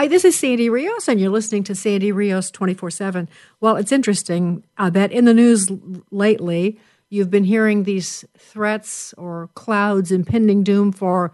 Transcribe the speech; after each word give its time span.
Hi, 0.00 0.08
this 0.08 0.24
is 0.24 0.34
Sandy 0.34 0.70
Rios, 0.70 1.08
and 1.08 1.20
you're 1.20 1.28
listening 1.28 1.62
to 1.64 1.74
Sandy 1.74 2.10
Rios 2.10 2.50
24 2.50 2.90
7. 2.90 3.28
Well, 3.60 3.76
it's 3.76 3.92
interesting 3.92 4.64
uh, 4.78 4.88
that 4.88 5.12
in 5.12 5.26
the 5.26 5.34
news 5.34 5.70
lately, 6.10 6.80
you've 7.10 7.30
been 7.30 7.44
hearing 7.44 7.82
these 7.82 8.24
threats 8.38 9.12
or 9.18 9.50
clouds 9.52 10.10
impending 10.10 10.64
doom 10.64 10.90
for 10.90 11.32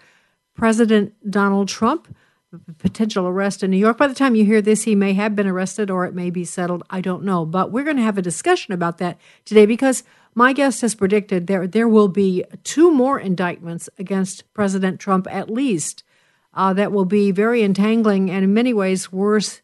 President 0.56 1.14
Donald 1.30 1.68
Trump, 1.68 2.12
potential 2.78 3.28
arrest 3.28 3.62
in 3.62 3.70
New 3.70 3.76
York. 3.76 3.98
By 3.98 4.08
the 4.08 4.16
time 4.16 4.34
you 4.34 4.44
hear 4.44 4.60
this, 4.60 4.82
he 4.82 4.96
may 4.96 5.12
have 5.12 5.36
been 5.36 5.46
arrested 5.46 5.88
or 5.88 6.04
it 6.04 6.12
may 6.12 6.30
be 6.30 6.44
settled. 6.44 6.82
I 6.90 7.00
don't 7.00 7.22
know. 7.22 7.46
But 7.46 7.70
we're 7.70 7.84
going 7.84 7.98
to 7.98 8.02
have 8.02 8.18
a 8.18 8.20
discussion 8.20 8.74
about 8.74 8.98
that 8.98 9.16
today 9.44 9.66
because 9.66 10.02
my 10.34 10.52
guest 10.52 10.80
has 10.80 10.96
predicted 10.96 11.46
there, 11.46 11.68
there 11.68 11.86
will 11.86 12.08
be 12.08 12.42
two 12.64 12.90
more 12.90 13.20
indictments 13.20 13.88
against 13.96 14.52
President 14.54 14.98
Trump, 14.98 15.28
at 15.30 15.48
least, 15.48 16.02
uh, 16.56 16.72
that 16.72 16.90
will 16.90 17.04
be 17.04 17.30
very 17.30 17.62
entangling 17.62 18.30
and 18.30 18.42
in 18.42 18.52
many 18.52 18.72
ways 18.72 19.12
worse 19.12 19.60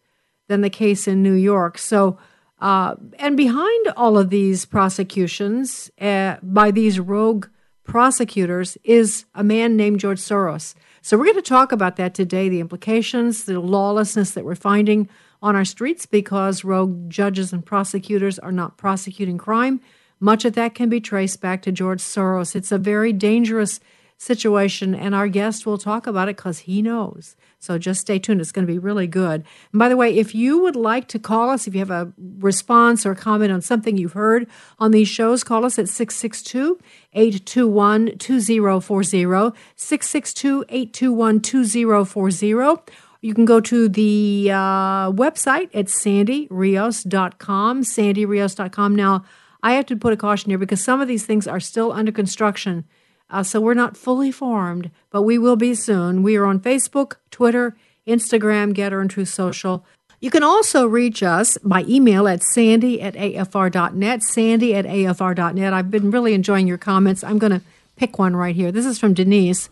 than 0.48 0.61
the 0.61 0.70
case 0.70 1.09
in 1.09 1.23
New 1.23 1.32
York. 1.32 1.78
So, 1.78 2.18
uh, 2.60 2.95
and 3.18 3.37
behind 3.37 3.88
all 3.96 4.16
of 4.18 4.30
these 4.30 4.66
prosecutions 4.66 5.91
uh, 6.01 6.37
by 6.42 6.70
these 6.70 7.01
rogue 7.01 7.46
prosecutors 7.82 8.78
is 8.84 9.24
a 9.34 9.42
man 9.42 9.77
named 9.77 9.98
George 9.98 10.20
Soros. 10.20 10.74
So 11.01 11.18
we're 11.18 11.24
going 11.24 11.37
to 11.37 11.42
talk 11.42 11.73
about 11.73 11.96
that 11.96 12.15
today 12.15 12.48
the 12.48 12.60
implications, 12.60 13.45
the 13.45 13.59
lawlessness 13.59 14.32
that 14.32 14.45
we're 14.45 14.54
finding 14.54 15.09
on 15.40 15.56
our 15.56 15.65
streets 15.65 16.06
because 16.06 16.62
rogue 16.62 17.10
judges 17.10 17.52
and 17.52 17.66
prosecutors 17.66 18.38
are 18.38 18.52
not 18.52 18.77
prosecuting 18.77 19.38
crime. 19.38 19.80
Much 20.20 20.45
of 20.45 20.52
that 20.52 20.77
can 20.77 20.88
be 20.88 21.01
traced 21.01 21.40
back 21.40 21.62
to 21.62 21.73
George 21.73 22.01
Soros. 22.01 22.54
It's 22.54 22.70
a 22.70 22.79
very 22.79 23.12
dangerous 23.12 23.80
situation, 24.22 24.94
and 24.94 25.14
our 25.16 25.26
guest 25.26 25.66
will 25.66 25.78
talk 25.78 26.06
about 26.06 26.28
it 26.28 26.36
because 26.36 26.60
he 26.60 26.80
knows. 26.80 27.34
So 27.58 27.76
just 27.76 28.00
stay 28.00 28.20
tuned. 28.20 28.40
It's 28.40 28.52
going 28.52 28.64
to 28.66 28.72
be 28.72 28.78
really 28.78 29.08
good. 29.08 29.45
And 29.72 29.78
by 29.78 29.88
the 29.88 29.96
way, 29.96 30.16
if 30.16 30.32
you 30.32 30.58
would 30.62 30.76
like 30.76 31.08
to 31.08 31.18
call 31.18 31.50
us, 31.50 31.66
if 31.66 31.74
you 31.74 31.80
have 31.80 31.90
a 31.90 32.12
response 32.38 33.04
or 33.04 33.16
comment 33.16 33.51
on 33.51 33.60
something 33.60 33.96
you've 33.96 34.12
heard 34.12 34.46
on 34.79 34.92
these 34.92 35.09
shows, 35.09 35.42
call 35.42 35.64
us 35.64 35.76
at 35.76 35.88
662 35.88 36.79
821 37.12 38.16
2040. 38.18 39.59
662 39.74 40.64
821 40.68 41.40
2040. 41.40 42.92
You 43.23 43.34
can 43.34 43.45
go 43.45 43.60
to 43.60 43.88
the 43.88 44.51
uh, 44.52 45.10
website 45.12 45.70
at 45.74 45.86
sandyrios.com, 45.86 47.82
sandyrios.com. 47.82 48.96
Now, 48.96 49.24
I 49.64 49.73
have 49.74 49.86
to 49.86 49.96
put 49.96 50.12
a 50.12 50.16
caution 50.16 50.51
here 50.51 50.59
because 50.59 50.82
some 50.82 51.01
of 51.01 51.09
these 51.09 51.24
things 51.26 51.46
are 51.46 51.60
still 51.60 51.92
under 51.92 52.10
construction. 52.10 52.84
Uh, 53.33 53.43
so 53.43 53.61
we're 53.61 53.75
not 53.75 53.97
fully 53.97 54.30
formed, 54.30 54.91
but 55.11 55.23
we 55.23 55.38
will 55.38 55.57
be 55.57 55.75
soon. 55.75 56.23
We 56.23 56.37
are 56.37 56.45
on 56.45 56.61
Facebook, 56.61 57.15
Twitter, 57.30 57.75
Instagram, 58.07 58.75
Gettr, 58.75 59.01
and 59.01 59.11
Truth 59.11 59.30
Social. 59.30 59.85
You 60.21 60.30
can 60.30 60.43
also 60.43 60.87
reach 60.87 61.23
us 61.23 61.57
by 61.65 61.83
email 61.88 62.29
at 62.29 62.43
sandy 62.43 63.01
at 63.01 63.15
afr.net, 63.15 64.22
sandy 64.22 64.75
at 64.75 64.84
afr.net. 64.84 65.72
I've 65.72 65.91
been 65.91 66.10
really 66.10 66.34
enjoying 66.34 66.69
your 66.69 66.78
comments. 66.78 67.25
I'm 67.25 67.38
going 67.38 67.59
to 67.59 67.62
pick 67.97 68.19
one 68.19 68.37
right 68.37 68.55
here. 68.55 68.71
This 68.71 68.87
is 68.87 68.99
from 68.99 69.15
Denise. 69.15 69.71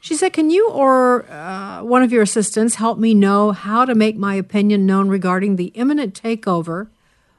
She 0.00 0.16
said, 0.16 0.32
Can 0.32 0.50
you 0.50 0.68
or 0.70 1.30
uh, 1.30 1.82
one 1.82 2.02
of 2.02 2.10
your 2.10 2.22
assistants 2.22 2.76
help 2.76 2.98
me 2.98 3.14
know 3.14 3.52
how 3.52 3.84
to 3.84 3.94
make 3.94 4.16
my 4.16 4.34
opinion 4.34 4.86
known 4.86 5.08
regarding 5.08 5.56
the 5.56 5.66
imminent 5.68 6.20
takeover 6.20 6.88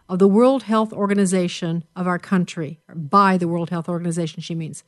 of 0.08 0.20
the 0.20 0.28
World 0.28 0.64
Health 0.64 0.94
Organization 0.94 1.84
of 1.96 2.08
our 2.08 2.20
country, 2.20 2.80
by 2.94 3.38
the 3.38 3.48
World 3.48 3.72
Health 3.72 3.90
Organization, 3.90 4.42
she 4.42 4.54
means. 4.54 4.84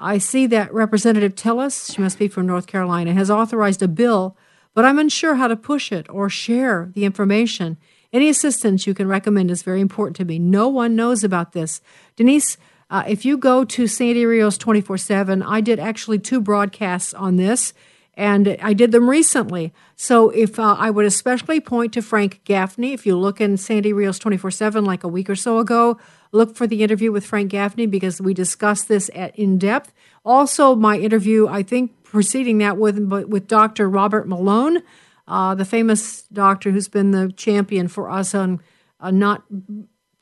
I 0.00 0.18
see 0.18 0.46
that 0.48 0.74
Representative 0.74 1.34
Tillis, 1.34 1.94
she 1.94 2.00
must 2.00 2.18
be 2.18 2.28
from 2.28 2.46
North 2.46 2.66
Carolina, 2.66 3.12
has 3.12 3.30
authorized 3.30 3.82
a 3.82 3.88
bill, 3.88 4.36
but 4.74 4.84
I'm 4.84 4.98
unsure 4.98 5.36
how 5.36 5.46
to 5.46 5.56
push 5.56 5.92
it 5.92 6.06
or 6.10 6.28
share 6.28 6.90
the 6.94 7.04
information. 7.04 7.76
Any 8.12 8.28
assistance 8.28 8.86
you 8.86 8.94
can 8.94 9.08
recommend 9.08 9.50
is 9.50 9.62
very 9.62 9.80
important 9.80 10.16
to 10.16 10.24
me. 10.24 10.38
No 10.38 10.68
one 10.68 10.96
knows 10.96 11.24
about 11.24 11.52
this. 11.52 11.80
Denise, 12.16 12.56
uh, 12.90 13.04
if 13.08 13.24
you 13.24 13.36
go 13.36 13.64
to 13.64 13.86
Sandy 13.86 14.26
Rios 14.26 14.58
24 14.58 14.98
7, 14.98 15.42
I 15.42 15.60
did 15.60 15.78
actually 15.78 16.18
two 16.18 16.40
broadcasts 16.40 17.14
on 17.14 17.36
this, 17.36 17.72
and 18.14 18.56
I 18.62 18.72
did 18.72 18.92
them 18.92 19.08
recently. 19.08 19.72
So 19.96 20.30
if 20.30 20.58
uh, 20.58 20.76
I 20.78 20.90
would 20.90 21.06
especially 21.06 21.60
point 21.60 21.92
to 21.94 22.02
Frank 22.02 22.40
Gaffney, 22.44 22.92
if 22.92 23.06
you 23.06 23.16
look 23.16 23.40
in 23.40 23.56
Sandy 23.56 23.92
Rios 23.92 24.18
24 24.18 24.50
7 24.50 24.84
like 24.84 25.02
a 25.02 25.08
week 25.08 25.30
or 25.30 25.36
so 25.36 25.58
ago, 25.58 25.98
Look 26.34 26.56
for 26.56 26.66
the 26.66 26.82
interview 26.82 27.12
with 27.12 27.24
Frank 27.24 27.52
Gaffney 27.52 27.86
because 27.86 28.20
we 28.20 28.34
discussed 28.34 28.88
this 28.88 29.08
at, 29.14 29.38
in 29.38 29.56
depth. 29.56 29.92
Also, 30.24 30.74
my 30.74 30.98
interview, 30.98 31.46
I 31.46 31.62
think, 31.62 32.02
preceding 32.02 32.58
that 32.58 32.76
with 32.76 32.98
with 32.98 33.46
Dr. 33.46 33.88
Robert 33.88 34.26
Malone, 34.26 34.82
uh, 35.28 35.54
the 35.54 35.64
famous 35.64 36.22
doctor 36.22 36.72
who's 36.72 36.88
been 36.88 37.12
the 37.12 37.32
champion 37.36 37.86
for 37.86 38.10
us 38.10 38.34
on 38.34 38.60
uh, 38.98 39.12
not 39.12 39.44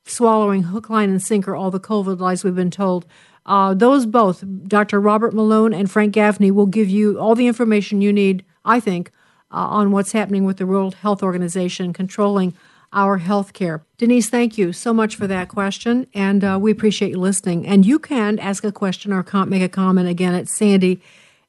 swallowing 0.05 0.65
hook, 0.65 0.91
line, 0.91 1.09
and 1.09 1.23
sinker 1.23 1.57
all 1.57 1.71
the 1.71 1.81
COVID 1.81 2.21
lies 2.21 2.45
we've 2.45 2.55
been 2.55 2.71
told. 2.71 3.07
Uh, 3.47 3.73
those 3.73 4.05
both, 4.05 4.45
Dr. 4.69 5.01
Robert 5.01 5.33
Malone 5.33 5.73
and 5.73 5.91
Frank 5.91 6.13
Gaffney, 6.13 6.51
will 6.51 6.67
give 6.67 6.91
you 6.91 7.19
all 7.19 7.35
the 7.35 7.47
information 7.47 8.03
you 8.03 8.13
need, 8.13 8.45
I 8.67 8.81
think, 8.81 9.11
uh, 9.51 9.57
on 9.57 9.93
what's 9.93 10.13
happening 10.13 10.45
with 10.45 10.59
the 10.59 10.67
World 10.67 10.97
Health 10.97 11.23
Organization 11.23 11.95
controlling 11.95 12.53
our 12.93 13.19
health 13.19 13.53
care. 13.53 13.85
Denise, 13.97 14.29
thank 14.29 14.59
you 14.59 14.73
so 14.73 14.93
much 14.93 15.17
for 15.17 15.27
that 15.27 15.49
question, 15.49 16.07
and 16.15 16.45
uh, 16.45 16.59
we 16.61 16.71
appreciate 16.71 17.11
you 17.11 17.19
listening. 17.19 17.67
And 17.67 17.87
you 17.87 17.99
can 17.99 18.39
ask 18.39 18.65
a 18.65 18.73
question 18.73 19.13
or 19.13 19.25
make 19.47 19.63
a 19.63 19.69
comment 19.69 20.09
again 20.09 20.35
at 20.35 20.49
Sandy 20.49 21.01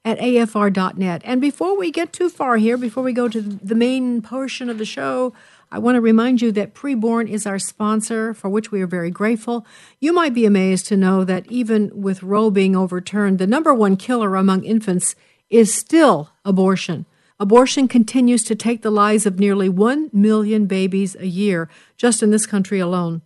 at 0.06 0.20
afr.net. 0.20 1.22
And 1.24 1.40
before 1.40 1.78
we 1.78 1.92
get 1.92 2.12
too 2.12 2.30
far 2.30 2.58
here, 2.58 2.78
before 2.78 3.04
we 3.04 3.14
go 3.14 3.30
to 3.30 3.42
the 3.42 3.76
main 3.76 4.22
portion 4.22 4.70
of 4.70 4.78
the 4.78 4.86
show, 4.86 5.34
I 5.72 5.80
want 5.80 5.96
to 5.96 6.02
remind 6.02 6.42
you 6.42 6.52
that 6.52 6.76
Preborn 6.76 7.28
is 7.28 7.48
our 7.48 7.58
sponsor, 7.58 8.34
for 8.34 8.48
which 8.50 8.72
we 8.72 8.82
are 8.82 8.88
very 8.88 9.10
grateful. 9.10 9.66
You 10.00 10.14
might 10.14 10.34
be 10.34 10.46
amazed 10.46 10.86
to 10.88 10.98
know 10.98 11.24
that 11.24 11.48
even 11.48 11.90
with 12.00 12.22
Roe 12.22 12.52
being 12.52 12.76
overturned, 12.76 13.40
the 13.40 13.48
number 13.48 13.74
one 13.74 13.98
killer 13.98 14.36
among 14.36 14.66
infants 14.66 15.16
is 15.50 15.74
still 15.74 16.30
abortion. 16.46 17.06
Abortion 17.40 17.88
continues 17.88 18.44
to 18.44 18.56
take 18.56 18.82
the 18.82 18.92
lives 18.92 19.26
of 19.26 19.40
nearly 19.40 19.68
1 19.68 20.12
million 20.14 20.66
babies 20.66 21.16
a 21.16 21.28
year, 21.28 21.70
just 21.98 22.22
in 22.22 22.30
this 22.30 22.46
country 22.46 22.80
alone. 22.80 23.22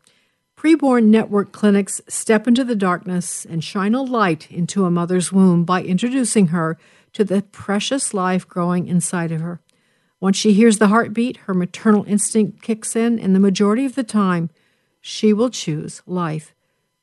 Preborn 0.58 1.06
network 1.06 1.52
clinics 1.52 2.02
step 2.08 2.48
into 2.48 2.64
the 2.64 2.76
darkness 2.76 3.46
and 3.46 3.64
shine 3.64 3.94
a 3.94 4.02
light 4.02 4.50
into 4.50 4.86
a 4.86 4.92
mother's 4.92 5.32
womb 5.32 5.66
by 5.66 5.84
introducing 5.84 6.48
her 6.48 6.78
to 7.14 7.24
the 7.24 7.42
precious 7.42 8.14
life 8.14 8.48
growing 8.48 8.88
inside 8.88 9.32
of 9.32 9.42
her. 9.42 9.60
Once 10.20 10.36
she 10.36 10.54
hears 10.54 10.80
the 10.80 10.88
heartbeat, 10.88 11.38
her 11.46 11.54
maternal 11.54 12.04
instinct 12.06 12.62
kicks 12.62 12.96
in, 12.96 13.20
and 13.20 13.36
the 13.36 13.40
majority 13.40 13.86
of 13.86 13.94
the 13.94 14.04
time, 14.04 14.50
she 15.00 15.32
will 15.32 15.52
choose 15.52 16.02
life. 16.08 16.56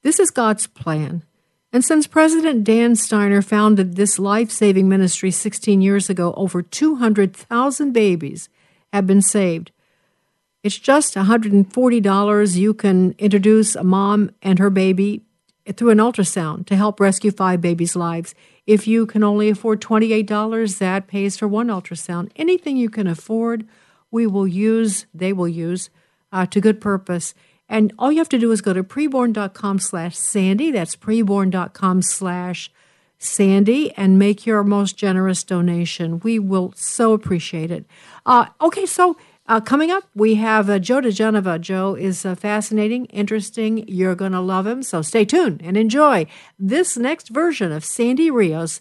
This 0.02 0.18
is 0.18 0.30
God's 0.30 0.66
plan. 0.66 1.22
And 1.74 1.84
since 1.84 2.06
President 2.06 2.62
Dan 2.62 2.94
Steiner 2.94 3.42
founded 3.42 3.96
this 3.96 4.20
life 4.20 4.52
saving 4.52 4.88
ministry 4.88 5.32
16 5.32 5.80
years 5.80 6.08
ago, 6.08 6.32
over 6.36 6.62
200,000 6.62 7.90
babies 7.90 8.48
have 8.92 9.08
been 9.08 9.20
saved. 9.20 9.72
It's 10.62 10.78
just 10.78 11.16
$140. 11.16 12.56
You 12.56 12.74
can 12.74 13.16
introduce 13.18 13.74
a 13.74 13.82
mom 13.82 14.30
and 14.40 14.60
her 14.60 14.70
baby 14.70 15.22
through 15.72 15.90
an 15.90 15.98
ultrasound 15.98 16.66
to 16.66 16.76
help 16.76 17.00
rescue 17.00 17.32
five 17.32 17.60
babies' 17.60 17.96
lives. 17.96 18.36
If 18.68 18.86
you 18.86 19.04
can 19.04 19.24
only 19.24 19.48
afford 19.48 19.80
$28, 19.80 20.78
that 20.78 21.08
pays 21.08 21.36
for 21.36 21.48
one 21.48 21.66
ultrasound. 21.66 22.30
Anything 22.36 22.76
you 22.76 22.88
can 22.88 23.08
afford, 23.08 23.66
we 24.12 24.28
will 24.28 24.46
use, 24.46 25.06
they 25.12 25.32
will 25.32 25.48
use 25.48 25.90
uh, 26.30 26.46
to 26.46 26.60
good 26.60 26.80
purpose. 26.80 27.34
And 27.68 27.92
all 27.98 28.12
you 28.12 28.18
have 28.18 28.28
to 28.30 28.38
do 28.38 28.52
is 28.52 28.60
go 28.60 28.72
to 28.72 28.84
preborn.com 28.84 29.78
slash 29.78 30.16
Sandy. 30.16 30.70
That's 30.70 30.96
preborn.com 30.96 32.02
slash 32.02 32.70
Sandy 33.18 33.92
and 33.92 34.18
make 34.18 34.46
your 34.46 34.62
most 34.62 34.96
generous 34.96 35.42
donation. 35.44 36.20
We 36.20 36.38
will 36.38 36.72
so 36.76 37.12
appreciate 37.12 37.70
it. 37.70 37.86
Uh, 38.26 38.46
okay, 38.60 38.86
so 38.86 39.16
uh, 39.46 39.60
coming 39.60 39.90
up, 39.90 40.04
we 40.14 40.36
have 40.36 40.70
uh, 40.70 40.78
Joe 40.78 41.00
diGenova. 41.00 41.60
Joe 41.60 41.94
is 41.94 42.24
uh, 42.24 42.34
fascinating, 42.34 43.06
interesting. 43.06 43.86
You're 43.88 44.14
going 44.14 44.32
to 44.32 44.40
love 44.40 44.66
him. 44.66 44.82
So 44.82 45.02
stay 45.02 45.24
tuned 45.24 45.60
and 45.62 45.76
enjoy 45.76 46.26
this 46.58 46.96
next 46.96 47.28
version 47.28 47.72
of 47.72 47.84
Sandy 47.84 48.30
Rios 48.30 48.80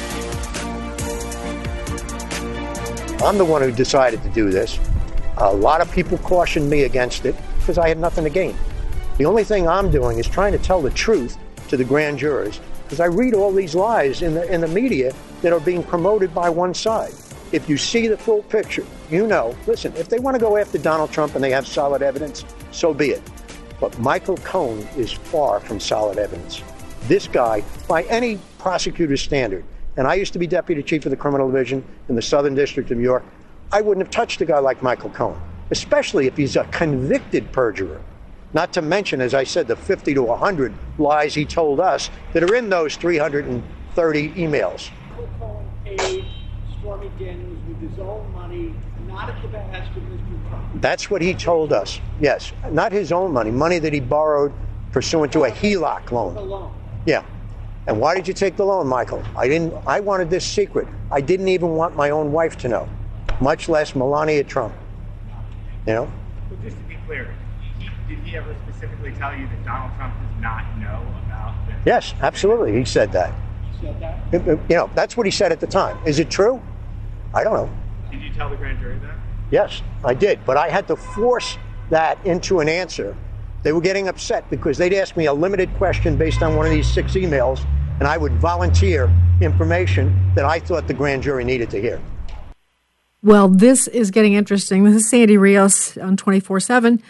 I'm 3.23 3.37
the 3.37 3.45
one 3.45 3.61
who 3.61 3.71
decided 3.71 4.23
to 4.23 4.29
do 4.29 4.49
this. 4.49 4.79
A 5.37 5.53
lot 5.53 5.79
of 5.79 5.91
people 5.91 6.17
cautioned 6.17 6.67
me 6.67 6.83
against 6.83 7.23
it 7.25 7.35
because 7.59 7.77
I 7.77 7.87
had 7.87 7.99
nothing 7.99 8.23
to 8.23 8.31
gain. 8.31 8.57
The 9.19 9.25
only 9.25 9.43
thing 9.43 9.67
I'm 9.67 9.91
doing 9.91 10.17
is 10.17 10.27
trying 10.27 10.53
to 10.53 10.57
tell 10.57 10.81
the 10.81 10.89
truth 10.89 11.37
to 11.67 11.77
the 11.77 11.83
grand 11.83 12.17
jurors 12.17 12.59
because 12.83 12.99
I 12.99 13.05
read 13.05 13.35
all 13.35 13.53
these 13.53 13.75
lies 13.75 14.23
in 14.23 14.33
the, 14.33 14.51
in 14.51 14.59
the 14.59 14.67
media 14.67 15.13
that 15.43 15.53
are 15.53 15.59
being 15.59 15.83
promoted 15.83 16.33
by 16.33 16.49
one 16.49 16.73
side. 16.73 17.13
If 17.51 17.69
you 17.69 17.77
see 17.77 18.07
the 18.07 18.17
full 18.17 18.41
picture, 18.43 18.85
you 19.11 19.27
know, 19.27 19.55
listen, 19.67 19.93
if 19.97 20.09
they 20.09 20.17
want 20.17 20.33
to 20.35 20.41
go 20.41 20.57
after 20.57 20.79
Donald 20.79 21.11
Trump 21.11 21.35
and 21.35 21.43
they 21.43 21.51
have 21.51 21.67
solid 21.67 22.01
evidence, 22.01 22.43
so 22.71 22.91
be 22.91 23.11
it. 23.11 23.21
But 23.79 23.97
Michael 23.99 24.37
Cohen 24.37 24.79
is 24.97 25.11
far 25.11 25.59
from 25.59 25.79
solid 25.79 26.17
evidence. 26.17 26.63
This 27.03 27.27
guy, 27.27 27.63
by 27.87 28.01
any 28.03 28.39
prosecutor's 28.57 29.21
standard, 29.21 29.63
and 29.97 30.07
I 30.07 30.15
used 30.15 30.33
to 30.33 30.39
be 30.39 30.47
deputy 30.47 30.83
chief 30.83 31.05
of 31.05 31.09
the 31.09 31.17
criminal 31.17 31.47
division 31.47 31.83
in 32.09 32.15
the 32.15 32.21
Southern 32.21 32.55
District 32.55 32.89
of 32.91 32.97
New 32.97 33.03
York, 33.03 33.23
I 33.71 33.81
wouldn't 33.81 34.05
have 34.05 34.11
touched 34.11 34.41
a 34.41 34.45
guy 34.45 34.59
like 34.59 34.81
Michael 34.81 35.09
Cohen, 35.09 35.39
especially 35.69 36.27
if 36.27 36.37
he's 36.37 36.55
a 36.55 36.63
convicted 36.65 37.51
perjurer. 37.51 38.01
Not 38.53 38.73
to 38.73 38.81
mention, 38.81 39.21
as 39.21 39.33
I 39.33 39.45
said, 39.45 39.67
the 39.67 39.75
50 39.75 40.13
to 40.13 40.23
100 40.23 40.73
lies 40.97 41.33
he 41.33 41.45
told 41.45 41.79
us 41.79 42.09
that 42.33 42.43
are 42.43 42.55
in 42.55 42.69
those 42.69 42.97
330 42.97 44.29
emails. 44.33 44.89
Cohen 45.39 45.69
paid 45.85 46.25
Stormy 46.79 47.09
Daniels 47.17 47.59
with 47.67 47.89
his 47.89 47.99
own 47.99 48.31
money, 48.33 48.75
not 49.07 49.29
at 49.29 49.41
the 49.41 49.47
behest 49.47 49.95
of 49.95 50.03
Mr. 50.03 50.49
Trump. 50.49 50.81
That's 50.81 51.09
what 51.09 51.21
he 51.21 51.33
told 51.33 51.71
us. 51.71 52.01
Yes, 52.19 52.51
not 52.71 52.91
his 52.91 53.13
own 53.13 53.31
money, 53.31 53.51
money 53.51 53.79
that 53.79 53.93
he 53.93 54.01
borrowed 54.01 54.51
pursuant 54.91 55.31
to 55.31 55.45
a 55.45 55.49
HELOC 55.49 56.11
loan. 56.11 56.35
Loan. 56.35 56.73
Yeah. 57.05 57.23
And 57.87 57.99
why 57.99 58.15
did 58.15 58.27
you 58.27 58.33
take 58.33 58.55
the 58.57 58.65
loan, 58.65 58.87
Michael? 58.87 59.23
I 59.35 59.47
didn't. 59.47 59.73
I 59.87 59.99
wanted 59.99 60.29
this 60.29 60.45
secret. 60.45 60.87
I 61.09 61.19
didn't 61.21 61.47
even 61.47 61.69
want 61.69 61.95
my 61.95 62.11
own 62.11 62.31
wife 62.31 62.57
to 62.57 62.67
know, 62.67 62.87
much 63.39 63.67
less 63.67 63.95
Melania 63.95 64.43
Trump. 64.43 64.73
You 65.87 65.93
know. 65.93 66.11
But 66.49 66.61
just 66.61 66.77
to 66.77 66.83
be 66.83 66.97
clear, 67.07 67.33
did 68.07 68.19
he 68.19 68.37
ever 68.37 68.55
specifically 68.67 69.13
tell 69.13 69.35
you 69.35 69.47
that 69.47 69.65
Donald 69.65 69.91
Trump 69.97 70.13
does 70.13 70.41
not 70.41 70.77
know 70.77 71.01
about 71.25 71.55
this? 71.65 71.75
Yes, 71.85 72.13
absolutely. 72.21 72.77
He 72.77 72.85
said 72.85 73.11
that. 73.13 73.33
He 73.79 73.87
said 73.87 73.99
that? 73.99 74.69
You 74.69 74.75
know, 74.75 74.89
that's 74.93 75.17
what 75.17 75.25
he 75.25 75.31
said 75.31 75.51
at 75.51 75.59
the 75.59 75.67
time. 75.67 75.97
Is 76.05 76.19
it 76.19 76.29
true? 76.29 76.61
I 77.33 77.43
don't 77.43 77.53
know. 77.53 77.69
Did 78.11 78.21
you 78.21 78.31
tell 78.33 78.49
the 78.49 78.57
grand 78.57 78.79
jury 78.79 78.99
that? 78.99 79.15
Yes, 79.49 79.81
I 80.05 80.13
did. 80.13 80.45
But 80.45 80.57
I 80.57 80.69
had 80.69 80.87
to 80.87 80.95
force 80.95 81.57
that 81.89 82.23
into 82.25 82.59
an 82.59 82.69
answer. 82.69 83.17
They 83.63 83.73
were 83.73 83.81
getting 83.81 84.07
upset 84.07 84.49
because 84.49 84.77
they'd 84.77 84.93
ask 84.93 85.15
me 85.15 85.27
a 85.27 85.33
limited 85.33 85.73
question 85.75 86.17
based 86.17 86.41
on 86.41 86.55
one 86.55 86.65
of 86.65 86.71
these 86.71 86.91
six 86.91 87.13
emails, 87.13 87.63
and 87.99 88.07
I 88.07 88.17
would 88.17 88.33
volunteer 88.33 89.11
information 89.39 90.33
that 90.35 90.45
I 90.45 90.59
thought 90.59 90.87
the 90.87 90.93
grand 90.93 91.23
jury 91.23 91.43
needed 91.43 91.69
to 91.71 91.81
hear. 91.81 92.01
Well, 93.23 93.47
this 93.47 93.87
is 93.87 94.09
getting 94.09 94.33
interesting. 94.33 94.83
This 94.83 94.95
is 94.95 95.09
Sandy 95.09 95.37
Rios 95.37 95.95
on 95.97 96.17
24 96.17 96.59
7. 96.59 97.03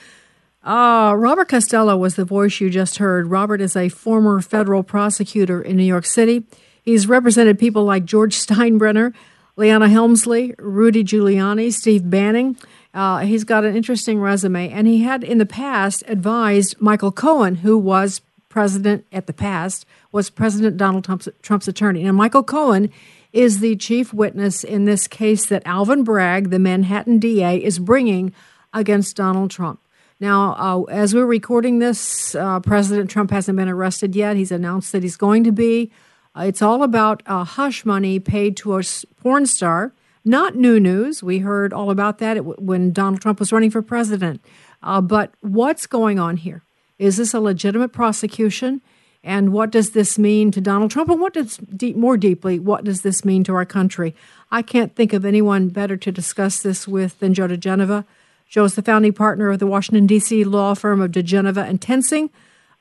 Uh, 0.63 1.15
Robert 1.18 1.48
Costello 1.48 1.95
was 1.95 2.15
the 2.15 2.25
voice 2.25 2.59
you 2.59 2.69
just 2.69 2.98
heard. 2.98 3.27
Robert 3.27 3.62
is 3.62 3.75
a 3.75 3.89
former 3.89 4.42
federal 4.42 4.83
prosecutor 4.83 5.62
in 5.62 5.77
New 5.77 5.83
York 5.83 6.06
City. 6.06 6.44
He's 6.83 7.07
represented 7.07 7.57
people 7.57 7.86
like 7.86 8.03
George 8.03 8.36
Steinbrenner, 8.45 9.13
Leona 9.56 9.88
Helmsley, 9.88 10.53
Rudy 10.59 11.03
Giuliani, 11.03 11.71
Steve 11.71 12.09
Bannon. 12.09 12.57
Uh, 12.93 13.19
he's 13.19 13.43
got 13.43 13.63
an 13.63 13.75
interesting 13.75 14.19
resume, 14.19 14.69
and 14.69 14.85
he 14.88 15.01
had 15.01 15.23
in 15.23 15.38
the 15.38 15.45
past 15.45 16.03
advised 16.07 16.75
Michael 16.79 17.11
Cohen, 17.11 17.55
who 17.55 17.77
was 17.77 18.21
president 18.49 19.05
at 19.11 19.27
the 19.27 19.33
past, 19.33 19.85
was 20.11 20.29
President 20.29 20.77
Donald 20.77 21.05
Trump's, 21.05 21.29
Trump's 21.41 21.67
attorney. 21.67 22.03
Now, 22.03 22.11
Michael 22.11 22.43
Cohen 22.43 22.91
is 23.31 23.59
the 23.59 23.77
chief 23.77 24.13
witness 24.13 24.63
in 24.63 24.85
this 24.85 25.07
case 25.07 25.45
that 25.45 25.63
Alvin 25.65 26.03
Bragg, 26.03 26.49
the 26.49 26.59
Manhattan 26.59 27.17
DA, 27.17 27.63
is 27.63 27.79
bringing 27.79 28.33
against 28.73 29.15
Donald 29.15 29.51
Trump. 29.51 29.79
Now, 30.19 30.55
uh, 30.57 30.83
as 30.83 31.15
we're 31.15 31.25
recording 31.25 31.79
this, 31.79 32.35
uh, 32.35 32.59
President 32.59 33.09
Trump 33.09 33.31
hasn't 33.31 33.57
been 33.57 33.69
arrested 33.69 34.15
yet. 34.15 34.35
He's 34.35 34.51
announced 34.51 34.91
that 34.91 35.01
he's 35.01 35.17
going 35.17 35.43
to 35.45 35.51
be. 35.51 35.91
Uh, 36.35 36.43
it's 36.43 36.61
all 36.61 36.83
about 36.83 37.23
uh, 37.25 37.43
hush 37.43 37.85
money 37.85 38.19
paid 38.19 38.55
to 38.57 38.77
a 38.77 38.83
porn 39.21 39.45
star, 39.45 39.93
not 40.23 40.56
new 40.56 40.79
news. 40.79 41.23
We 41.23 41.39
heard 41.39 41.73
all 41.73 41.89
about 41.89 42.19
that 42.19 42.62
when 42.62 42.91
Donald 42.91 43.21
Trump 43.21 43.39
was 43.39 43.51
running 43.51 43.71
for 43.71 43.81
president. 43.81 44.44
Uh, 44.83 45.01
but 45.01 45.33
what's 45.41 45.88
going 45.88 46.19
on 46.19 46.38
here? 46.38 46.63
Is 47.00 47.18
this 47.18 47.33
a 47.33 47.39
legitimate 47.39 47.89
prosecution? 47.89 48.81
And 49.23 49.53
what 49.53 49.69
does 49.69 49.91
this 49.91 50.18
mean 50.18 50.51
to 50.51 50.62
Donald 50.62 50.91
Trump? 50.91 51.09
And 51.09 51.21
what 51.21 51.33
does, 51.33 51.57
deep, 51.57 51.95
more 51.95 52.18
deeply, 52.18 52.59
what 52.59 52.83
does 52.83 53.01
this 53.01 53.23
mean 53.23 53.44
to 53.44 53.53
our 53.53 53.65
country? 53.65 54.15
I 54.50 54.62
can't 54.62 54.95
think 54.95 55.13
of 55.13 55.25
anyone 55.25 55.69
better 55.69 55.95
to 55.97 56.12
discuss 56.12 56.62
this 56.62 56.88
with 56.88 57.19
than 57.19 57.33
Joe 57.33 57.47
diGenova. 57.47 58.06
Joe 58.50 58.65
is 58.65 58.75
the 58.75 58.81
founding 58.81 59.13
partner 59.13 59.50
of 59.50 59.59
the 59.59 59.67
Washington, 59.67 60.07
D.C. 60.07 60.44
law 60.44 60.74
firm 60.74 61.01
of 61.01 61.12
diGenova 61.12 61.67
and 61.67 61.79
Toensing. 61.79 62.29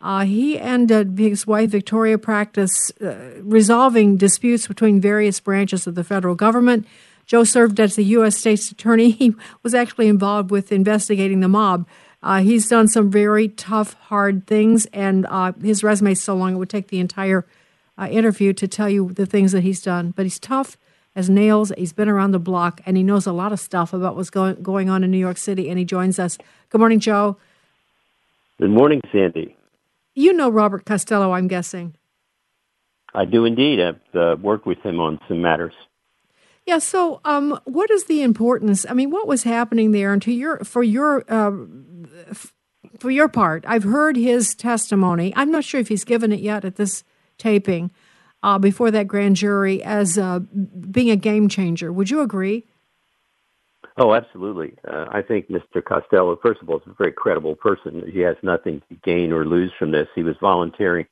Uh, 0.00 0.24
he 0.24 0.58
and 0.58 0.90
uh, 0.90 1.04
his 1.16 1.46
wife 1.46 1.70
Victoria 1.70 2.16
practice 2.16 2.90
uh, 3.02 3.14
resolving 3.42 4.16
disputes 4.16 4.66
between 4.66 5.00
various 5.00 5.40
branches 5.40 5.86
of 5.86 5.94
the 5.94 6.04
federal 6.04 6.34
government. 6.34 6.86
Joe 7.30 7.44
served 7.44 7.78
as 7.78 7.94
the 7.94 8.02
U.S. 8.06 8.36
state's 8.36 8.72
attorney. 8.72 9.10
He 9.12 9.36
was 9.62 9.72
actually 9.72 10.08
involved 10.08 10.50
with 10.50 10.72
investigating 10.72 11.38
the 11.38 11.46
mob. 11.46 11.86
Uh, 12.24 12.40
he's 12.40 12.68
done 12.68 12.88
some 12.88 13.08
very 13.08 13.46
tough, 13.46 13.92
hard 13.94 14.48
things, 14.48 14.86
and 14.86 15.26
uh, 15.26 15.52
his 15.62 15.84
resume 15.84 16.10
is 16.10 16.20
so 16.20 16.34
long 16.34 16.54
it 16.54 16.58
would 16.58 16.68
take 16.68 16.88
the 16.88 16.98
entire 16.98 17.46
uh, 17.96 18.08
interview 18.10 18.52
to 18.54 18.66
tell 18.66 18.88
you 18.88 19.12
the 19.12 19.26
things 19.26 19.52
that 19.52 19.60
he's 19.60 19.80
done. 19.80 20.10
But 20.10 20.26
he's 20.26 20.40
tough 20.40 20.76
as 21.14 21.30
nails. 21.30 21.70
He's 21.78 21.92
been 21.92 22.08
around 22.08 22.32
the 22.32 22.40
block 22.40 22.80
and 22.84 22.96
he 22.96 23.04
knows 23.04 23.28
a 23.28 23.32
lot 23.32 23.52
of 23.52 23.60
stuff 23.60 23.92
about 23.92 24.16
what's 24.16 24.30
going 24.30 24.60
going 24.60 24.90
on 24.90 25.04
in 25.04 25.12
New 25.12 25.18
York 25.18 25.36
City. 25.36 25.70
And 25.70 25.78
he 25.78 25.84
joins 25.84 26.18
us. 26.18 26.36
Good 26.70 26.78
morning, 26.78 26.98
Joe. 26.98 27.36
Good 28.58 28.70
morning, 28.70 29.02
Sandy. 29.12 29.56
You 30.16 30.32
know 30.32 30.48
Robert 30.48 30.84
Costello, 30.84 31.30
I'm 31.30 31.46
guessing. 31.46 31.94
I 33.14 33.24
do 33.24 33.44
indeed. 33.44 33.78
I've 33.80 34.16
uh, 34.16 34.36
worked 34.42 34.66
with 34.66 34.78
him 34.84 34.98
on 34.98 35.20
some 35.28 35.40
matters. 35.40 35.74
Yeah. 36.66 36.78
So, 36.78 37.20
um, 37.24 37.58
what 37.64 37.90
is 37.90 38.04
the 38.04 38.22
importance? 38.22 38.86
I 38.88 38.94
mean, 38.94 39.10
what 39.10 39.26
was 39.26 39.42
happening 39.42 39.92
there? 39.92 40.12
And 40.12 40.22
to 40.22 40.32
your 40.32 40.58
for 40.64 40.82
your 40.82 41.24
uh, 41.28 41.52
for 42.98 43.10
your 43.10 43.28
part, 43.28 43.64
I've 43.66 43.84
heard 43.84 44.16
his 44.16 44.54
testimony. 44.54 45.32
I'm 45.36 45.50
not 45.50 45.64
sure 45.64 45.80
if 45.80 45.88
he's 45.88 46.04
given 46.04 46.32
it 46.32 46.40
yet 46.40 46.64
at 46.64 46.76
this 46.76 47.02
taping 47.38 47.90
uh, 48.42 48.58
before 48.58 48.90
that 48.90 49.08
grand 49.08 49.36
jury 49.36 49.82
as 49.82 50.18
uh, 50.18 50.40
being 50.90 51.10
a 51.10 51.16
game 51.16 51.48
changer. 51.48 51.92
Would 51.92 52.10
you 52.10 52.20
agree? 52.20 52.66
Oh, 53.96 54.14
absolutely. 54.14 54.74
Uh, 54.88 55.06
I 55.10 55.20
think 55.20 55.48
Mr. 55.48 55.84
Costello, 55.84 56.38
first 56.40 56.62
of 56.62 56.70
all, 56.70 56.78
is 56.78 56.82
a 56.86 56.94
very 56.94 57.12
credible 57.12 57.54
person. 57.54 58.02
He 58.10 58.20
has 58.20 58.36
nothing 58.42 58.82
to 58.88 58.94
gain 59.04 59.32
or 59.32 59.44
lose 59.44 59.72
from 59.78 59.90
this. 59.90 60.08
He 60.14 60.22
was 60.22 60.36
volunteering 60.40 61.06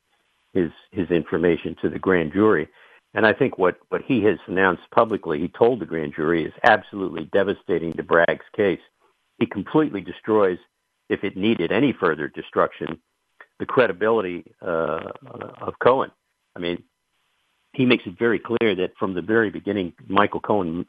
his 0.53 0.71
his 0.91 1.09
information 1.11 1.75
to 1.81 1.89
the 1.89 1.99
grand 1.99 2.33
jury, 2.33 2.67
and 3.13 3.25
I 3.25 3.33
think 3.33 3.57
what 3.57 3.77
what 3.89 4.01
he 4.03 4.23
has 4.23 4.37
announced 4.47 4.83
publicly, 4.91 5.39
he 5.39 5.47
told 5.47 5.79
the 5.79 5.85
grand 5.85 6.13
jury, 6.15 6.45
is 6.45 6.53
absolutely 6.63 7.25
devastating 7.25 7.93
to 7.93 8.03
Bragg's 8.03 8.45
case. 8.55 8.81
He 9.39 9.45
completely 9.45 10.01
destroys, 10.01 10.59
if 11.09 11.23
it 11.23 11.35
needed 11.35 11.71
any 11.71 11.93
further 11.93 12.27
destruction, 12.27 12.99
the 13.59 13.65
credibility 13.65 14.43
uh, 14.61 15.11
of 15.61 15.73
Cohen. 15.79 16.11
I 16.55 16.59
mean, 16.59 16.83
he 17.73 17.85
makes 17.85 18.05
it 18.05 18.17
very 18.17 18.39
clear 18.39 18.75
that 18.75 18.91
from 18.99 19.13
the 19.13 19.21
very 19.21 19.49
beginning, 19.49 19.93
Michael 20.07 20.41
Cohen 20.41 20.85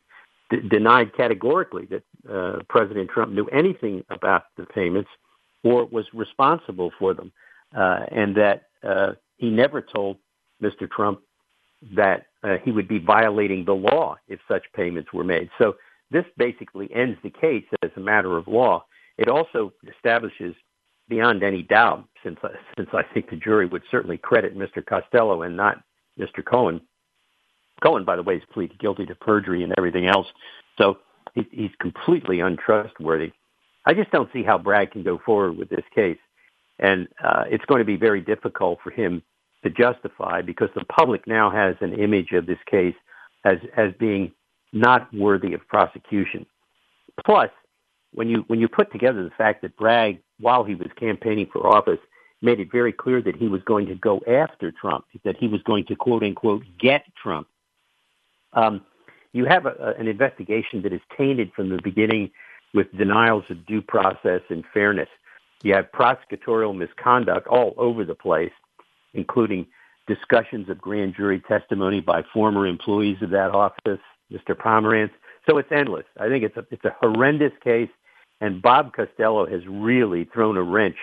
d- 0.50 0.61
denied 0.69 1.15
categorically 1.15 1.87
that 1.87 2.03
uh, 2.29 2.62
President 2.69 3.11
Trump 3.11 3.33
knew 3.33 3.47
anything 3.47 4.05
about 4.11 4.45
the 4.57 4.67
payments 4.67 5.11
or 5.62 5.85
was 5.87 6.07
responsible 6.12 6.91
for 6.99 7.15
them, 7.15 7.33
uh, 7.77 8.00
and 8.11 8.37
that 8.37 8.65
uh, 8.83 9.12
he 9.37 9.50
never 9.50 9.81
told 9.81 10.17
Mr. 10.62 10.91
Trump 10.91 11.21
that 11.97 12.27
uh, 12.43 12.57
he 12.65 12.73
would 12.73 12.89
be 12.89 12.99
violating 12.99 13.65
the 13.65 13.75
law 13.75 14.17
if 14.29 14.41
such 14.49 14.65
payments 14.75 15.13
were 15.13 15.25
made. 15.25 15.51
So 15.59 15.77
this 16.11 16.25
basically 16.37 16.91
ends 16.95 17.19
the 17.23 17.31
case 17.31 17.65
as 17.83 17.91
a 17.97 18.01
matter 18.01 18.37
of 18.37 18.49
law. 18.49 18.85
It 19.19 19.29
also 19.29 19.73
establishes 19.89 20.55
beyond 21.09 21.43
any 21.43 21.63
doubt, 21.63 22.05
since 22.23 22.39
since 22.77 22.89
I 22.93 23.03
think 23.03 23.31
the 23.31 23.37
jury 23.37 23.67
would 23.67 23.83
certainly 23.91 24.19
credit 24.19 24.57
Mr. 24.57 24.85
Costello 24.85 25.43
and 25.43 25.57
not 25.57 25.83
Mr. 26.19 26.45
Cohen. 26.45 26.81
Cohen, 27.83 28.05
by 28.05 28.17
the 28.17 28.23
way, 28.23 28.37
is 28.37 28.43
pleaded 28.53 28.79
guilty 28.79 29.07
to 29.07 29.15
perjury 29.15 29.63
and 29.63 29.75
everything 29.79 30.07
else, 30.07 30.27
so 30.79 30.99
he, 31.35 31.47
he's 31.51 31.71
completely 31.81 32.41
untrustworthy. 32.41 33.33
I 33.87 33.95
just 33.95 34.11
don't 34.11 34.31
see 34.33 34.43
how 34.43 34.59
Bragg 34.59 34.93
can 34.93 35.03
go 35.03 35.19
forward 35.25 35.57
with 35.57 35.71
this 35.71 35.85
case. 35.95 36.19
and 36.79 37.09
uh, 37.23 37.45
it's 37.49 37.65
going 37.65 37.81
to 37.81 37.85
be 37.85 37.97
very 37.97 38.21
difficult 38.21 38.79
for 38.83 38.91
him 38.91 39.23
to 39.62 39.71
justify 39.71 40.43
because 40.43 40.69
the 40.75 40.85
public 40.85 41.26
now 41.26 41.50
has 41.50 41.76
an 41.81 41.93
image 41.93 42.33
of 42.33 42.47
this 42.47 42.59
case 42.71 42.95
as 43.45 43.59
as 43.76 43.93
being 43.99 44.33
not 44.73 45.12
worthy 45.12 45.52
of 45.55 45.67
prosecution. 45.69 46.47
Plus, 47.25 47.50
when 48.12 48.29
you 48.29 48.45
when 48.47 48.61
you 48.61 48.69
put 48.69 48.93
together 48.93 49.23
the 49.23 49.31
fact 49.31 49.62
that 49.62 49.76
Bragg, 49.76 50.21
while 50.38 50.64
he 50.64 50.75
was 50.75 50.88
campaigning 50.97 51.49
for 51.52 51.67
office, 51.67 51.99
made 52.43 52.61
it 52.61 52.71
very 52.73 52.93
clear 52.93 53.21
that 53.23 53.37
he 53.37 53.49
was 53.49 53.62
going 53.62 53.87
to 53.87 53.95
go 53.95 54.21
after 54.26 54.71
Trump, 54.73 55.05
that 55.25 55.37
he 55.37 55.49
was 55.49 55.62
going 55.62 55.85
to 55.87 55.97
quote 55.97 56.23
unquote 56.23 56.62
get 56.79 57.05
Trump. 57.23 57.47
Um, 58.52 58.83
you 59.33 59.45
have 59.45 59.67
a, 59.67 59.95
an 59.99 60.09
investigation 60.09 60.83
that 60.83 60.93
is 60.93 61.00
tainted 61.17 61.52
from 61.55 61.69
the 61.69 61.81
beginning 61.83 62.31
with 62.75 62.93
denials 62.97 63.45
of 63.50 63.67
due 63.67 63.83
process 63.83 64.40
and 64.49 64.64
fairness. 64.73 65.09
You 65.62 65.75
have 65.75 65.93
prosecutorial 65.93 66.76
misconduct 66.76 67.47
all 67.47 67.75
over 67.76 68.05
the 68.05 68.14
place, 68.14 68.52
including 69.14 69.67
discussions 70.07 70.69
of 70.69 70.81
grand 70.81 71.14
jury 71.17 71.40
testimony 71.47 72.00
by 72.00 72.23
former 72.33 72.67
employees 72.67 73.19
of 73.23 73.31
that 73.31 73.50
office, 73.50 74.00
Mr. 74.33 74.55
Pomerantz. 74.57 75.12
So 75.49 75.59
it's 75.59 75.71
endless. 75.73 76.05
I 76.19 76.29
think 76.29 76.45
it's 76.45 76.57
a, 76.57 76.67
it's 76.71 76.85
a 76.85 76.95
horrendous 77.00 77.52
case, 77.62 77.90
and 78.40 78.61
Bob 78.61 78.93
Costello 78.93 79.47
has 79.47 79.62
really 79.69 80.25
thrown 80.25 80.57
a 80.57 80.62
wrench 80.62 80.97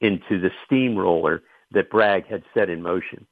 into 0.00 0.40
the 0.40 0.50
steamroller 0.64 1.42
that 1.72 1.90
Bragg 1.90 2.26
had 2.26 2.42
set 2.54 2.70
in 2.70 2.82
motion. 2.82 3.26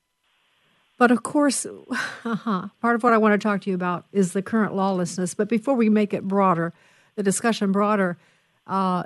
But 0.98 1.10
of 1.10 1.22
course, 1.22 1.66
uh-huh, 1.66 2.68
part 2.80 2.94
of 2.94 3.02
what 3.02 3.12
I 3.12 3.18
want 3.18 3.32
to 3.32 3.38
talk 3.38 3.62
to 3.62 3.70
you 3.70 3.74
about 3.74 4.06
is 4.12 4.32
the 4.32 4.42
current 4.42 4.74
lawlessness. 4.74 5.34
But 5.34 5.48
before 5.48 5.74
we 5.74 5.88
make 5.88 6.14
it 6.14 6.28
broader, 6.28 6.72
the 7.16 7.22
discussion 7.22 7.72
broader, 7.72 8.18
uh, 8.66 9.04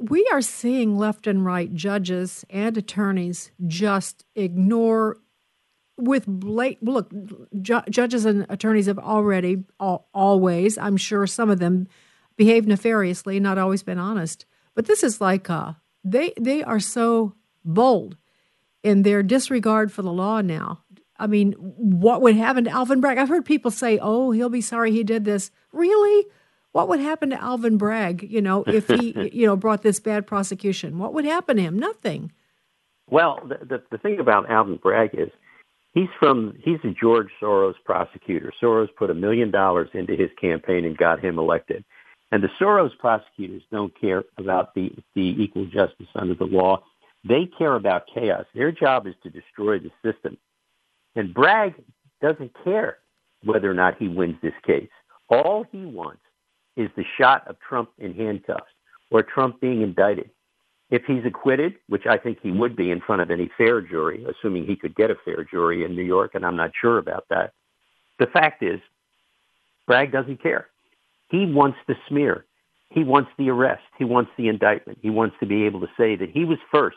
we 0.00 0.26
are 0.32 0.42
seeing 0.42 0.96
left 0.96 1.26
and 1.26 1.44
right 1.44 1.72
judges 1.74 2.44
and 2.50 2.76
attorneys 2.76 3.50
just 3.66 4.24
ignore 4.34 5.16
with 5.96 6.24
late 6.28 6.82
look 6.82 7.12
ju- 7.60 7.82
judges 7.90 8.24
and 8.24 8.46
attorneys 8.48 8.86
have 8.86 8.98
already 8.98 9.64
always 9.80 10.78
i'm 10.78 10.96
sure 10.96 11.26
some 11.26 11.50
of 11.50 11.58
them 11.58 11.88
behave 12.38 12.66
nefariously 12.66 13.38
not 13.38 13.58
always 13.58 13.82
been 13.82 13.98
honest. 13.98 14.46
But 14.74 14.86
this 14.86 15.02
is 15.02 15.20
like 15.20 15.50
uh, 15.50 15.72
they 16.02 16.32
they 16.40 16.62
are 16.62 16.80
so 16.80 17.34
bold 17.64 18.16
in 18.82 19.02
their 19.02 19.22
disregard 19.22 19.92
for 19.92 20.00
the 20.00 20.12
law 20.12 20.40
now. 20.40 20.84
I 21.18 21.26
mean 21.26 21.52
what 21.52 22.22
would 22.22 22.36
happen 22.36 22.64
to 22.64 22.70
alvin 22.70 23.02
bragg? 23.02 23.18
I've 23.18 23.28
heard 23.28 23.44
people 23.44 23.70
say 23.70 23.98
oh 24.00 24.30
he'll 24.30 24.48
be 24.48 24.62
sorry 24.62 24.92
he 24.92 25.04
did 25.04 25.26
this. 25.26 25.50
Really 25.72 26.26
what 26.72 26.88
would 26.88 27.00
happen 27.00 27.30
to 27.30 27.42
alvin 27.42 27.76
bragg 27.76 28.22
you 28.22 28.40
know 28.40 28.64
if 28.66 28.88
he 28.88 29.30
you 29.32 29.46
know 29.46 29.56
brought 29.56 29.82
this 29.82 30.00
bad 30.00 30.26
prosecution 30.26 30.98
what 30.98 31.14
would 31.14 31.24
happen 31.24 31.56
to 31.56 31.62
him 31.62 31.78
nothing 31.78 32.32
well 33.10 33.40
the, 33.46 33.64
the, 33.64 33.82
the 33.90 33.98
thing 33.98 34.20
about 34.20 34.50
alvin 34.50 34.76
bragg 34.76 35.10
is 35.14 35.30
He's 35.94 36.08
from 36.20 36.56
he's 36.62 36.78
a 36.84 36.90
George 36.90 37.28
Soros 37.42 37.74
prosecutor. 37.84 38.52
Soros 38.62 38.88
put 38.96 39.10
a 39.10 39.14
million 39.14 39.50
dollars 39.50 39.88
into 39.94 40.14
his 40.14 40.30
campaign 40.40 40.84
and 40.84 40.96
got 40.96 41.18
him 41.18 41.38
elected. 41.38 41.84
And 42.30 42.42
the 42.42 42.50
Soros 42.60 42.96
prosecutors 42.98 43.62
don't 43.72 43.98
care 43.98 44.22
about 44.36 44.74
the, 44.74 44.92
the 45.14 45.34
equal 45.42 45.64
justice 45.64 46.06
under 46.14 46.34
the 46.34 46.44
law. 46.44 46.84
They 47.24 47.46
care 47.46 47.74
about 47.74 48.04
chaos. 48.12 48.44
Their 48.54 48.70
job 48.70 49.06
is 49.06 49.14
to 49.22 49.30
destroy 49.30 49.78
the 49.78 49.90
system. 50.04 50.36
And 51.16 51.32
Bragg 51.32 51.74
doesn't 52.20 52.52
care 52.62 52.98
whether 53.42 53.70
or 53.70 53.74
not 53.74 53.98
he 53.98 54.08
wins 54.08 54.36
this 54.42 54.52
case. 54.64 54.90
All 55.30 55.64
he 55.72 55.84
wants 55.84 56.20
is 56.78 56.88
the 56.96 57.04
shot 57.18 57.46
of 57.48 57.56
Trump 57.60 57.90
in 57.98 58.14
handcuffs 58.14 58.70
or 59.10 59.22
Trump 59.22 59.60
being 59.60 59.82
indicted. 59.82 60.30
If 60.90 61.02
he's 61.06 61.24
acquitted, 61.26 61.74
which 61.88 62.06
I 62.06 62.16
think 62.16 62.38
he 62.40 62.50
would 62.50 62.76
be 62.76 62.90
in 62.90 63.00
front 63.00 63.20
of 63.20 63.30
any 63.30 63.50
fair 63.58 63.82
jury, 63.82 64.24
assuming 64.24 64.64
he 64.64 64.76
could 64.76 64.94
get 64.94 65.10
a 65.10 65.16
fair 65.24 65.44
jury 65.44 65.84
in 65.84 65.94
New 65.94 66.02
York, 66.02 66.30
and 66.34 66.46
I'm 66.46 66.56
not 66.56 66.70
sure 66.80 66.98
about 66.98 67.26
that, 67.28 67.52
the 68.18 68.26
fact 68.26 68.62
is, 68.62 68.80
Bragg 69.86 70.12
doesn't 70.12 70.42
care. 70.42 70.68
He 71.30 71.44
wants 71.44 71.78
the 71.86 71.94
smear. 72.08 72.46
He 72.90 73.04
wants 73.04 73.30
the 73.36 73.50
arrest. 73.50 73.82
He 73.98 74.04
wants 74.04 74.30
the 74.38 74.48
indictment. 74.48 74.98
He 75.02 75.10
wants 75.10 75.36
to 75.40 75.46
be 75.46 75.64
able 75.64 75.80
to 75.80 75.88
say 75.96 76.16
that 76.16 76.30
he 76.30 76.44
was 76.44 76.58
first, 76.70 76.96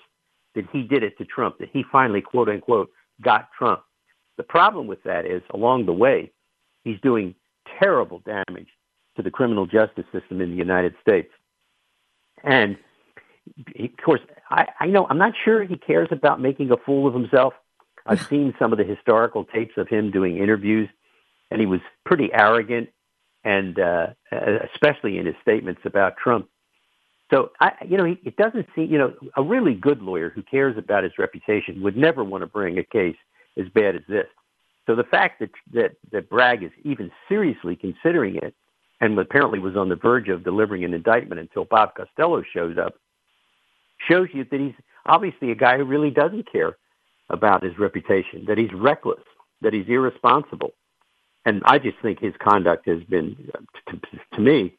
that 0.55 0.65
he 0.71 0.83
did 0.83 1.03
it 1.03 1.17
to 1.17 1.25
Trump, 1.25 1.57
that 1.57 1.69
he 1.73 1.83
finally, 1.91 2.21
quote 2.21 2.47
unquote, 2.47 2.91
got 3.21 3.49
Trump. 3.57 3.81
The 4.37 4.43
problem 4.43 4.87
with 4.87 5.03
that 5.03 5.25
is, 5.25 5.41
along 5.53 5.85
the 5.85 5.93
way, 5.93 6.31
he's 6.83 6.99
doing 7.01 7.35
terrible 7.79 8.19
damage 8.19 8.69
to 9.15 9.21
the 9.21 9.31
criminal 9.31 9.65
justice 9.65 10.05
system 10.11 10.41
in 10.41 10.51
the 10.51 10.57
United 10.57 10.95
States. 11.01 11.29
And 12.43 12.77
of 13.79 13.89
course, 14.03 14.21
I, 14.49 14.67
I 14.79 14.85
know 14.87 15.07
I'm 15.09 15.17
not 15.17 15.33
sure 15.43 15.63
he 15.63 15.77
cares 15.77 16.09
about 16.11 16.39
making 16.39 16.71
a 16.71 16.77
fool 16.77 17.07
of 17.07 17.13
himself. 17.13 17.53
I've 18.05 18.21
seen 18.21 18.53
some 18.57 18.71
of 18.71 18.77
the 18.77 18.83
historical 18.83 19.45
tapes 19.45 19.73
of 19.77 19.87
him 19.87 20.11
doing 20.11 20.37
interviews, 20.37 20.89
and 21.49 21.59
he 21.59 21.67
was 21.67 21.81
pretty 22.05 22.29
arrogant, 22.33 22.89
and 23.43 23.79
uh, 23.79 24.07
especially 24.73 25.17
in 25.17 25.25
his 25.25 25.35
statements 25.41 25.81
about 25.85 26.17
Trump. 26.17 26.47
So, 27.31 27.51
I, 27.59 27.73
you 27.87 27.97
know, 27.97 28.05
it 28.05 28.35
doesn't 28.35 28.67
seem, 28.75 28.91
you 28.91 28.97
know, 28.97 29.13
a 29.37 29.43
really 29.43 29.73
good 29.73 30.01
lawyer 30.01 30.29
who 30.29 30.43
cares 30.43 30.77
about 30.77 31.03
his 31.03 31.13
reputation 31.17 31.81
would 31.81 31.95
never 31.95 32.23
want 32.23 32.41
to 32.41 32.47
bring 32.47 32.77
a 32.77 32.83
case 32.83 33.15
as 33.57 33.67
bad 33.73 33.95
as 33.95 34.01
this. 34.09 34.27
So 34.87 34.95
the 34.95 35.03
fact 35.03 35.39
that 35.39 35.51
that 35.73 35.91
that 36.11 36.29
Bragg 36.29 36.63
is 36.63 36.71
even 36.83 37.11
seriously 37.29 37.75
considering 37.75 38.35
it, 38.35 38.55
and 39.01 39.17
apparently 39.17 39.59
was 39.59 39.75
on 39.75 39.89
the 39.89 39.95
verge 39.95 40.29
of 40.29 40.43
delivering 40.43 40.85
an 40.85 40.93
indictment 40.93 41.41
until 41.41 41.65
Bob 41.65 41.95
Costello 41.95 42.43
shows 42.53 42.77
up, 42.77 42.93
shows 44.07 44.29
you 44.31 44.45
that 44.49 44.59
he's 44.59 44.75
obviously 45.07 45.51
a 45.51 45.55
guy 45.55 45.77
who 45.77 45.83
really 45.83 46.11
doesn't 46.11 46.49
care 46.49 46.77
about 47.29 47.63
his 47.63 47.77
reputation, 47.79 48.45
that 48.47 48.59
he's 48.59 48.71
reckless, 48.73 49.23
that 49.61 49.73
he's 49.73 49.87
irresponsible. 49.87 50.71
And 51.45 51.63
I 51.65 51.79
just 51.79 51.97
think 52.01 52.19
his 52.19 52.35
conduct 52.39 52.87
has 52.87 53.03
been, 53.03 53.35
to, 53.89 53.99
to 54.35 54.41
me, 54.41 54.75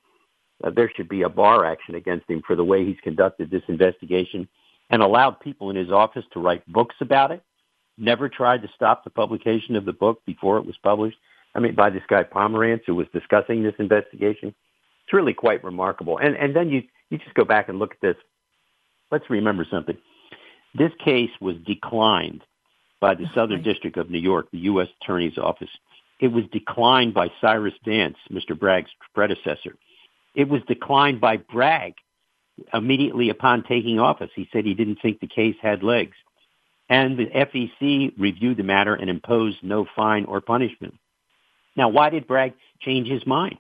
uh, 0.63 0.71
there 0.71 0.91
should 0.95 1.09
be 1.09 1.23
a 1.23 1.29
bar 1.29 1.65
action 1.65 1.97
against 1.97 2.31
him 2.31 2.43
for 2.47 2.55
the 2.55 2.65
way 2.65 2.85
he's 2.85 3.01
conducted 3.03 3.51
this 3.51 3.65
investigation 3.67 4.49
and 4.91 5.03
allowed 5.03 5.41
people 5.41 5.71
in 5.71 5.77
his 5.77 5.91
office 5.91 6.25
to 6.33 6.41
write 6.41 6.65
books 6.71 6.95
about 7.01 7.33
it. 7.33 7.43
Never 7.99 8.29
tried 8.29 8.63
to 8.63 8.71
stop 8.77 9.03
the 9.03 9.11
publication 9.11 9.75
of 9.75 9.85
the 9.85 9.93
book 9.93 10.23
before 10.25 10.59
it 10.59 10.67
was 10.67 10.77
published. 10.85 11.19
I 11.55 11.61
mean, 11.61 11.75
by 11.75 11.91
this 11.91 12.03
guy 12.09 12.25
Pomerantz, 12.25 12.83
who 12.87 12.95
was 12.95 13.07
discussing 13.13 13.63
this 13.63 13.75
investigation. 13.79 14.55
It's 15.05 15.13
really 15.13 15.35
quite 15.35 15.65
remarkable. 15.65 16.19
And 16.19 16.37
and 16.37 16.55
then 16.55 16.69
you 16.69 16.83
you 17.11 17.19
just 17.19 17.35
go 17.35 17.45
back 17.45 17.69
and 17.69 17.79
look 17.79 17.93
at 17.93 18.01
this 18.01 18.17
let's 19.13 19.29
remember 19.31 19.65
something. 19.71 19.97
This 20.75 20.91
case 21.05 21.31
was 21.41 21.57
declined 21.67 22.43
by 22.99 23.15
the 23.15 23.27
Southern 23.35 23.63
District 23.63 23.97
of 23.99 24.11
New 24.11 24.19
York, 24.19 24.49
the 24.51 24.59
U.S. 24.61 24.89
Attorney's 25.03 25.37
Office. 25.37 25.69
It 26.19 26.29
was 26.29 26.45
declined 26.51 27.15
by 27.15 27.31
Cyrus 27.41 27.75
Vance, 27.85 28.17
Mr. 28.31 28.59
Bragg's 28.59 28.91
predecessor. 29.15 29.77
It 30.35 30.49
was 30.49 30.63
declined 30.67 31.21
by 31.21 31.37
Bragg 31.37 31.95
immediately 32.73 33.29
upon 33.29 33.65
taking 33.65 33.99
office. 33.99 34.31
He 34.35 34.49
said 34.53 34.65
he 34.65 34.75
didn't 34.75 35.01
think 35.03 35.21
the 35.21 35.27
case 35.27 35.57
had 35.61 35.83
legs. 35.83 36.17
And 36.89 37.19
the 37.19 37.27
FEC 37.27 38.13
reviewed 38.19 38.57
the 38.57 38.63
matter 38.63 38.95
and 38.95 39.11
imposed 39.11 39.59
no 39.63 39.87
fine 39.97 40.25
or 40.25 40.41
punishment. 40.41 40.95
Now, 41.77 41.89
why 41.89 42.11
did 42.11 42.27
Bragg 42.27 42.55
change 42.81 43.09
his 43.09 43.27
mind? 43.27 43.59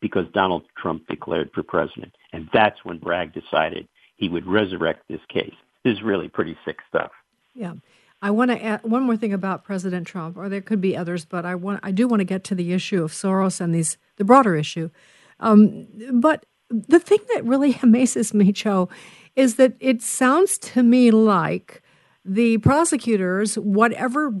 Because 0.00 0.26
Donald 0.32 0.64
Trump 0.76 1.06
declared 1.08 1.50
for 1.54 1.62
president. 1.62 2.14
And 2.32 2.48
that's 2.52 2.84
when 2.84 2.98
Bragg 2.98 3.32
decided 3.32 3.88
he 4.16 4.28
would 4.28 4.46
resurrect 4.46 5.04
this 5.08 5.20
case. 5.28 5.54
This 5.84 5.94
is 5.94 6.02
really 6.02 6.28
pretty 6.28 6.56
sick 6.64 6.78
stuff. 6.88 7.10
Yeah. 7.54 7.74
I 8.20 8.30
want 8.30 8.50
to 8.50 8.62
add 8.62 8.82
one 8.82 9.04
more 9.04 9.16
thing 9.16 9.32
about 9.32 9.64
President 9.64 10.06
Trump, 10.06 10.36
or 10.36 10.48
there 10.48 10.60
could 10.60 10.80
be 10.80 10.96
others, 10.96 11.24
but 11.24 11.46
I 11.46 11.54
want 11.54 11.80
I 11.84 11.92
do 11.92 12.08
want 12.08 12.20
to 12.20 12.24
get 12.24 12.42
to 12.44 12.54
the 12.54 12.72
issue 12.72 13.04
of 13.04 13.12
Soros 13.12 13.60
and 13.60 13.72
these 13.72 13.96
the 14.16 14.24
broader 14.24 14.56
issue. 14.56 14.90
Um, 15.38 15.86
but 16.12 16.44
the 16.68 16.98
thing 16.98 17.20
that 17.32 17.44
really 17.44 17.78
amazes 17.82 18.34
me, 18.34 18.52
Joe, 18.52 18.88
is 19.36 19.54
that 19.54 19.74
it 19.78 20.02
sounds 20.02 20.58
to 20.58 20.82
me 20.82 21.10
like 21.10 21.82
the 22.24 22.58
prosecutors, 22.58 23.56
whatever 23.56 24.34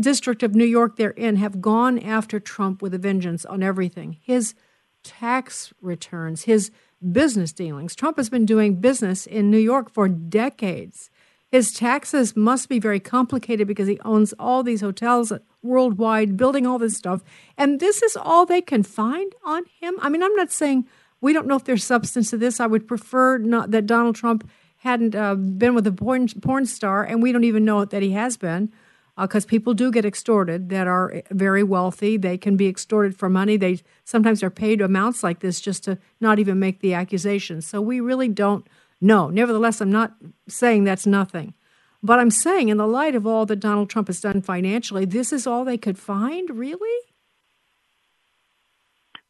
district 0.00 0.42
of 0.42 0.54
New 0.54 0.64
York 0.64 0.96
they're 0.96 1.10
in, 1.10 1.36
have 1.36 1.60
gone 1.60 1.98
after 1.98 2.40
Trump 2.40 2.82
with 2.82 2.94
a 2.94 2.98
vengeance 2.98 3.44
on 3.44 3.62
everything. 3.62 4.18
His 4.20 4.54
tax 5.02 5.72
returns, 5.80 6.42
his 6.42 6.70
business 7.10 7.52
dealings. 7.52 7.94
Trump 7.94 8.16
has 8.16 8.30
been 8.30 8.46
doing 8.46 8.76
business 8.76 9.26
in 9.26 9.50
New 9.50 9.58
York 9.58 9.90
for 9.90 10.08
decades. 10.08 11.10
His 11.50 11.72
taxes 11.72 12.34
must 12.34 12.68
be 12.68 12.78
very 12.78 13.00
complicated 13.00 13.68
because 13.68 13.88
he 13.88 14.00
owns 14.04 14.32
all 14.38 14.62
these 14.62 14.80
hotels 14.80 15.32
worldwide, 15.62 16.36
building 16.36 16.66
all 16.66 16.78
this 16.78 16.96
stuff. 16.96 17.22
And 17.58 17.78
this 17.78 18.02
is 18.02 18.16
all 18.16 18.46
they 18.46 18.62
can 18.62 18.82
find 18.82 19.34
on 19.44 19.64
him. 19.80 19.96
I 20.00 20.08
mean, 20.08 20.22
I'm 20.22 20.34
not 20.34 20.50
saying 20.50 20.86
we 21.20 21.32
don't 21.32 21.46
know 21.46 21.56
if 21.56 21.64
there's 21.64 21.84
substance 21.84 22.30
to 22.30 22.38
this. 22.38 22.58
I 22.58 22.66
would 22.66 22.88
prefer 22.88 23.38
not 23.38 23.70
that 23.72 23.86
Donald 23.86 24.16
Trump 24.16 24.48
hadn't 24.78 25.14
uh, 25.14 25.34
been 25.34 25.74
with 25.74 25.86
a 25.86 25.92
porn, 25.92 26.28
porn 26.40 26.66
star, 26.66 27.04
and 27.04 27.22
we 27.22 27.32
don't 27.32 27.44
even 27.44 27.64
know 27.64 27.84
that 27.84 28.02
he 28.02 28.12
has 28.12 28.36
been 28.36 28.72
because 29.16 29.44
uh, 29.44 29.48
people 29.48 29.74
do 29.74 29.90
get 29.90 30.04
extorted 30.04 30.70
that 30.70 30.86
are 30.86 31.22
very 31.30 31.62
wealthy. 31.62 32.16
They 32.16 32.38
can 32.38 32.56
be 32.56 32.66
extorted 32.66 33.16
for 33.16 33.28
money. 33.28 33.56
They 33.56 33.80
sometimes 34.04 34.42
are 34.42 34.50
paid 34.50 34.80
amounts 34.80 35.22
like 35.22 35.40
this 35.40 35.60
just 35.60 35.84
to 35.84 35.98
not 36.20 36.38
even 36.38 36.58
make 36.58 36.80
the 36.80 36.94
accusation. 36.94 37.60
So 37.60 37.80
we 37.80 38.00
really 38.00 38.28
don't 38.28 38.66
know. 39.00 39.28
nevertheless, 39.28 39.80
I'm 39.80 39.92
not 39.92 40.14
saying 40.48 40.84
that's 40.84 41.06
nothing. 41.06 41.54
But 42.02 42.18
I'm 42.18 42.30
saying, 42.30 42.68
in 42.68 42.78
the 42.78 42.86
light 42.86 43.14
of 43.14 43.26
all 43.26 43.46
that 43.46 43.60
Donald 43.60 43.88
Trump 43.88 44.08
has 44.08 44.20
done 44.20 44.42
financially, 44.42 45.04
this 45.04 45.32
is 45.32 45.46
all 45.46 45.64
they 45.64 45.78
could 45.78 45.98
find, 45.98 46.50
really? 46.50 47.00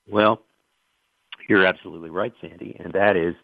Well, 0.09 0.41
you're 1.49 1.67
absolutely 1.67 2.09
right, 2.09 2.33
Sandy. 2.41 2.77
And 2.79 2.95
that 2.95 3.17
is 3.17 3.35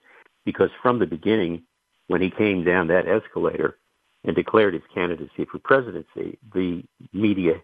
because 0.47 0.71
from 0.83 0.99
the 0.99 1.07
beginning, 1.07 1.63
when 2.07 2.23
he 2.23 2.31
came 2.31 2.65
down 2.65 2.89
that 2.89 3.07
escalator 3.07 3.77
and 4.25 4.35
declared 4.35 4.75
his 4.75 4.83
candidacy 4.95 5.47
for 5.51 5.59
presidency, 5.59 6.39
the 6.53 6.83
media 7.13 7.55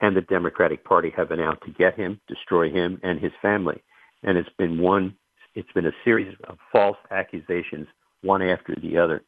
and 0.00 0.16
the 0.16 0.20
Democratic 0.22 0.84
Party 0.84 1.12
have 1.16 1.28
been 1.28 1.40
out 1.40 1.60
to 1.64 1.70
get 1.72 1.96
him, 1.96 2.20
destroy 2.28 2.70
him 2.70 3.00
and 3.02 3.18
his 3.18 3.32
family. 3.40 3.82
And 4.22 4.36
it's 4.36 4.48
been 4.58 4.80
one, 4.80 5.16
it's 5.54 5.70
been 5.72 5.86
a 5.86 5.92
series 6.04 6.34
of 6.48 6.58
false 6.72 6.98
accusations, 7.10 7.86
one 8.22 8.42
after 8.42 8.74
the 8.82 8.98
other. 8.98 9.22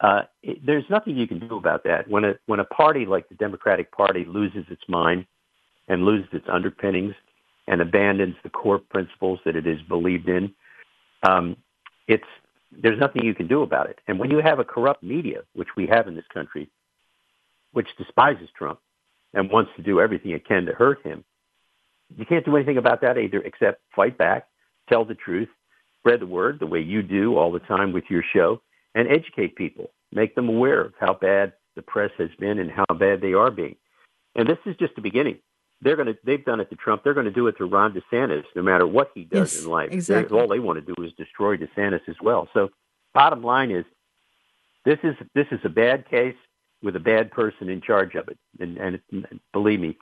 Uh, 0.00 0.22
it, 0.42 0.64
there's 0.64 0.84
nothing 0.90 1.16
you 1.16 1.26
can 1.26 1.38
do 1.38 1.56
about 1.56 1.82
that. 1.84 2.08
When 2.08 2.24
a 2.24 2.34
when 2.46 2.60
a 2.60 2.64
party 2.64 3.06
like 3.06 3.28
the 3.28 3.34
Democratic 3.34 3.90
Party 3.92 4.26
loses 4.28 4.64
its 4.68 4.82
mind 4.88 5.26
and 5.88 6.04
loses 6.04 6.28
its 6.32 6.46
underpinnings 6.52 7.14
and 7.66 7.80
abandons 7.80 8.36
the 8.42 8.50
core 8.50 8.78
principles 8.78 9.40
that 9.44 9.56
it 9.56 9.66
is 9.66 9.80
believed 9.88 10.28
in, 10.28 10.52
um, 11.28 11.56
it's 12.06 12.24
there's 12.72 12.98
nothing 12.98 13.24
you 13.24 13.34
can 13.34 13.46
do 13.46 13.62
about 13.62 13.88
it. 13.88 13.98
And 14.06 14.18
when 14.18 14.30
you 14.30 14.38
have 14.38 14.58
a 14.58 14.64
corrupt 14.64 15.02
media, 15.02 15.42
which 15.54 15.68
we 15.76 15.86
have 15.86 16.08
in 16.08 16.14
this 16.14 16.26
country, 16.32 16.68
which 17.72 17.88
despises 17.98 18.48
Trump 18.56 18.80
and 19.34 19.50
wants 19.50 19.70
to 19.76 19.82
do 19.82 20.00
everything 20.00 20.32
it 20.32 20.46
can 20.46 20.66
to 20.66 20.72
hurt 20.72 21.02
him, 21.04 21.24
you 22.16 22.24
can't 22.24 22.44
do 22.44 22.56
anything 22.56 22.78
about 22.78 23.00
that 23.00 23.18
either 23.18 23.40
except 23.40 23.82
fight 23.94 24.16
back, 24.16 24.46
tell 24.88 25.04
the 25.04 25.14
truth, 25.14 25.48
spread 25.98 26.20
the 26.20 26.26
word 26.26 26.58
the 26.60 26.66
way 26.66 26.80
you 26.80 27.02
do 27.02 27.36
all 27.36 27.50
the 27.50 27.58
time 27.60 27.92
with 27.92 28.04
your 28.08 28.22
show, 28.32 28.60
and 28.94 29.08
educate 29.08 29.56
people, 29.56 29.90
make 30.12 30.34
them 30.34 30.48
aware 30.48 30.80
of 30.80 30.94
how 30.98 31.14
bad 31.14 31.52
the 31.74 31.82
press 31.82 32.10
has 32.18 32.30
been 32.38 32.58
and 32.58 32.70
how 32.70 32.86
bad 32.94 33.20
they 33.20 33.34
are 33.34 33.50
being. 33.50 33.76
And 34.34 34.48
this 34.48 34.58
is 34.66 34.76
just 34.76 34.94
the 34.94 35.02
beginning. 35.02 35.38
They're 35.82 35.96
going 35.96 36.06
to, 36.06 36.18
they've 36.24 36.44
done 36.44 36.60
it 36.60 36.70
to 36.70 36.76
Trump. 36.76 37.04
They're 37.04 37.14
going 37.14 37.26
to 37.26 37.32
do 37.32 37.46
it 37.48 37.58
to 37.58 37.66
Ron 37.66 37.92
DeSantis, 37.92 38.44
no 38.54 38.62
matter 38.62 38.86
what 38.86 39.10
he 39.14 39.24
does 39.24 39.54
yes, 39.54 39.64
in 39.64 39.70
life. 39.70 39.90
Exactly. 39.92 40.28
They're, 40.28 40.42
all 40.42 40.48
they 40.48 40.58
want 40.58 40.84
to 40.84 40.94
do 40.94 41.02
is 41.04 41.12
destroy 41.18 41.56
DeSantis 41.56 42.08
as 42.08 42.16
well. 42.22 42.48
So 42.54 42.70
bottom 43.12 43.42
line 43.42 43.70
is 43.70 43.84
this 44.84 44.98
is, 45.02 45.14
this 45.34 45.46
is 45.50 45.60
a 45.64 45.68
bad 45.68 46.08
case 46.08 46.36
with 46.82 46.96
a 46.96 47.00
bad 47.00 47.30
person 47.30 47.68
in 47.68 47.80
charge 47.80 48.14
of 48.14 48.28
it. 48.28 48.38
And, 48.58 48.78
and 48.78 49.40
believe 49.52 49.80
me, 49.80 49.96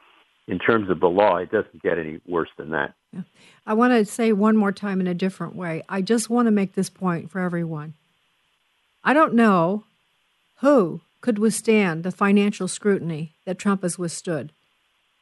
in 0.46 0.58
terms 0.58 0.90
of 0.90 1.00
the 1.00 1.08
law, 1.08 1.38
it 1.38 1.50
doesn't 1.50 1.82
get 1.82 1.98
any 1.98 2.20
worse 2.26 2.50
than 2.58 2.70
that. 2.70 2.94
Yeah. 3.12 3.22
I 3.66 3.72
want 3.72 3.94
to 3.94 4.04
say 4.04 4.32
one 4.32 4.56
more 4.56 4.72
time 4.72 5.00
in 5.00 5.06
a 5.06 5.14
different 5.14 5.56
way. 5.56 5.82
I 5.88 6.02
just 6.02 6.28
want 6.28 6.46
to 6.46 6.52
make 6.52 6.74
this 6.74 6.90
point 6.90 7.30
for 7.30 7.40
everyone. 7.40 7.94
I 9.02 9.14
don't 9.14 9.34
know 9.34 9.84
who 10.60 11.00
could 11.20 11.38
withstand 11.38 12.04
the 12.04 12.12
financial 12.12 12.68
scrutiny 12.68 13.32
that 13.46 13.58
Trump 13.58 13.82
has 13.82 13.98
withstood. 13.98 14.52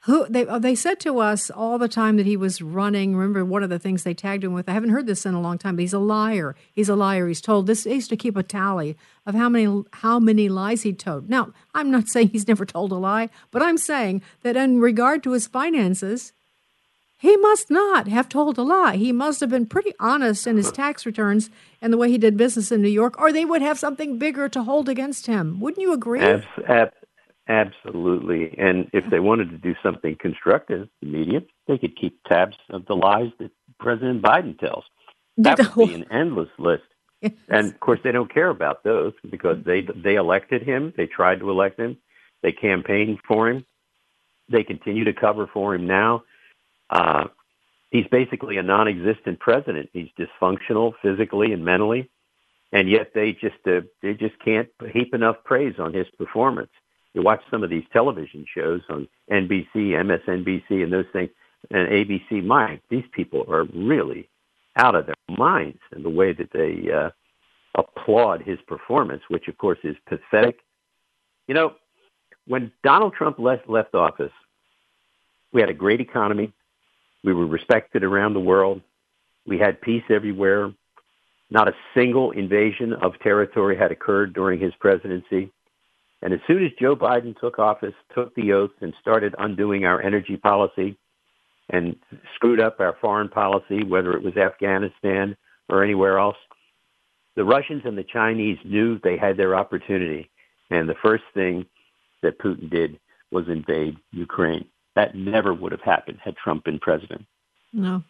Who 0.07 0.27
they 0.29 0.45
oh, 0.47 0.59
they 0.59 0.75
said 0.75 0.99
to 1.01 1.21
us 1.21 1.49
all 1.49 1.79
the 1.79 1.89
time 1.89 2.17
that 2.17 2.27
he 2.27 2.37
was 2.37 2.61
running. 2.61 3.15
Remember 3.15 3.45
one 3.45 3.63
of 3.63 3.71
the 3.71 3.79
things 3.79 4.03
they 4.03 4.15
tagged 4.15 4.43
him 4.43 4.53
with. 4.53 4.69
I 4.69 4.73
haven't 4.73 4.91
heard 4.91 5.07
this 5.07 5.25
in 5.25 5.35
a 5.35 5.41
long 5.41 5.59
time. 5.59 5.77
But 5.77 5.83
he's 5.83 5.93
a 5.93 6.01
liar. 6.01 6.57
He's 6.73 6.89
a 6.89 6.97
liar. 6.97 7.29
He's 7.29 7.41
told 7.41 7.69
this. 7.69 7.85
He 7.85 7.95
used 7.95 8.11
to 8.11 8.17
keep 8.17 8.37
a 8.37 8.43
tally 8.43 8.97
of 9.27 9.37
how 9.37 9.49
many 9.49 9.85
how 9.93 10.19
many 10.19 10.49
lies 10.49 10.83
he 10.83 10.93
told. 10.93 11.31
Now 11.31 11.53
I'm 11.73 11.91
not 11.91 12.09
saying 12.09 12.31
he's 12.31 12.49
never 12.49 12.67
told 12.67 12.91
a 12.91 12.97
lie, 12.97 13.31
but 13.53 13.63
I'm 13.63 13.79
saying 13.79 14.23
that 14.43 14.57
in 14.57 14.81
regard 14.81 15.23
to 15.23 15.33
his 15.33 15.47
finances, 15.47 16.33
he 17.17 17.37
must 17.37 17.71
not 17.71 18.09
have 18.09 18.29
told 18.29 18.59
a 18.59 18.63
lie. 18.63 18.97
He 18.97 19.13
must 19.13 19.39
have 19.39 19.51
been 19.51 19.67
pretty 19.67 19.93
honest 20.01 20.49
in 20.49 20.57
his 20.57 20.73
tax 20.73 21.07
returns 21.07 21.49
and 21.81 21.93
the 21.93 21.97
way 21.97 22.11
he 22.11 22.19
did 22.19 22.37
business 22.37 22.73
in 22.73 22.83
New 22.83 22.89
York, 22.89 23.21
or 23.21 23.31
they 23.31 23.45
would 23.45 23.63
have 23.63 23.79
something 23.79 24.19
bigger 24.19 24.49
to 24.49 24.65
hold 24.65 24.89
against 24.89 25.27
him. 25.29 25.61
Wouldn't 25.61 25.81
you 25.81 25.93
agree? 25.93 26.19
Abs- 26.19 26.45
ab- 26.67 26.93
absolutely. 27.49 28.55
And 28.59 28.89
if 28.93 29.09
they 29.11 29.21
wanted 29.21 29.51
to 29.51 29.59
do 29.59 29.75
something 29.83 30.17
constructive, 30.21 30.89
the 31.01 31.09
media, 31.09 31.43
they 31.67 31.79
could 31.79 31.97
keep 31.97 32.23
tabs 32.25 32.57
of 32.71 32.87
the 32.87 32.95
lies 32.95 33.31
that 33.39 33.51
President 33.79 34.23
Biden 34.23 34.59
tells. 34.59 34.85
That 35.37 35.77
would 35.77 35.89
be 35.89 35.95
an 35.95 36.07
endless 36.11 36.51
list. 36.59 36.85
Yes. 37.21 37.33
And 37.49 37.69
of 37.69 37.81
course, 37.81 38.01
they 38.03 38.13
don't 38.13 38.33
care 38.33 38.51
about 38.51 38.83
those 38.83 39.13
because 39.31 39.59
they 39.65 39.87
they 39.95 40.17
elected 40.17 40.63
him. 40.63 40.93
They 40.97 41.07
tried 41.07 41.39
to 41.39 41.51
elect 41.51 41.79
him. 41.79 41.97
They 42.43 42.53
campaigned 42.53 43.21
for 43.27 43.49
him. 43.49 43.65
They 44.49 44.65
continue 44.65 45.05
to 45.05 45.13
cover 45.13 45.47
for 45.47 45.75
him 45.75 45.87
now. 45.87 46.25
Uh, 46.91 47.29
he's 47.91 48.07
basically 48.09 48.57
a 48.57 48.63
non-existent 48.63 49.39
president. 49.39 49.89
He's 49.93 50.09
dysfunctional 50.19 50.95
physically 51.01 51.53
and 51.53 51.65
mentally, 51.65 52.11
and 52.73 52.91
yet 52.91 53.13
they 53.15 53.33
just 53.33 53.57
uh, 53.67 53.83
they 54.03 54.15
just 54.15 54.39
can't 54.45 54.69
heap 54.93 55.15
enough 55.15 55.37
praise 55.45 55.75
on 55.79 55.95
his 55.95 56.09
performance. 56.19 56.71
You 57.15 57.23
watch 57.23 57.43
some 57.51 57.63
of 57.63 57.71
these 57.71 57.85
television 57.93 58.47
shows 58.55 58.81
on 58.89 59.09
NBC, 59.31 59.69
MSNBC, 59.75 60.83
and 60.83 60.93
those 60.93 61.05
things, 61.13 61.31
and 61.71 61.89
ABC. 61.89 62.43
My, 62.45 62.81
these 62.89 63.05
people 63.13 63.45
are 63.49 63.65
really 63.75 64.29
out 64.77 64.95
of 64.95 65.07
their 65.07 65.15
minds 65.29 65.79
in 65.95 66.03
the 66.03 66.11
way 66.11 66.33
that 66.33 66.51
they 66.53 66.91
uh, 66.91 67.11
applaud 67.75 68.43
his 68.43 68.59
performance, 68.67 69.23
which 69.29 69.49
of 69.49 69.59
course 69.59 69.79
is 69.85 69.97
pathetic. 70.07 70.61
You 71.47 71.55
know, 71.55 71.75
when 72.47 72.73
Donald 72.83 73.15
Trump 73.15 73.39
left 73.39 73.69
left 73.69 73.95
office, 73.95 74.33
we 75.53 75.61
had 75.61 75.71
a 75.71 75.75
great 75.75 76.01
economy. 76.01 76.53
We 77.23 77.35
were 77.35 77.47
respected 77.47 78.03
around 78.03 78.35
the 78.35 78.41
world. 78.41 78.81
We 79.47 79.59
had 79.59 79.81
peace 79.81 80.05
everywhere. 80.09 80.73
Not 81.51 81.69
a 81.69 81.75
single 81.95 82.31
invasion 82.31 82.95
of 82.95 83.19
territory 83.19 83.77
had 83.77 83.93
occurred 83.93 84.33
during 84.33 84.59
his 84.59 84.73
presidency. 84.81 85.53
And 86.23 86.33
as 86.33 86.41
soon 86.47 86.65
as 86.65 86.71
Joe 86.81 86.95
Biden 86.95 87.39
took 87.39 87.59
office, 87.59 87.95
took 88.15 88.35
the 88.35 88.53
oath, 88.53 88.71
and 88.81 88.95
started 89.01 89.35
undoing 89.39 89.85
our 89.85 90.01
energy 90.01 90.37
policy 90.37 90.97
and 91.71 91.97
screwed 92.35 92.61
up 92.61 92.79
our 92.81 92.97
foreign 93.01 93.29
policy, 93.29 93.83
whether 93.83 94.13
it 94.13 94.23
was 94.23 94.37
Afghanistan 94.37 95.37
or 95.69 95.83
anywhere 95.83 96.19
else, 96.19 96.37
the 97.35 97.45
Russians 97.45 97.83
and 97.85 97.97
the 97.97 98.05
Chinese 98.05 98.59
knew 98.65 98.99
they 98.99 99.17
had 99.17 99.37
their 99.37 99.57
opportunity. 99.57 100.31
And 100.71 100.89
the 100.89 100.95
first 101.03 101.25
thing 101.35 101.67
that 102.23 102.39
Putin 102.39 102.71
did 102.71 102.99
was 103.31 103.49
invade 103.49 103.97
Ukraine. 104.13 104.67
That 104.95 105.15
never 105.15 105.55
would 105.55 105.73
have 105.73 105.81
happened 105.81 106.19
had 106.23 106.37
Trump 106.37 106.65
been 106.65 106.79
president. 106.79 107.25
No. 107.73 108.05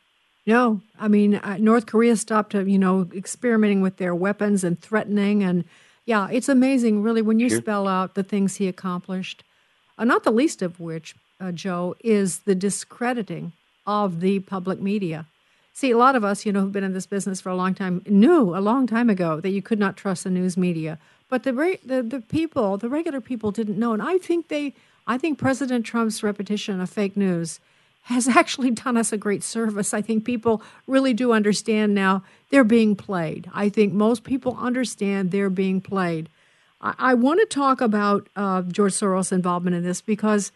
No, 0.44 0.80
I 0.98 1.06
mean 1.06 1.36
uh, 1.36 1.56
North 1.60 1.86
Korea 1.86 2.16
stopped, 2.16 2.56
uh, 2.56 2.64
you 2.64 2.78
know, 2.78 3.08
experimenting 3.14 3.80
with 3.80 3.98
their 3.98 4.12
weapons 4.12 4.64
and 4.64 4.80
threatening, 4.80 5.44
and 5.44 5.64
yeah, 6.04 6.28
it's 6.30 6.48
amazing, 6.48 7.02
really, 7.02 7.22
when 7.22 7.38
you 7.38 7.48
sure. 7.48 7.58
spell 7.58 7.86
out 7.86 8.14
the 8.14 8.22
things 8.22 8.56
he 8.56 8.68
accomplished. 8.68 9.44
Uh, 9.98 10.04
not 10.04 10.24
the 10.24 10.32
least 10.32 10.62
of 10.62 10.80
which, 10.80 11.14
uh, 11.40 11.52
Joe, 11.52 11.94
is 12.02 12.40
the 12.40 12.54
discrediting 12.54 13.52
of 13.86 14.20
the 14.20 14.40
public 14.40 14.80
media. 14.80 15.26
See, 15.72 15.90
a 15.90 15.96
lot 15.96 16.16
of 16.16 16.24
us, 16.24 16.44
you 16.44 16.52
know, 16.52 16.60
who've 16.60 16.72
been 16.72 16.84
in 16.84 16.92
this 16.92 17.06
business 17.06 17.40
for 17.40 17.48
a 17.48 17.56
long 17.56 17.74
time, 17.74 18.02
knew 18.06 18.54
a 18.54 18.60
long 18.60 18.86
time 18.86 19.08
ago 19.08 19.40
that 19.40 19.50
you 19.50 19.62
could 19.62 19.78
not 19.78 19.96
trust 19.96 20.24
the 20.24 20.30
news 20.30 20.56
media. 20.56 20.98
But 21.28 21.44
the 21.44 21.78
the, 21.84 22.02
the 22.02 22.20
people, 22.20 22.76
the 22.76 22.90
regular 22.90 23.20
people, 23.20 23.50
didn't 23.52 23.78
know, 23.78 23.92
and 23.92 24.02
I 24.02 24.18
think 24.18 24.48
they 24.48 24.74
I 25.06 25.18
think 25.18 25.38
President 25.38 25.86
Trump's 25.86 26.22
repetition 26.22 26.80
of 26.80 26.90
fake 26.90 27.16
news 27.16 27.58
has 28.02 28.28
actually 28.36 28.70
done 28.70 28.96
us 28.96 29.12
a 29.12 29.16
great 29.16 29.42
service. 29.42 29.94
I 29.94 30.02
think 30.02 30.24
people 30.24 30.62
really 30.86 31.14
do 31.14 31.32
understand 31.32 31.94
now 31.94 32.22
they're 32.50 32.64
being 32.64 32.96
played. 32.96 33.50
I 33.54 33.68
think 33.68 33.92
most 33.92 34.24
people 34.24 34.56
understand 34.60 35.30
they're 35.30 35.50
being 35.50 35.80
played. 35.80 36.28
I, 36.80 36.94
I 36.98 37.14
want 37.14 37.40
to 37.40 37.46
talk 37.46 37.80
about 37.80 38.28
uh, 38.36 38.62
George 38.62 38.92
Soros' 38.92 39.32
involvement 39.32 39.76
in 39.76 39.82
this 39.82 40.00
because 40.00 40.52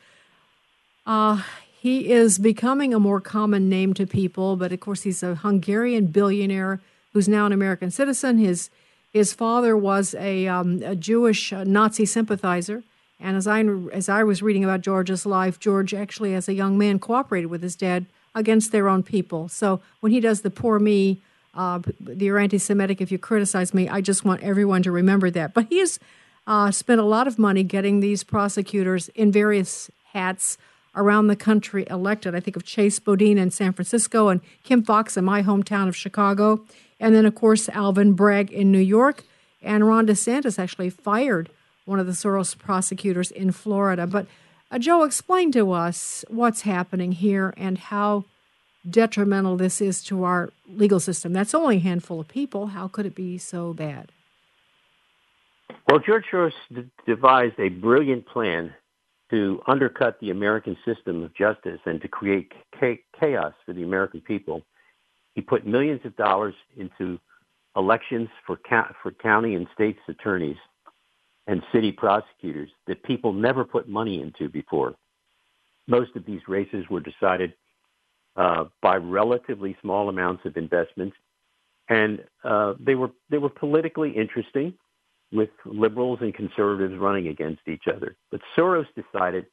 uh, 1.07 1.43
he 1.79 2.11
is 2.11 2.39
becoming 2.39 2.93
a 2.93 2.99
more 2.99 3.21
common 3.21 3.69
name 3.69 3.95
to 3.95 4.07
people. 4.07 4.57
But 4.57 4.73
of 4.73 4.81
course, 4.81 5.03
he's 5.03 5.23
a 5.23 5.37
Hungarian 5.37 6.07
billionaire 6.07 6.81
who's 7.13 7.29
now 7.29 7.47
an 7.47 7.53
American 7.53 7.91
citizen. 7.91 8.39
His 8.39 8.71
his 9.13 9.33
father 9.33 9.75
was 9.75 10.15
a, 10.17 10.47
um, 10.47 10.83
a 10.83 10.95
Jewish 10.95 11.51
uh, 11.51 11.65
Nazi 11.65 12.05
sympathizer. 12.05 12.83
And 13.19 13.37
as 13.37 13.47
I 13.47 13.65
as 13.93 14.09
I 14.09 14.25
was 14.25 14.43
reading 14.43 14.65
about 14.65 14.83
George's 14.83 15.25
life, 15.25 15.59
George 15.59 15.95
actually, 15.95 16.35
as 16.35 16.49
a 16.49 16.55
young 16.55 16.77
man, 16.77 16.99
cooperated 16.99 17.51
with 17.51 17.63
his 17.63 17.77
dad 17.77 18.07
against 18.35 18.73
their 18.73 18.89
own 18.89 19.03
people. 19.03 19.49
So 19.49 19.81
when 20.01 20.13
he 20.13 20.21
does 20.21 20.43
the 20.43 20.51
poor 20.51 20.79
me, 20.79 21.23
uh, 21.55 21.81
you're 22.19 22.39
anti-Semitic 22.39 23.01
if 23.01 23.11
you 23.11 23.19
criticize 23.19 23.73
me, 23.73 23.89
I 23.89 24.03
just 24.03 24.25
want 24.25 24.43
everyone 24.43 24.83
to 24.83 24.93
remember 24.93 25.31
that. 25.31 25.55
But 25.55 25.67
he 25.71 25.79
has 25.79 25.99
uh, 26.47 26.71
spent 26.71 27.01
a 27.01 27.05
lot 27.05 27.27
of 27.27 27.39
money 27.39 27.63
getting 27.63 28.01
these 28.01 28.23
prosecutors 28.23 29.09
in 29.15 29.33
various 29.33 29.91
hats 30.13 30.59
around 30.95 31.27
the 31.27 31.37
country 31.37 31.87
elected. 31.89 32.35
I 32.35 32.41
think 32.41 32.57
of 32.57 32.65
Chesa 32.65 33.03
Boudin 33.03 33.39
in 33.39 33.51
San 33.51 33.73
Francisco 33.73 34.29
and 34.29 34.41
Kim 34.63 34.83
Foxx 34.83 35.17
in 35.17 35.25
my 35.25 35.43
hometown 35.43 35.89
of 35.89 35.97
Chicago, 35.97 36.65
and 37.01 37.15
then 37.15 37.27
of 37.27 37.35
course 37.35 37.69
Alvin 37.71 38.13
Bragg 38.13 38.53
in 38.53 38.71
New 38.71 38.79
York. 38.79 39.25
And 39.63 39.87
Ron 39.89 40.07
DeSantis 40.07 40.59
actually 40.59 40.91
fired 40.91 41.51
one 41.87 41.99
of 41.99 42.07
the 42.07 42.13
Soros 42.13 42.57
prosecutors 42.59 43.31
in 43.31 43.51
Florida. 43.53 44.07
But 44.07 44.27
uh, 44.71 44.79
Joe, 44.79 45.05
explain 45.05 45.51
to 45.53 45.73
us 45.73 46.25
what's 46.29 46.63
happening 46.63 47.13
here 47.13 47.55
and 47.57 47.79
how 47.79 48.25
detrimental 48.89 49.57
this 49.57 49.81
is 49.81 50.03
to 50.05 50.25
our 50.25 50.51
legal 50.69 51.01
system. 51.01 51.33
That's 51.33 51.55
only 51.55 51.77
a 51.77 51.81
handful 51.81 52.21
of 52.21 52.29
people. 52.29 52.69
How 52.69 52.89
could 52.89 53.07
it 53.07 53.15
be 53.15 53.39
so 53.39 53.73
bad? 53.73 54.13
Well, 55.89 56.01
George 56.01 56.25
Soros 56.33 56.53
d- 56.73 56.85
devised 57.07 57.59
a 57.59 57.69
brilliant 57.69 58.27
plan 58.27 58.75
to 59.31 59.61
undercut 59.67 60.19
the 60.21 60.31
American 60.31 60.77
system 60.85 61.23
of 61.23 61.35
justice 61.35 61.81
and 61.85 62.01
to 62.01 62.09
create 62.09 62.53
ca- 62.79 63.01
chaos 63.19 63.53
for 63.65 63.73
the 63.73 63.83
American 63.83 64.21
people. 64.21 64.63
He 65.35 65.41
put 65.41 65.67
millions 65.67 66.01
of 66.05 66.17
dollars 66.17 66.55
into 66.77 67.19
elections 67.77 68.29
for, 68.47 68.57
ca- 68.57 68.93
for 69.03 69.13
county 69.13 69.55
and 69.55 69.67
states 69.75 69.99
attorneys 70.09 70.57
and 71.47 71.63
city 71.73 71.93
prosecutors 71.93 72.71
that 72.87 73.03
people 73.05 73.33
never 73.33 73.65
put 73.65 73.89
money 73.89 74.21
into 74.21 74.49
before. 74.49 74.95
Most 75.87 76.17
of 76.17 76.25
these 76.27 76.41
races 76.49 76.85
were 76.91 77.01
decided 77.01 77.55
uh, 78.37 78.65
by 78.83 78.97
relatively 78.97 79.77
small 79.81 80.09
amounts 80.09 80.45
of 80.45 80.57
investment, 80.57 81.13
and 81.89 82.25
uh, 82.45 82.75
they 82.81 82.95
were 82.95 83.11
they 83.31 83.39
were 83.39 83.49
politically 83.49 84.11
interesting, 84.11 84.75
with 85.33 85.51
liberals 85.65 86.19
and 86.21 86.35
conservatives 86.35 86.99
running 86.99 87.29
against 87.29 87.63
each 87.67 87.85
other. 87.93 88.17
But 88.31 88.41
Soros 88.57 88.87
decided 88.95 89.47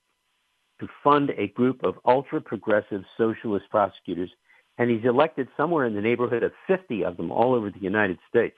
to 0.80 0.88
fund 1.04 1.32
a 1.38 1.48
group 1.50 1.84
of 1.84 1.96
ultra 2.06 2.42
progressive 2.42 3.04
socialist 3.18 3.66
prosecutors, 3.70 4.30
and 4.78 4.90
he's 4.90 5.06
elected 5.06 5.48
somewhere 5.56 5.86
in 5.86 5.96
the 5.96 6.02
neighborhood 6.02 6.44
of 6.44 6.52
50 6.68 7.04
of 7.06 7.18
them 7.18 7.32
all 7.32 7.54
over 7.54 7.70
the 7.70 7.80
United 7.80 8.20
States. 8.30 8.56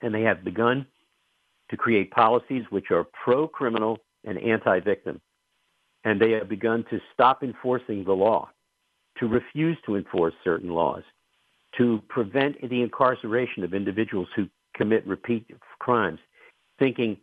And 0.00 0.14
they 0.14 0.22
have 0.22 0.44
begun 0.44 0.86
to 1.70 1.76
create 1.76 2.10
policies 2.10 2.64
which 2.70 2.90
are 2.90 3.04
pro 3.24 3.46
criminal 3.46 3.98
and 4.24 4.38
anti 4.38 4.80
victim. 4.80 5.20
And 6.04 6.20
they 6.20 6.32
have 6.32 6.48
begun 6.48 6.84
to 6.90 7.00
stop 7.12 7.42
enforcing 7.42 8.04
the 8.04 8.12
law, 8.12 8.50
to 9.18 9.26
refuse 9.26 9.76
to 9.86 9.96
enforce 9.96 10.34
certain 10.44 10.70
laws, 10.70 11.02
to 11.76 12.02
prevent 12.08 12.56
the 12.68 12.82
incarceration 12.82 13.64
of 13.64 13.74
individuals 13.74 14.28
who 14.36 14.48
commit 14.76 15.06
repeat 15.06 15.46
crimes, 15.78 16.20
thinking 16.78 17.16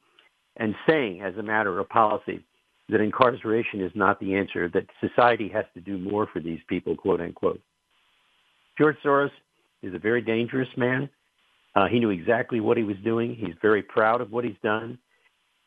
and 0.58 0.76
saying 0.88 1.22
as 1.22 1.36
a 1.38 1.44
matter 1.44 1.80
of 1.80 1.90
policy 1.90 2.44
that 2.90 3.02
incarceration 3.02 3.82
is 3.82 3.92
not 3.96 4.20
the 4.20 4.36
answer, 4.36 4.70
that 4.70 4.86
society 5.02 5.50
has 5.50 5.66
to 5.74 5.82
do 5.82 5.98
more 5.98 6.28
for 6.32 6.40
these 6.40 6.60
people, 6.68 6.96
quote 6.96 7.22
unquote. 7.22 7.62
George 8.78 8.98
Soros 9.04 9.32
is 9.82 9.94
a 9.94 10.00
very 10.00 10.22
dangerous 10.22 10.70
man. 10.78 11.10
Uh, 11.76 11.88
he 11.88 12.00
knew 12.00 12.10
exactly 12.10 12.60
what 12.60 12.78
he 12.78 12.84
was 12.84 12.96
doing. 13.04 13.36
He's 13.36 13.56
very 13.62 13.84
proud 13.84 14.22
of 14.22 14.32
what 14.32 14.46
he's 14.46 14.56
done. 14.64 14.98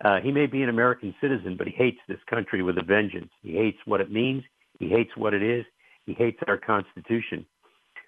Uh, 0.04 0.20
he 0.20 0.30
may 0.30 0.46
be 0.46 0.62
an 0.62 0.68
American 0.68 1.14
citizen, 1.20 1.56
but 1.56 1.66
he 1.66 1.74
hates 1.74 1.98
this 2.08 2.20
country 2.30 2.62
with 2.62 2.78
a 2.78 2.82
vengeance. 2.82 3.30
He 3.42 3.52
hates 3.52 3.78
what 3.84 4.00
it 4.00 4.10
means. 4.10 4.42
He 4.78 4.88
hates 4.88 5.10
what 5.16 5.34
it 5.34 5.42
is. 5.42 5.64
He 6.06 6.14
hates 6.14 6.38
our 6.46 6.56
Constitution. 6.56 7.44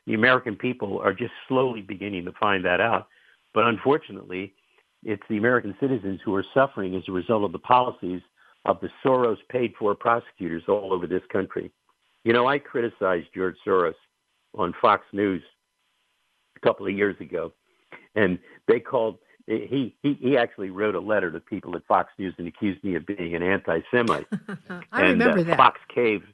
The 0.07 0.15
American 0.15 0.57
people 0.57 1.01
are 1.01 1.13
just 1.13 1.33
slowly 1.49 1.83
beginning 1.83 2.25
to 2.25 2.33
find 2.41 2.65
that 2.65 2.81
out. 2.81 3.09
But 3.53 3.67
unfortunately, 3.67 4.55
it's 5.05 5.23
the 5.29 5.37
American 5.37 5.77
citizens 5.81 6.21
who 6.25 6.35
are 6.35 6.45
suffering 6.55 6.95
as 6.95 7.03
a 7.09 7.13
result 7.13 7.45
of 7.45 7.53
the 7.53 7.59
policies 7.59 8.23
of 8.65 8.79
the 8.81 8.89
Soros 9.05 9.39
paid 9.51 9.73
for 9.79 9.95
prosecutors 9.95 10.63
all 10.69 10.93
over 10.93 11.07
this 11.07 11.23
country. 11.33 11.71
You 12.25 12.33
know, 12.33 12.47
I 12.47 12.59
criticized 12.59 13.29
George 13.35 13.57
Soros 13.67 13.95
on 14.55 14.75
Fox 14.81 15.05
News 15.13 15.43
a 16.57 16.61
couple 16.61 16.87
of 16.87 16.93
years 16.93 17.17
ago, 17.21 17.53
and 18.15 18.39
they 18.69 18.81
called 18.81 19.19
he 19.47 19.95
he 20.03 20.15
he 20.21 20.37
actually 20.37 20.71
wrote 20.71 20.95
a 20.95 21.01
letter 21.01 21.31
to 21.33 21.41
people 21.41 21.75
at 21.77 21.85
Fox 21.87 22.13
News 22.19 22.35
and 22.39 22.47
accused 22.47 22.83
me 22.85 22.95
of 22.95 23.07
being 23.07 23.35
an 23.35 23.43
anti-Semite. 23.43 24.27
I 24.93 25.03
and, 25.03 25.21
remember 25.21 25.41
uh, 25.41 25.45
that. 25.45 25.57
Fox 25.57 25.81
caved 25.93 26.27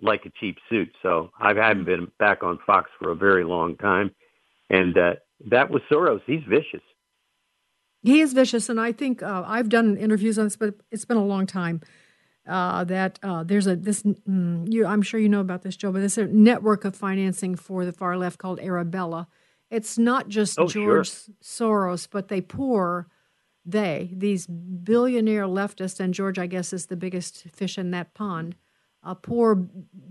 like 0.00 0.26
a 0.26 0.30
cheap 0.38 0.58
suit. 0.68 0.90
So 1.02 1.30
I 1.40 1.54
haven't 1.54 1.84
been 1.84 2.10
back 2.18 2.42
on 2.42 2.58
Fox 2.66 2.90
for 3.00 3.10
a 3.10 3.16
very 3.16 3.44
long 3.44 3.76
time, 3.76 4.14
and 4.70 4.96
uh, 4.96 5.14
that 5.50 5.70
was 5.70 5.82
Soros. 5.90 6.20
He's 6.26 6.42
vicious. 6.48 6.82
He 8.02 8.20
is 8.20 8.32
vicious, 8.32 8.68
and 8.68 8.80
I 8.80 8.92
think 8.92 9.22
uh, 9.22 9.44
I've 9.46 9.68
done 9.68 9.96
interviews 9.96 10.38
on 10.38 10.46
this, 10.46 10.56
but 10.56 10.74
it's 10.90 11.04
been 11.04 11.16
a 11.16 11.24
long 11.24 11.46
time. 11.46 11.80
Uh, 12.46 12.82
that 12.84 13.18
uh, 13.22 13.44
there's 13.44 13.66
a 13.66 13.76
this 13.76 14.02
mm, 14.02 14.72
you, 14.72 14.86
I'm 14.86 15.02
sure 15.02 15.20
you 15.20 15.28
know 15.28 15.40
about 15.40 15.62
this, 15.62 15.76
Joe, 15.76 15.92
but 15.92 15.98
there's 15.98 16.16
a 16.16 16.26
network 16.26 16.86
of 16.86 16.96
financing 16.96 17.56
for 17.56 17.84
the 17.84 17.92
far 17.92 18.16
left 18.16 18.38
called 18.38 18.58
Arabella. 18.60 19.28
It's 19.70 19.98
not 19.98 20.28
just 20.28 20.58
Oh, 20.58 20.66
George 20.66 21.08
sure. 21.10 21.34
Soros, 21.42 22.08
but 22.10 22.28
they 22.28 22.40
pour 22.40 23.08
they 23.66 24.10
these 24.16 24.46
billionaire 24.46 25.44
leftists, 25.44 26.00
and 26.00 26.14
George, 26.14 26.38
I 26.38 26.46
guess, 26.46 26.72
is 26.72 26.86
the 26.86 26.96
biggest 26.96 27.44
fish 27.52 27.76
in 27.76 27.90
that 27.90 28.14
pond. 28.14 28.56
Uh, 29.08 29.14
pour 29.14 29.54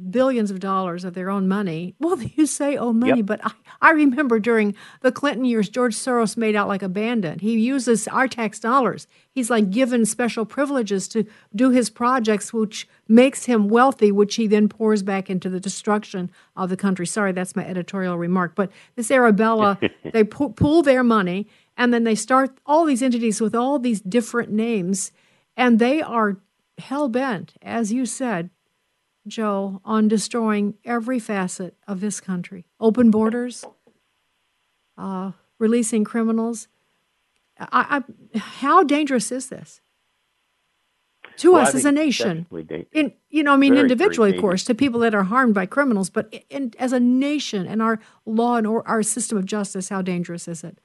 billions 0.09 0.49
of 0.49 0.59
dollars 0.59 1.03
of 1.03 1.13
their 1.13 1.29
own 1.29 1.47
money. 1.47 1.93
Well, 1.99 2.19
you 2.19 2.47
say 2.47 2.77
oh 2.77 2.93
money, 2.93 3.17
Yep. 3.17 3.25
but 3.27 3.39
I, 3.45 3.51
I 3.81 3.91
remember 3.91 4.39
during 4.39 4.73
the 5.01 5.11
Clinton 5.11 5.45
years, 5.45 5.69
George 5.69 5.95
Soros 5.95 6.35
made 6.35 6.55
out 6.55 6.67
like 6.67 6.81
a 6.81 6.89
bandit. 6.89 7.41
He 7.41 7.59
uses 7.59 8.07
our 8.07 8.27
tax 8.27 8.59
dollars. 8.59 9.05
He's 9.29 9.51
like 9.51 9.69
given 9.69 10.03
special 10.05 10.45
privileges 10.45 11.07
to 11.09 11.25
do 11.55 11.69
his 11.69 11.91
projects, 11.91 12.51
which 12.51 12.87
makes 13.07 13.45
him 13.45 13.67
wealthy, 13.67 14.11
which 14.11 14.33
he 14.35 14.47
then 14.47 14.67
pours 14.67 15.03
back 15.03 15.29
into 15.29 15.47
the 15.49 15.59
destruction 15.59 16.31
of 16.55 16.69
the 16.69 16.77
country. 16.77 17.05
Sorry, 17.05 17.33
that's 17.33 17.55
my 17.55 17.65
editorial 17.67 18.17
remark. 18.17 18.55
But 18.55 18.71
this 18.95 19.11
Arabella, 19.11 19.77
they 20.13 20.23
pu- 20.23 20.53
pool 20.53 20.81
their 20.81 21.03
money 21.03 21.47
and 21.79 21.93
then 21.93 22.03
they 22.03 22.15
start 22.15 22.49
all 22.65 22.83
these 22.85 23.03
entities 23.03 23.39
with 23.41 23.53
all 23.53 23.77
these 23.77 24.01
different 24.01 24.49
names, 24.51 25.11
and 25.55 25.77
they 25.77 26.01
are 26.01 26.37
hell 26.79 27.09
bent, 27.09 27.53
as 27.61 27.91
you 27.93 28.05
said, 28.07 28.49
Joe, 29.27 29.81
on 29.85 30.07
destroying 30.07 30.75
every 30.85 31.19
facet 31.19 31.75
of 31.87 31.99
this 31.99 32.19
country. 32.19 32.65
Open 32.79 33.11
borders, 33.11 33.65
uh, 34.97 35.31
releasing 35.59 36.03
criminals. 36.03 36.67
I, 37.59 38.03
I, 38.33 38.37
how 38.39 38.83
dangerous 38.83 39.31
is 39.31 39.49
this 39.49 39.81
to 41.37 41.53
Well, 41.53 41.61
us 41.61 41.75
as 41.75 41.85
a 41.85 41.91
nation? 41.91 42.47
In 42.91 43.13
you 43.29 43.43
know, 43.43 43.53
I 43.53 43.57
mean, 43.57 43.73
Very, 43.73 43.81
individually, 43.81 44.35
of 44.35 44.41
course, 44.41 44.63
to 44.65 44.75
people 44.75 44.99
that 45.01 45.13
are 45.13 45.23
harmed 45.23 45.53
by 45.53 45.65
criminals, 45.65 46.09
but 46.09 46.33
in, 46.49 46.73
as 46.79 46.93
a 46.93 46.99
nation 46.99 47.67
and 47.67 47.81
our 47.81 47.99
law 48.25 48.55
and 48.55 48.67
or, 48.67 48.87
our 48.87 49.03
system 49.03 49.37
of 49.37 49.45
justice, 49.45 49.89
how 49.89 50.01
dangerous 50.01 50.47
is 50.47 50.63
it? 50.63 50.79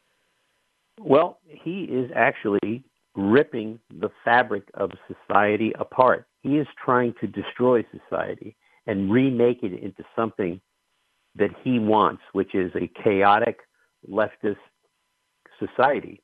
Well, 1.01 1.39
he 1.47 1.85
is 1.85 2.11
actually 2.15 2.85
ripping 3.15 3.79
the 3.91 4.11
fabric 4.25 4.65
of 4.75 4.91
society 5.09 5.73
apart. 5.79 6.27
He 6.43 6.59
is 6.59 6.67
trying 6.85 7.15
to 7.21 7.27
destroy 7.27 7.85
society 7.91 8.57
and 8.87 9.11
remake 9.11 9.63
it 9.63 9.73
into 9.73 10.05
something 10.17 10.61
that 11.37 11.51
he 11.63 11.79
wants, 11.79 12.23
which 12.33 12.55
is 12.55 12.73
a 12.75 12.91
chaotic 13.03 13.61
leftist 14.11 14.57
society. 15.59 16.21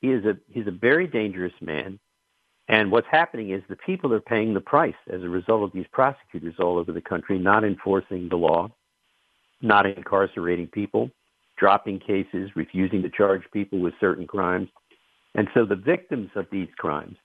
He 0.00 0.10
is 0.10 0.24
a 0.24 0.36
he's 0.50 0.66
a 0.66 0.72
very 0.72 1.06
dangerous 1.06 1.52
man. 1.60 1.98
And 2.68 2.90
what's 2.90 3.06
happening 3.10 3.50
is 3.50 3.62
the 3.68 3.76
people 3.76 4.12
are 4.14 4.20
paying 4.20 4.54
the 4.54 4.60
price 4.60 4.94
as 5.12 5.22
a 5.22 5.28
result 5.28 5.62
of 5.62 5.72
these 5.72 5.86
prosecutors 5.92 6.54
all 6.58 6.78
over 6.78 6.92
the 6.92 7.00
country 7.00 7.38
not 7.38 7.64
enforcing 7.64 8.28
the 8.28 8.36
law, 8.36 8.70
not 9.60 9.86
incarcerating 9.86 10.68
people, 10.68 11.10
dropping 11.56 11.98
cases, 12.00 12.50
refusing 12.56 13.02
to 13.02 13.10
charge 13.10 13.42
people 13.52 13.78
with 13.78 13.94
certain 14.00 14.26
crimes. 14.26 14.68
And 15.34 15.48
so 15.54 15.64
the 15.64 15.76
victims 15.76 16.30
of 16.34 16.46
these 16.50 16.68
crimes 16.78 17.16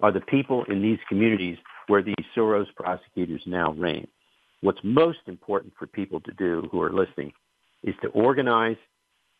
are 0.00 0.12
the 0.12 0.20
people 0.20 0.64
in 0.64 0.82
these 0.82 0.98
communities 1.08 1.58
where 1.88 2.02
these 2.02 2.14
Soros 2.36 2.66
prosecutors 2.74 3.42
now 3.46 3.72
reign. 3.72 4.06
What's 4.60 4.80
most 4.82 5.18
important 5.26 5.74
for 5.78 5.86
people 5.86 6.20
to 6.20 6.32
do 6.32 6.68
who 6.72 6.80
are 6.80 6.92
listening 6.92 7.32
is 7.82 7.94
to 8.02 8.08
organize, 8.08 8.76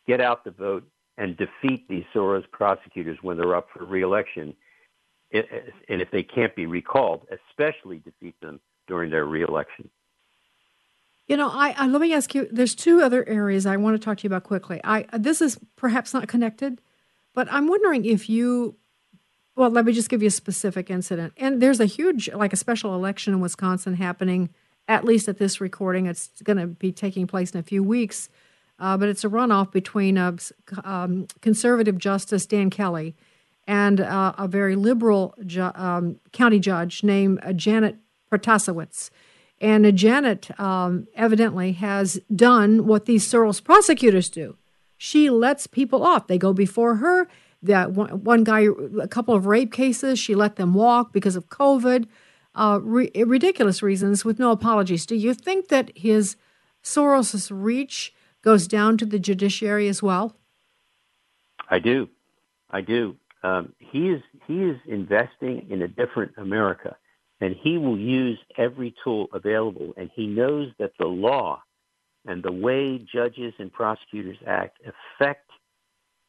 get 0.06 0.20
out 0.20 0.44
the 0.44 0.50
vote, 0.50 0.86
and 1.16 1.36
defeat 1.36 1.88
these 1.88 2.04
Soros 2.14 2.44
prosecutors 2.50 3.18
when 3.22 3.36
they're 3.36 3.56
up 3.56 3.68
for 3.72 3.84
reelection. 3.84 4.54
And 5.32 6.02
if 6.02 6.10
they 6.10 6.22
can't 6.22 6.54
be 6.54 6.66
recalled, 6.66 7.26
especially 7.30 7.98
defeat 7.98 8.38
them 8.40 8.60
during 8.86 9.10
their 9.10 9.24
reelection. 9.24 9.88
You 11.26 11.38
know, 11.38 11.48
I, 11.48 11.74
I 11.78 11.86
let 11.86 12.02
me 12.02 12.12
ask 12.12 12.34
you. 12.34 12.46
There's 12.52 12.74
two 12.74 13.00
other 13.00 13.26
areas 13.26 13.64
I 13.64 13.78
want 13.78 13.98
to 13.98 14.04
talk 14.04 14.18
to 14.18 14.24
you 14.24 14.28
about 14.28 14.44
quickly. 14.44 14.80
I 14.84 15.06
this 15.16 15.40
is 15.40 15.58
perhaps 15.74 16.12
not 16.12 16.28
connected, 16.28 16.82
but 17.32 17.48
I'm 17.50 17.66
wondering 17.66 18.04
if 18.04 18.28
you. 18.28 18.76
Well, 19.56 19.70
let 19.70 19.84
me 19.84 19.92
just 19.92 20.08
give 20.08 20.20
you 20.22 20.28
a 20.28 20.32
specific 20.32 20.90
incident. 20.90 21.32
And 21.36 21.62
there's 21.62 21.80
a 21.80 21.86
huge, 21.86 22.28
like 22.32 22.52
a 22.52 22.56
special 22.56 22.94
election 22.94 23.32
in 23.34 23.40
Wisconsin 23.40 23.94
happening. 23.94 24.50
At 24.88 25.04
least 25.04 25.28
at 25.28 25.38
this 25.38 25.60
recording, 25.60 26.06
it's 26.06 26.28
going 26.42 26.56
to 26.56 26.66
be 26.66 26.92
taking 26.92 27.26
place 27.26 27.52
in 27.52 27.60
a 27.60 27.62
few 27.62 27.82
weeks. 27.82 28.28
Uh, 28.80 28.96
but 28.96 29.08
it's 29.08 29.22
a 29.24 29.28
runoff 29.28 29.70
between 29.70 30.18
uh, 30.18 30.32
s- 30.32 30.52
um, 30.82 31.28
conservative 31.40 31.96
Justice 31.96 32.44
Dan 32.44 32.68
Kelly 32.70 33.14
and 33.68 34.00
uh, 34.00 34.34
a 34.36 34.48
very 34.48 34.74
liberal 34.74 35.34
ju- 35.46 35.70
um, 35.76 36.18
county 36.32 36.58
judge 36.58 37.04
named 37.04 37.38
uh, 37.44 37.52
Janet 37.52 37.96
Protasiewicz. 38.32 39.10
And 39.60 39.86
uh, 39.86 39.92
Janet 39.92 40.58
um, 40.58 41.06
evidently 41.14 41.72
has 41.72 42.20
done 42.34 42.84
what 42.86 43.06
these 43.06 43.24
Soros 43.26 43.62
prosecutors 43.62 44.28
do. 44.28 44.56
She 44.98 45.30
lets 45.30 45.68
people 45.68 46.02
off. 46.04 46.26
They 46.26 46.38
go 46.38 46.52
before 46.52 46.96
her. 46.96 47.28
That 47.64 47.92
one, 47.92 48.22
one 48.22 48.44
guy, 48.44 48.66
a 49.00 49.08
couple 49.08 49.34
of 49.34 49.46
rape 49.46 49.72
cases, 49.72 50.18
she 50.18 50.34
let 50.34 50.56
them 50.56 50.74
walk 50.74 51.12
because 51.12 51.34
of 51.34 51.48
COVID. 51.48 52.06
Uh, 52.54 52.78
ri- 52.82 53.10
ridiculous 53.26 53.82
reasons 53.82 54.24
with 54.24 54.38
no 54.38 54.52
apologies. 54.52 55.06
Do 55.06 55.16
you 55.16 55.34
think 55.34 55.68
that 55.68 55.90
his 55.96 56.36
Soros's 56.82 57.50
reach 57.50 58.14
goes 58.42 58.68
down 58.68 58.96
to 58.98 59.06
the 59.06 59.18
judiciary 59.18 59.88
as 59.88 60.02
well? 60.02 60.36
I 61.68 61.78
do. 61.80 62.08
I 62.70 62.80
do. 62.80 63.16
um, 63.44 63.72
he 63.78 64.08
is 64.08 64.22
he 64.46 64.62
is 64.62 64.76
investing 64.86 65.66
in 65.70 65.82
a 65.82 65.88
different 65.88 66.32
America, 66.36 66.96
and 67.40 67.54
he 67.62 67.78
will 67.78 67.98
use 67.98 68.38
every 68.56 68.94
tool 69.04 69.28
available. 69.32 69.92
And 69.96 70.10
he 70.14 70.26
knows 70.26 70.70
that 70.78 70.92
the 70.98 71.06
law 71.06 71.62
and 72.26 72.42
the 72.42 72.52
way 72.52 72.98
judges 73.12 73.52
and 73.58 73.72
prosecutors 73.72 74.38
act 74.46 74.78
affect 74.80 75.50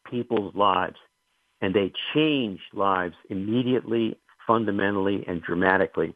people's 0.10 0.54
lives, 0.56 0.98
and 1.65 1.73
they 1.73 1.91
change 2.13 2.60
lives 2.73 3.15
immediately, 3.32 4.15
fundamentally, 4.45 5.25
and 5.28 5.41
dramatically. 5.41 6.13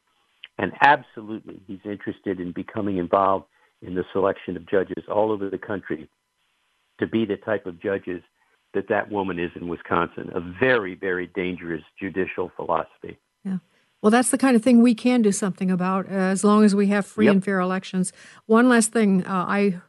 And 0.59 0.73
absolutely, 0.81 1.59
he's 1.65 1.79
interested 1.83 2.39
in 2.39 2.51
becoming 2.51 2.97
involved 2.97 3.45
in 3.81 3.95
the 3.95 4.03
selection 4.13 4.55
of 4.55 4.69
judges 4.69 5.05
all 5.11 5.31
over 5.31 5.49
the 5.49 5.57
country 5.57 6.07
to 6.99 7.07
be 7.07 7.25
the 7.25 7.35
type 7.35 7.65
of 7.65 7.81
judges 7.81 8.21
that 8.75 8.89
that 8.89 9.11
woman 9.11 9.39
is 9.39 9.49
in 9.55 9.67
Wisconsin. 9.67 10.29
A 10.35 10.39
very, 10.39 10.93
very 10.93 11.25
dangerous 11.25 11.81
judicial 11.99 12.51
philosophy. 12.55 13.17
Yeah. 13.43 13.57
Well, 14.03 14.11
that's 14.11 14.29
the 14.29 14.37
kind 14.37 14.55
of 14.55 14.61
thing 14.61 14.83
we 14.83 14.93
can 14.93 15.23
do 15.23 15.31
something 15.31 15.71
about 15.71 16.05
uh, 16.05 16.11
as 16.11 16.43
long 16.43 16.63
as 16.63 16.75
we 16.75 16.87
have 16.87 17.07
free 17.07 17.25
yep. 17.25 17.33
and 17.33 17.43
fair 17.43 17.59
elections. 17.59 18.13
One 18.45 18.69
last 18.69 18.91
thing 18.91 19.25
uh, 19.25 19.45
I 19.47 19.81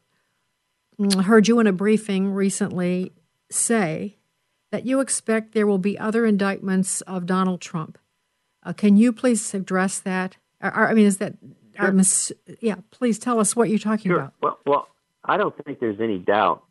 heard 1.22 1.48
you 1.48 1.60
in 1.60 1.66
a 1.66 1.72
briefing 1.72 2.32
recently 2.32 3.12
say 3.50 4.16
that 4.70 4.86
you 4.86 5.00
expect 5.00 5.52
there 5.52 5.66
will 5.66 5.78
be 5.78 5.98
other 5.98 6.24
indictments 6.24 7.00
of 7.02 7.26
Donald 7.26 7.60
Trump. 7.60 7.98
Uh, 8.62 8.72
can 8.72 8.96
you 8.96 9.12
please 9.12 9.54
address 9.54 9.98
that? 10.00 10.36
Or, 10.62 10.88
I 10.88 10.94
mean, 10.94 11.06
is 11.06 11.18
that, 11.18 11.34
sure. 11.76 12.36
yeah, 12.60 12.76
please 12.90 13.18
tell 13.18 13.40
us 13.40 13.56
what 13.56 13.68
you're 13.68 13.78
talking 13.78 14.10
sure. 14.10 14.18
about. 14.20 14.34
Well, 14.42 14.58
well, 14.66 14.88
I 15.24 15.36
don't 15.36 15.54
think 15.64 15.80
there's 15.80 16.00
any 16.00 16.18
doubt 16.18 16.62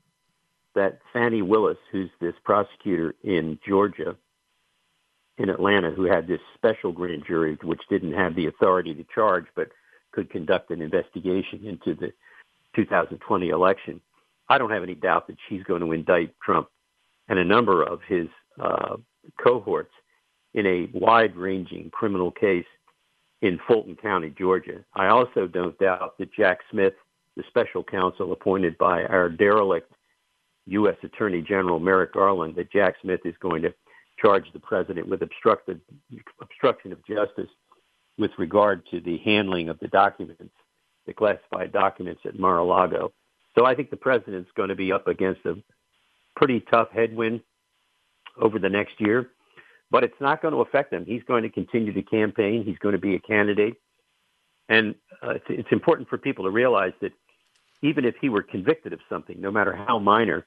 that 0.75 0.99
Fani 1.11 1.41
Willis, 1.41 1.77
who's 1.91 2.09
this 2.21 2.35
prosecutor 2.43 3.15
in 3.23 3.59
Georgia, 3.67 4.15
in 5.37 5.49
Atlanta, 5.49 5.91
who 5.91 6.03
had 6.03 6.27
this 6.27 6.41
special 6.55 6.91
grand 6.91 7.23
jury 7.25 7.57
which 7.63 7.81
didn't 7.89 8.13
have 8.13 8.35
the 8.35 8.47
authority 8.47 8.93
to 8.93 9.05
charge 9.13 9.45
but 9.55 9.69
could 10.11 10.29
conduct 10.29 10.71
an 10.71 10.81
investigation 10.81 11.65
into 11.65 11.95
the 11.95 12.11
2020 12.75 13.49
election. 13.49 14.01
I 14.49 14.57
don't 14.57 14.71
have 14.71 14.83
any 14.83 14.95
doubt 14.95 15.27
that 15.27 15.37
she's 15.47 15.63
going 15.63 15.81
to 15.81 15.91
indict 15.91 16.35
Trump 16.43 16.67
and 17.29 17.39
a 17.39 17.45
number 17.45 17.83
of 17.83 18.01
his 18.07 18.27
uh, 18.59 18.97
cohorts 19.41 19.93
in 20.53 20.65
a 20.65 20.89
wide 20.93 21.35
ranging 21.35 21.89
criminal 21.91 22.31
case 22.31 22.65
in 23.41 23.59
Fulton 23.67 23.95
County, 23.95 24.33
Georgia. 24.37 24.83
I 24.95 25.07
also 25.07 25.47
don't 25.47 25.77
doubt 25.79 26.17
that 26.17 26.33
Jack 26.33 26.59
Smith, 26.71 26.93
the 27.37 27.43
special 27.47 27.83
counsel 27.83 28.33
appointed 28.33 28.77
by 28.77 29.05
our 29.05 29.29
derelict 29.29 29.93
U.S. 30.65 30.97
Attorney 31.03 31.41
General 31.41 31.79
Merrick 31.79 32.13
Garland 32.13 32.55
that 32.55 32.71
Jack 32.71 32.95
Smith 33.01 33.21
is 33.25 33.35
going 33.39 33.61
to 33.61 33.73
charge 34.19 34.45
the 34.51 34.59
president 34.59 35.07
with 35.07 35.21
obstruction 35.21 36.91
of 36.91 37.05
justice 37.05 37.49
with 38.17 38.31
regard 38.37 38.83
to 38.91 38.99
the 38.99 39.17
handling 39.19 39.69
of 39.69 39.79
the 39.79 39.87
documents, 39.87 40.53
the 41.05 41.13
classified 41.13 41.71
documents 41.71 42.21
at 42.25 42.37
Mar-a-Lago. 42.37 43.13
So 43.57 43.65
I 43.65 43.75
think 43.75 43.89
the 43.89 43.97
president's 43.97 44.51
going 44.55 44.69
to 44.69 44.75
be 44.75 44.91
up 44.91 45.07
against 45.07 45.45
a 45.45 45.55
pretty 46.35 46.61
tough 46.71 46.89
headwind 46.93 47.41
over 48.39 48.59
the 48.59 48.69
next 48.69 48.99
year, 48.99 49.31
but 49.91 50.03
it's 50.03 50.19
not 50.21 50.41
going 50.41 50.53
to 50.53 50.61
affect 50.61 50.93
him. 50.93 51.05
He's 51.05 51.23
going 51.23 51.43
to 51.43 51.49
continue 51.49 51.93
to 51.93 52.01
campaign. 52.01 52.63
He's 52.63 52.77
going 52.77 52.93
to 52.93 52.99
be 52.99 53.15
a 53.15 53.19
candidate. 53.19 53.75
And 54.69 54.95
uh, 55.21 55.31
it's, 55.31 55.45
it's 55.49 55.71
important 55.71 56.09
for 56.09 56.17
people 56.17 56.45
to 56.45 56.51
realize 56.51 56.93
that 57.01 57.11
even 57.81 58.05
if 58.05 58.15
he 58.21 58.29
were 58.29 58.43
convicted 58.43 58.93
of 58.93 58.99
something, 59.09 59.39
no 59.39 59.51
matter 59.51 59.75
how 59.75 59.99
minor, 59.99 60.45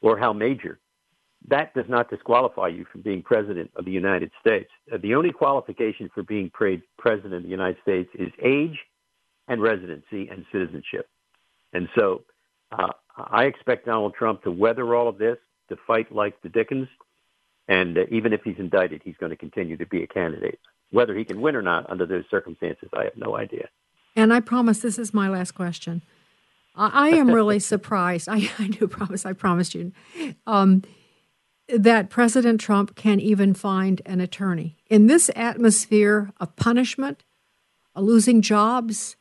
or 0.00 0.18
how 0.18 0.32
major. 0.32 0.78
That 1.48 1.72
does 1.74 1.86
not 1.88 2.10
disqualify 2.10 2.68
you 2.68 2.84
from 2.90 3.02
being 3.02 3.22
president 3.22 3.70
of 3.76 3.84
the 3.84 3.90
United 3.90 4.30
States. 4.40 4.70
Uh, 4.92 4.98
the 5.00 5.14
only 5.14 5.30
qualification 5.30 6.10
for 6.12 6.22
being 6.22 6.50
president 6.50 7.34
of 7.34 7.42
the 7.42 7.48
United 7.48 7.76
States 7.82 8.10
is 8.14 8.28
age 8.42 8.78
and 9.46 9.62
residency 9.62 10.28
and 10.28 10.44
citizenship. 10.52 11.08
And 11.72 11.88
so 11.96 12.22
uh, 12.72 12.92
I 13.30 13.44
expect 13.44 13.86
Donald 13.86 14.14
Trump 14.14 14.42
to 14.42 14.50
weather 14.50 14.94
all 14.94 15.08
of 15.08 15.18
this, 15.18 15.38
to 15.68 15.76
fight 15.86 16.14
like 16.14 16.40
the 16.42 16.48
Dickens. 16.48 16.88
And 17.66 17.98
uh, 17.98 18.02
even 18.10 18.32
if 18.32 18.42
he's 18.42 18.58
indicted, 18.58 19.02
he's 19.04 19.16
going 19.16 19.30
to 19.30 19.36
continue 19.36 19.76
to 19.76 19.86
be 19.86 20.02
a 20.02 20.06
candidate. 20.06 20.58
Whether 20.90 21.14
he 21.14 21.24
can 21.24 21.40
win 21.40 21.54
or 21.54 21.62
not 21.62 21.88
under 21.90 22.06
those 22.06 22.24
circumstances, 22.30 22.88
I 22.94 23.04
have 23.04 23.16
no 23.16 23.36
idea. 23.36 23.68
And 24.16 24.32
I 24.32 24.40
promise 24.40 24.80
this 24.80 24.98
is 24.98 25.12
my 25.12 25.28
last 25.28 25.52
question. 25.52 26.02
I 26.74 27.10
am 27.10 27.30
really 27.30 27.58
surprised. 27.74 28.28
I, 28.28 28.50
I, 28.58 28.68
do 28.68 28.88
promise, 28.88 29.26
I 29.26 29.32
promised 29.32 29.74
you, 29.74 29.92
um, 30.46 30.82
that 31.68 32.08
President 32.08 32.60
Trump 32.60 32.94
can 32.94 33.20
even 33.20 33.52
find 33.52 34.00
an 34.06 34.20
attorney. 34.20 34.76
In 34.88 35.06
this 35.06 35.30
atmosphere 35.36 36.30
of 36.40 36.56
punishment, 36.56 37.24
of 37.94 38.04
losing 38.04 38.40
jobs, 38.40 39.16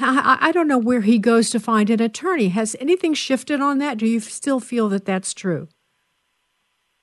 I, 0.00 0.38
I 0.40 0.52
don't 0.52 0.68
know 0.68 0.78
where 0.78 1.02
he 1.02 1.18
goes 1.18 1.50
to 1.50 1.60
find 1.60 1.90
an 1.90 2.00
attorney. 2.00 2.48
Has 2.48 2.76
anything 2.80 3.14
shifted 3.14 3.60
on 3.60 3.78
that? 3.78 3.98
Do 3.98 4.06
you 4.06 4.20
still 4.20 4.60
feel 4.60 4.88
that 4.90 5.04
that's 5.04 5.34
true? 5.34 5.68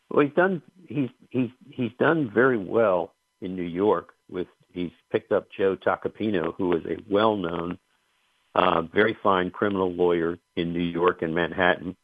Well, 0.09 0.25
he's 0.25 0.35
done. 0.35 0.61
He's 0.87 1.09
he's 1.29 1.49
he's 1.69 1.91
done 1.99 2.31
very 2.33 2.57
well 2.57 3.13
in 3.41 3.55
New 3.55 3.63
York. 3.63 4.13
With 4.29 4.47
he's 4.71 4.91
picked 5.11 5.31
up 5.31 5.47
Joe 5.55 5.75
Tacopina, 5.75 6.53
who 6.55 6.75
is 6.75 6.85
a 6.85 6.97
well-known 7.09 7.77
uh, 8.55 8.81
very 8.81 9.17
fine 9.21 9.51
criminal 9.51 9.91
lawyer 9.91 10.37
in 10.55 10.73
New 10.73 10.79
York 10.79 11.21
and 11.21 11.33
Manhattan. 11.33 11.95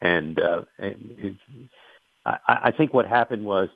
And, 0.00 0.38
uh, 0.38 0.62
and 0.78 1.38
I, 2.24 2.38
I 2.46 2.70
think 2.70 2.92
what 2.92 3.06
happened 3.06 3.44
was 3.44 3.68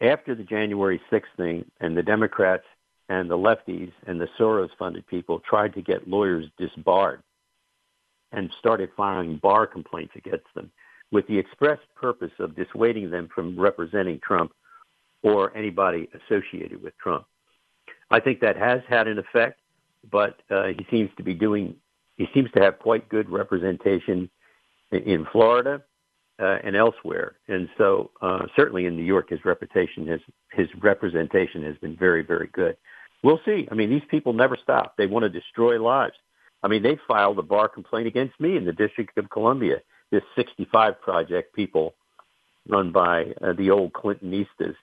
after 0.00 0.34
the 0.34 0.42
January 0.42 1.00
6th 1.10 1.22
thing 1.36 1.64
and 1.80 1.96
the 1.96 2.02
Democrats 2.02 2.64
and 3.08 3.30
the 3.30 3.36
lefties 3.36 3.92
and 4.06 4.20
the 4.20 4.28
Soros 4.38 4.70
funded 4.78 5.06
people 5.06 5.40
tried 5.40 5.74
to 5.74 5.82
get 5.82 6.08
lawyers 6.08 6.46
disbarred 6.58 7.22
and 8.32 8.50
started 8.58 8.90
filing 8.96 9.36
bar 9.36 9.66
complaints 9.66 10.14
against 10.16 10.46
them 10.54 10.70
with 11.12 11.26
the 11.28 11.38
express 11.38 11.78
purpose 11.94 12.32
of 12.38 12.56
dissuading 12.56 13.10
them 13.10 13.28
from 13.32 13.58
representing 13.58 14.18
Trump 14.20 14.52
or 15.22 15.56
anybody 15.56 16.08
associated 16.14 16.82
with 16.82 16.96
Trump. 16.98 17.24
I 18.10 18.20
think 18.20 18.40
that 18.40 18.56
has 18.56 18.82
had 18.88 19.06
an 19.08 19.18
effect 19.18 19.60
but 20.10 20.40
uh, 20.50 20.68
he 20.68 20.86
seems 20.90 21.10
to 21.16 21.22
be 21.22 21.34
doing. 21.34 21.76
He 22.16 22.26
seems 22.32 22.50
to 22.52 22.62
have 22.62 22.78
quite 22.78 23.08
good 23.08 23.28
representation 23.28 24.30
in 24.90 25.26
Florida 25.32 25.82
uh, 26.38 26.58
and 26.64 26.76
elsewhere, 26.76 27.36
and 27.48 27.68
so 27.76 28.10
uh, 28.22 28.46
certainly 28.56 28.86
in 28.86 28.96
New 28.96 29.04
York, 29.04 29.30
his 29.30 29.44
reputation 29.44 30.06
has 30.06 30.20
his 30.52 30.68
representation 30.80 31.62
has 31.64 31.76
been 31.78 31.96
very, 31.96 32.22
very 32.22 32.48
good. 32.52 32.76
We'll 33.26 33.40
see. 33.44 33.66
I 33.68 33.74
mean, 33.74 33.90
these 33.90 34.04
people 34.08 34.34
never 34.34 34.56
stop. 34.62 34.94
They 34.96 35.08
want 35.08 35.24
to 35.24 35.28
destroy 35.28 35.82
lives. 35.82 36.14
I 36.62 36.68
mean, 36.68 36.84
they 36.84 36.96
filed 37.08 37.40
a 37.40 37.42
bar 37.42 37.68
complaint 37.68 38.06
against 38.06 38.38
me 38.38 38.56
in 38.56 38.64
the 38.64 38.72
District 38.72 39.18
of 39.18 39.28
Columbia. 39.30 39.78
This 40.12 40.22
65 40.36 41.00
project, 41.00 41.52
people 41.52 41.96
run 42.68 42.92
by 42.92 43.34
uh, 43.42 43.52
the 43.54 43.72
old 43.72 43.92
Clintonistas. 43.94 44.76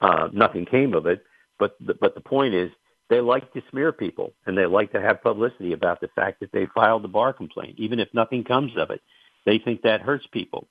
Uh, 0.00 0.28
nothing 0.32 0.64
came 0.64 0.94
of 0.94 1.04
it, 1.04 1.24
but 1.58 1.76
the, 1.78 1.92
but 1.92 2.14
the 2.14 2.22
point 2.22 2.54
is 2.54 2.70
they 3.10 3.20
like 3.20 3.52
to 3.52 3.60
smear 3.70 3.92
people 3.92 4.32
and 4.46 4.56
they 4.56 4.64
like 4.64 4.92
to 4.92 5.00
have 5.02 5.22
publicity 5.22 5.74
about 5.74 6.00
the 6.00 6.08
fact 6.08 6.40
that 6.40 6.52
they 6.52 6.66
filed 6.74 7.04
the 7.04 7.08
bar 7.08 7.34
complaint, 7.34 7.74
even 7.76 8.00
if 8.00 8.08
nothing 8.14 8.44
comes 8.44 8.72
of 8.78 8.88
it. 8.88 9.02
They 9.44 9.58
think 9.58 9.82
that 9.82 10.00
hurts 10.00 10.26
people. 10.32 10.68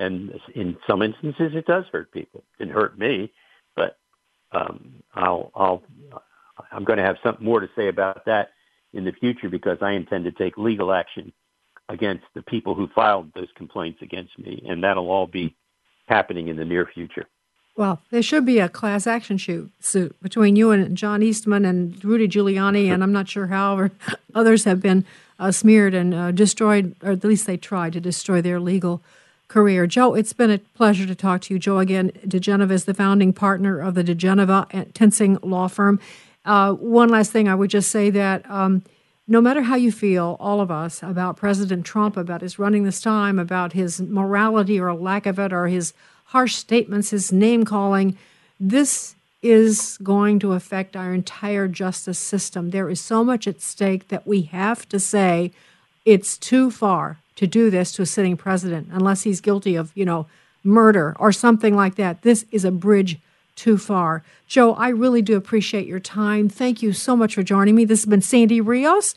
And 0.00 0.32
in 0.56 0.76
some 0.88 1.02
instances, 1.02 1.52
it 1.54 1.66
does 1.66 1.84
hurt 1.92 2.10
people. 2.10 2.42
It 2.58 2.68
hurt 2.68 2.98
me, 2.98 3.30
but 3.76 3.96
um, 4.52 5.02
I'll, 5.14 5.50
I'll, 5.54 5.82
I'm 6.72 6.84
going 6.84 6.98
to 6.98 7.04
have 7.04 7.16
something 7.22 7.44
more 7.44 7.60
to 7.60 7.68
say 7.76 7.88
about 7.88 8.24
that 8.26 8.50
in 8.92 9.04
the 9.04 9.12
future 9.12 9.48
because 9.48 9.78
I 9.80 9.92
intend 9.92 10.24
to 10.24 10.32
take 10.32 10.56
legal 10.56 10.92
action 10.92 11.32
against 11.88 12.24
the 12.34 12.42
people 12.42 12.74
who 12.74 12.88
filed 12.88 13.32
those 13.34 13.48
complaints 13.54 14.02
against 14.02 14.38
me, 14.38 14.62
and 14.68 14.84
that'll 14.84 15.10
all 15.10 15.26
be 15.26 15.56
happening 16.06 16.48
in 16.48 16.56
the 16.56 16.64
near 16.64 16.86
future. 16.86 17.26
Well, 17.76 18.00
there 18.10 18.22
should 18.22 18.44
be 18.44 18.58
a 18.58 18.68
class 18.68 19.06
action 19.06 19.38
suit, 19.38 20.16
between 20.20 20.56
you 20.56 20.72
and 20.72 20.96
John 20.96 21.22
Eastman 21.22 21.64
and 21.64 22.04
Rudy 22.04 22.26
Giuliani, 22.26 22.92
and 22.92 23.02
I'm 23.02 23.12
not 23.12 23.28
sure 23.28 23.46
how 23.46 23.90
others 24.34 24.64
have 24.64 24.80
been 24.80 25.04
uh, 25.38 25.52
smeared 25.52 25.94
and 25.94 26.12
uh, 26.12 26.32
destroyed, 26.32 26.96
or 27.02 27.12
at 27.12 27.24
least 27.24 27.46
they 27.46 27.56
tried 27.56 27.92
to 27.92 28.00
destroy 28.00 28.42
their 28.42 28.58
legal 28.58 29.00
career. 29.46 29.86
Joe, 29.86 30.14
it's 30.14 30.32
been 30.32 30.50
a 30.50 30.58
pleasure 30.58 31.06
to 31.06 31.14
talk 31.14 31.42
to 31.42 31.54
you. 31.54 31.60
Joe, 31.60 31.78
again, 31.78 32.10
diGenova 32.26 32.72
is 32.72 32.84
the 32.84 32.94
founding 32.94 33.32
partner 33.32 33.80
of 33.80 33.94
the 33.94 34.02
diGenova 34.02 34.92
Toensing 34.92 35.38
Law 35.42 35.68
Firm. 35.68 36.00
Uh, 36.48 36.72
one 36.72 37.10
last 37.10 37.30
thing, 37.30 37.46
I 37.46 37.54
would 37.54 37.68
just 37.68 37.90
say 37.90 38.08
that 38.08 38.50
um, 38.50 38.82
no 39.26 39.38
matter 39.42 39.60
how 39.60 39.76
you 39.76 39.92
feel, 39.92 40.38
all 40.40 40.62
of 40.62 40.70
us, 40.70 41.02
about 41.02 41.36
President 41.36 41.84
Trump, 41.84 42.16
about 42.16 42.40
his 42.40 42.58
running 42.58 42.84
this 42.84 43.02
time, 43.02 43.38
about 43.38 43.74
his 43.74 44.00
morality 44.00 44.80
or 44.80 44.94
lack 44.94 45.26
of 45.26 45.38
it, 45.38 45.52
or 45.52 45.68
his 45.68 45.92
harsh 46.24 46.54
statements, 46.54 47.10
his 47.10 47.30
name 47.30 47.66
calling. 47.66 48.16
This 48.58 49.14
is 49.42 49.98
going 50.02 50.38
to 50.38 50.54
affect 50.54 50.96
our 50.96 51.12
entire 51.12 51.68
justice 51.68 52.18
system. 52.18 52.70
There 52.70 52.88
is 52.88 52.98
so 52.98 53.22
much 53.22 53.46
at 53.46 53.60
stake 53.60 54.08
that 54.08 54.26
we 54.26 54.42
have 54.42 54.88
to 54.88 54.98
say 54.98 55.52
it's 56.06 56.38
too 56.38 56.70
far 56.70 57.18
to 57.36 57.46
do 57.46 57.68
this 57.68 57.92
to 57.92 58.02
a 58.02 58.06
sitting 58.06 58.38
president 58.38 58.88
unless 58.90 59.24
he's 59.24 59.42
guilty 59.42 59.76
of, 59.76 59.92
you 59.94 60.06
know, 60.06 60.26
murder 60.64 61.14
or 61.20 61.30
something 61.30 61.76
like 61.76 61.96
that. 61.96 62.22
This 62.22 62.46
is 62.50 62.64
a 62.64 62.70
bridge 62.70 63.18
too 63.58 63.76
far. 63.76 64.22
Joe, 64.46 64.74
I 64.74 64.88
really 64.88 65.20
do 65.20 65.36
appreciate 65.36 65.86
your 65.86 66.00
time. 66.00 66.48
Thank 66.48 66.80
you 66.80 66.92
so 66.92 67.16
much 67.16 67.34
for 67.34 67.42
joining 67.42 67.74
me. 67.74 67.84
This 67.84 68.00
has 68.00 68.06
been 68.06 68.22
Sandy 68.22 68.60
Rios, 68.60 69.14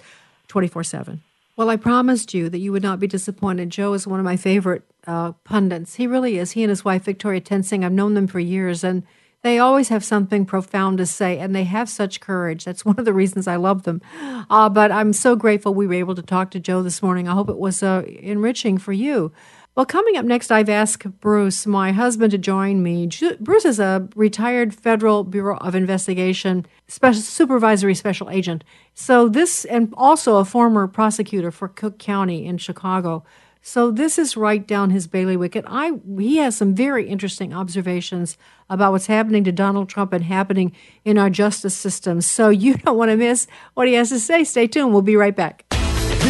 24 0.47 0.83
7. 0.83 1.21
Well, 1.55 1.69
I 1.69 1.75
promised 1.77 2.33
you 2.33 2.49
that 2.49 2.57
you 2.57 2.71
would 2.71 2.81
not 2.81 2.99
be 2.99 3.07
disappointed. 3.07 3.69
Joe 3.69 3.93
is 3.93 4.07
one 4.07 4.19
of 4.19 4.25
my 4.25 4.37
favorite 4.37 4.83
uh, 5.05 5.33
pundits. 5.43 5.95
He 5.95 6.07
really 6.07 6.37
is. 6.37 6.53
He 6.53 6.63
and 6.63 6.69
his 6.69 6.83
wife, 6.83 7.03
Victoria 7.03 7.39
Toensing, 7.39 7.85
I've 7.85 7.91
known 7.91 8.15
them 8.15 8.25
for 8.25 8.39
years, 8.39 8.83
and 8.83 9.03
they 9.43 9.59
always 9.59 9.89
have 9.89 10.03
something 10.03 10.45
profound 10.45 10.97
to 10.99 11.05
say, 11.05 11.37
and 11.37 11.55
they 11.55 11.63
have 11.65 11.89
such 11.89 12.19
courage. 12.19 12.65
That's 12.65 12.85
one 12.85 12.97
of 12.97 13.05
the 13.05 13.13
reasons 13.13 13.47
I 13.47 13.57
love 13.57 13.83
them. 13.83 14.01
Uh, 14.49 14.69
but 14.69 14.91
I'm 14.91 15.13
so 15.13 15.35
grateful 15.35 15.73
we 15.73 15.87
were 15.87 15.93
able 15.93 16.15
to 16.15 16.21
talk 16.21 16.51
to 16.51 16.59
Joe 16.59 16.81
this 16.81 17.03
morning. 17.03 17.27
I 17.27 17.33
hope 17.33 17.49
it 17.49 17.57
was 17.57 17.83
uh, 17.83 18.03
enriching 18.07 18.77
for 18.77 18.93
you. 18.93 19.31
Well, 19.73 19.85
coming 19.85 20.17
up 20.17 20.25
next, 20.25 20.51
I've 20.51 20.67
asked 20.67 21.21
Bruce, 21.21 21.65
my 21.65 21.93
husband, 21.93 22.31
to 22.31 22.37
join 22.37 22.83
me. 22.83 23.09
Bruce 23.39 23.63
is 23.63 23.79
a 23.79 24.09
retired 24.17 24.75
Federal 24.75 25.23
Bureau 25.23 25.55
of 25.57 25.75
Investigation 25.75 26.65
special, 26.89 27.21
supervisory 27.21 27.95
special 27.95 28.29
agent. 28.29 28.65
So, 28.95 29.29
this, 29.29 29.63
and 29.63 29.93
also 29.95 30.37
a 30.37 30.45
former 30.45 30.89
prosecutor 30.89 31.51
for 31.51 31.69
Cook 31.69 31.99
County 31.99 32.45
in 32.45 32.57
Chicago. 32.57 33.23
So, 33.61 33.91
this 33.91 34.19
is 34.19 34.35
right 34.35 34.67
down 34.67 34.89
his 34.89 35.07
bailiwick. 35.07 35.55
And 35.55 35.65
I, 35.69 35.91
he 36.19 36.35
has 36.37 36.57
some 36.57 36.75
very 36.75 37.07
interesting 37.07 37.53
observations 37.53 38.37
about 38.69 38.91
what's 38.91 39.07
happening 39.07 39.45
to 39.45 39.53
Donald 39.53 39.87
Trump 39.87 40.11
and 40.11 40.25
happening 40.25 40.73
in 41.05 41.17
our 41.17 41.29
justice 41.29 41.77
system. 41.77 42.19
So, 42.19 42.49
you 42.49 42.73
don't 42.77 42.97
want 42.97 43.11
to 43.11 43.15
miss 43.15 43.47
what 43.75 43.87
he 43.87 43.93
has 43.93 44.09
to 44.09 44.19
say. 44.19 44.43
Stay 44.43 44.67
tuned. 44.67 44.91
We'll 44.91 45.01
be 45.01 45.15
right 45.15 45.35
back. 45.35 45.63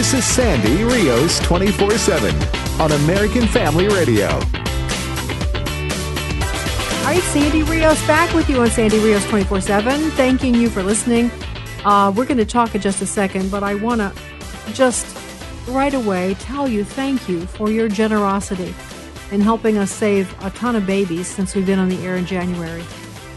This 0.01 0.15
is 0.15 0.25
Sandy 0.25 0.83
Rios 0.83 1.39
24 1.41 1.91
7 1.91 2.35
on 2.81 2.91
American 2.91 3.45
Family 3.45 3.87
Radio. 3.87 4.29
All 4.29 4.41
right, 7.05 7.21
Sandy 7.25 7.61
Rios 7.61 8.03
back 8.07 8.33
with 8.33 8.49
you 8.49 8.59
on 8.61 8.71
Sandy 8.71 8.97
Rios 8.97 9.23
24 9.29 9.61
7. 9.61 10.09
Thanking 10.11 10.55
you 10.55 10.71
for 10.71 10.81
listening. 10.81 11.29
Uh, 11.85 12.11
we're 12.15 12.25
going 12.25 12.39
to 12.39 12.47
talk 12.47 12.73
in 12.73 12.81
just 12.81 13.03
a 13.03 13.05
second, 13.05 13.51
but 13.51 13.61
I 13.61 13.75
want 13.75 14.01
to 14.01 14.11
just 14.73 15.05
right 15.67 15.93
away 15.93 16.33
tell 16.39 16.67
you 16.67 16.83
thank 16.83 17.29
you 17.29 17.45
for 17.45 17.69
your 17.69 17.87
generosity 17.87 18.73
in 19.29 19.39
helping 19.39 19.77
us 19.77 19.91
save 19.91 20.35
a 20.43 20.49
ton 20.49 20.75
of 20.75 20.87
babies 20.87 21.27
since 21.27 21.53
we've 21.53 21.67
been 21.67 21.77
on 21.77 21.89
the 21.89 22.03
air 22.03 22.15
in 22.15 22.25
January. 22.25 22.83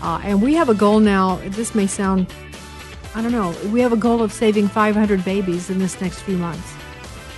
Uh, 0.01 0.19
and 0.25 0.41
we 0.41 0.55
have 0.55 0.71
a 0.71 0.75
goal 0.75 0.99
now. 0.99 1.37
This 1.45 1.75
may 1.75 1.87
sound, 1.87 2.27
I 3.17 3.23
don't 3.23 3.33
know, 3.33 3.55
we 3.71 3.81
have 3.81 3.93
a 3.93 3.97
goal 3.97 4.23
of 4.23 4.33
saving 4.33 4.69
500 4.69 5.25
babies 5.25 5.71
in 5.71 5.79
this 5.79 6.01
next 6.01 6.21
few 6.23 6.37
months 6.37 6.73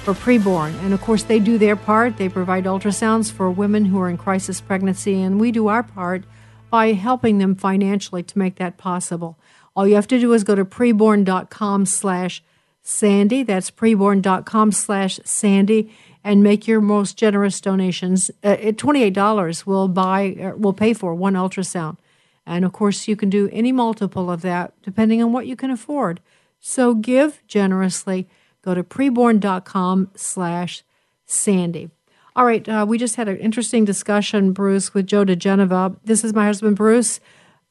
for 0.04 0.14
preborn. 0.14 0.72
And 0.84 0.94
of 0.94 1.00
course, 1.02 1.24
they 1.24 1.38
do 1.38 1.58
their 1.58 1.76
part. 1.76 2.16
They 2.16 2.28
provide 2.28 2.64
ultrasounds 2.64 3.30
for 3.30 3.50
women 3.50 3.84
who 3.84 4.00
are 4.00 4.08
in 4.08 4.16
crisis 4.16 4.60
pregnancy, 4.60 5.20
and 5.20 5.40
we 5.40 5.52
do 5.52 5.66
our 5.66 5.82
part 5.82 6.24
by 6.70 6.92
helping 6.92 7.38
them 7.38 7.54
financially 7.54 8.22
to 8.22 8.38
make 8.38 8.56
that 8.56 8.78
possible. 8.78 9.38
All 9.74 9.86
you 9.86 9.96
have 9.96 10.06
to 10.08 10.18
do 10.18 10.32
is 10.32 10.44
go 10.44 10.54
to 10.54 10.64
preborn.com 10.64 11.86
slash 11.86 12.42
Sandy. 12.82 13.42
That's 13.42 13.70
preborn.com 13.70 14.72
slash 14.72 15.20
Sandy 15.24 15.92
and 16.24 16.42
make 16.42 16.66
your 16.66 16.80
most 16.80 17.16
generous 17.18 17.60
donations. 17.60 18.30
Uh, 18.42 18.56
$28 18.56 19.66
will 19.66 19.88
buy, 19.88 20.36
uh, 20.40 20.56
will 20.56 20.72
pay 20.72 20.92
for 20.92 21.14
one 21.14 21.34
ultrasound. 21.34 21.98
And 22.46 22.64
of 22.64 22.72
course, 22.72 23.08
you 23.08 23.16
can 23.16 23.28
do 23.28 23.48
any 23.52 23.72
multiple 23.72 24.30
of 24.30 24.42
that 24.42 24.72
depending 24.82 25.22
on 25.22 25.32
what 25.32 25.46
you 25.46 25.56
can 25.56 25.70
afford. 25.70 26.20
So 26.60 26.94
give 26.94 27.42
generously 27.46 28.28
Go 28.66 28.74
to 28.74 28.82
preborn.com 28.82 30.10
slash 30.16 30.82
Sandy. 31.24 31.88
All 32.34 32.44
right, 32.44 32.68
uh, 32.68 32.84
we 32.86 32.98
just 32.98 33.14
had 33.14 33.28
an 33.28 33.36
interesting 33.36 33.84
discussion, 33.84 34.52
Bruce, 34.52 34.92
with 34.92 35.06
Joe 35.06 35.24
diGenova. 35.24 35.96
This 36.02 36.24
is 36.24 36.34
my 36.34 36.46
husband, 36.46 36.74
Bruce. 36.74 37.20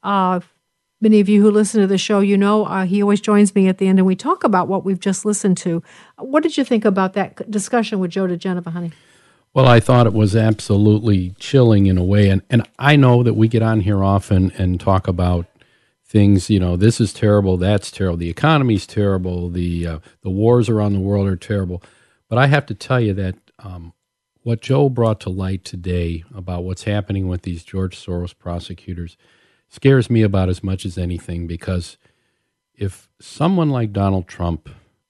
Uh, 0.04 0.40
many 1.02 1.20
of 1.20 1.28
you 1.28 1.42
who 1.42 1.52
listen 1.52 1.82
to 1.82 1.88
the 1.88 1.98
show, 1.98 2.22
you 2.22 2.38
know 2.38 2.64
uh, 2.64 2.86
he 2.86 3.02
always 3.02 3.20
joins 3.20 3.54
me 3.54 3.68
at 3.68 3.78
the 3.78 3.90
end 3.90 4.00
and 4.00 4.06
we 4.06 4.16
talk 4.16 4.46
about 4.46 4.70
what 4.70 4.86
we've 4.86 5.02
just 5.02 5.26
listened 5.26 5.58
to. 5.58 5.84
What 6.18 6.44
did 6.44 6.56
you 6.56 6.64
think 6.64 6.86
about 6.86 7.12
that 7.14 7.52
discussion 7.52 8.00
with 8.00 8.12
Joe 8.12 8.26
diGenova, 8.26 8.72
honey? 8.72 8.94
Well, 9.56 9.68
I 9.68 9.80
thought 9.80 10.06
it 10.06 10.12
was 10.12 10.36
absolutely 10.36 11.30
chilling 11.40 11.86
in 11.86 11.98
a 11.98 12.04
way. 12.04 12.28
And, 12.28 12.42
and 12.50 12.68
I 12.78 12.98
know 12.98 13.24
that 13.24 13.36
we 13.36 13.48
get 13.48 13.62
on 13.62 13.80
here 13.80 14.04
often 14.04 14.52
and 14.58 14.82
talk 14.82 15.08
about 15.08 15.46
things, 16.04 16.50
you 16.50 16.60
know, 16.60 16.76
this 16.76 17.00
is 17.00 17.14
terrible, 17.14 17.56
that's 17.56 17.90
terrible, 17.90 18.18
the 18.18 18.30
economy's 18.30 18.86
terrible, 18.86 19.50
the 19.50 19.88
uh, 19.88 20.00
the 20.24 20.30
wars 20.30 20.68
around 20.68 20.92
the 20.92 21.00
world 21.00 21.26
are 21.26 21.38
terrible. 21.38 21.82
But 22.28 22.38
I 22.38 22.48
have 22.48 22.66
to 22.66 22.74
tell 22.74 23.00
you 23.00 23.14
that 23.14 23.36
um, 23.60 23.94
what 24.44 24.62
Joe 24.62 24.90
brought 24.90 25.22
to 25.22 25.30
light 25.30 25.64
today 25.64 26.26
about 26.36 26.66
what's 26.66 26.84
happening 26.84 27.30
with 27.30 27.44
these 27.44 27.64
George 27.64 27.98
Soros 27.98 28.38
prosecutors 28.38 29.16
scares 29.70 30.10
me 30.10 30.22
about 30.22 30.50
as 30.50 30.66
much 30.66 30.86
as 30.86 30.98
anything 30.98 31.48
because 31.48 31.98
if 32.76 33.08
someone 33.22 33.70
like 33.70 33.94
Donald 33.94 34.28
Trump 34.28 34.68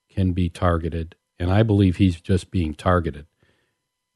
can 0.08 0.30
be 0.30 0.48
targeted, 0.48 1.16
and 1.36 1.50
I 1.50 1.64
believe 1.64 1.96
he's 1.96 2.20
just 2.20 2.52
being 2.52 2.74
targeted, 2.74 3.26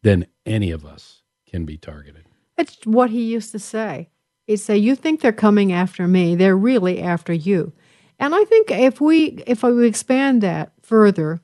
then 0.02 0.26
any 0.46 0.70
of 0.70 0.84
us 0.84 1.22
can 1.46 1.64
be 1.64 1.76
targeted. 1.76 2.24
It's 2.56 2.78
what 2.84 3.10
he 3.10 3.22
used 3.22 3.52
to 3.52 3.58
say. 3.58 4.10
He'd 4.46 4.58
say, 4.58 4.76
"You 4.76 4.94
think 4.94 5.20
they're 5.20 5.32
coming 5.32 5.72
after 5.72 6.06
me? 6.06 6.34
They're 6.34 6.56
really 6.56 7.00
after 7.00 7.32
you." 7.32 7.72
And 8.18 8.34
I 8.34 8.44
think 8.44 8.70
if 8.70 9.00
we 9.00 9.42
if 9.46 9.62
we 9.62 9.86
expand 9.86 10.42
that 10.42 10.72
further, 10.82 11.40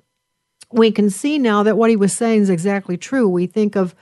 we 0.72 0.90
can 0.90 1.10
see 1.10 1.38
now 1.38 1.62
that 1.62 1.76
what 1.76 1.90
he 1.90 1.96
was 1.96 2.12
saying 2.12 2.42
is 2.42 2.50
exactly 2.50 2.96
true. 2.96 3.28
We 3.28 3.46
think 3.46 3.76
of 3.76 3.94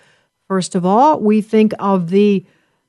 first 0.48 0.74
of 0.74 0.84
all, 0.84 1.20
we 1.20 1.40
think 1.40 1.72
of 1.78 2.10
the 2.10 2.44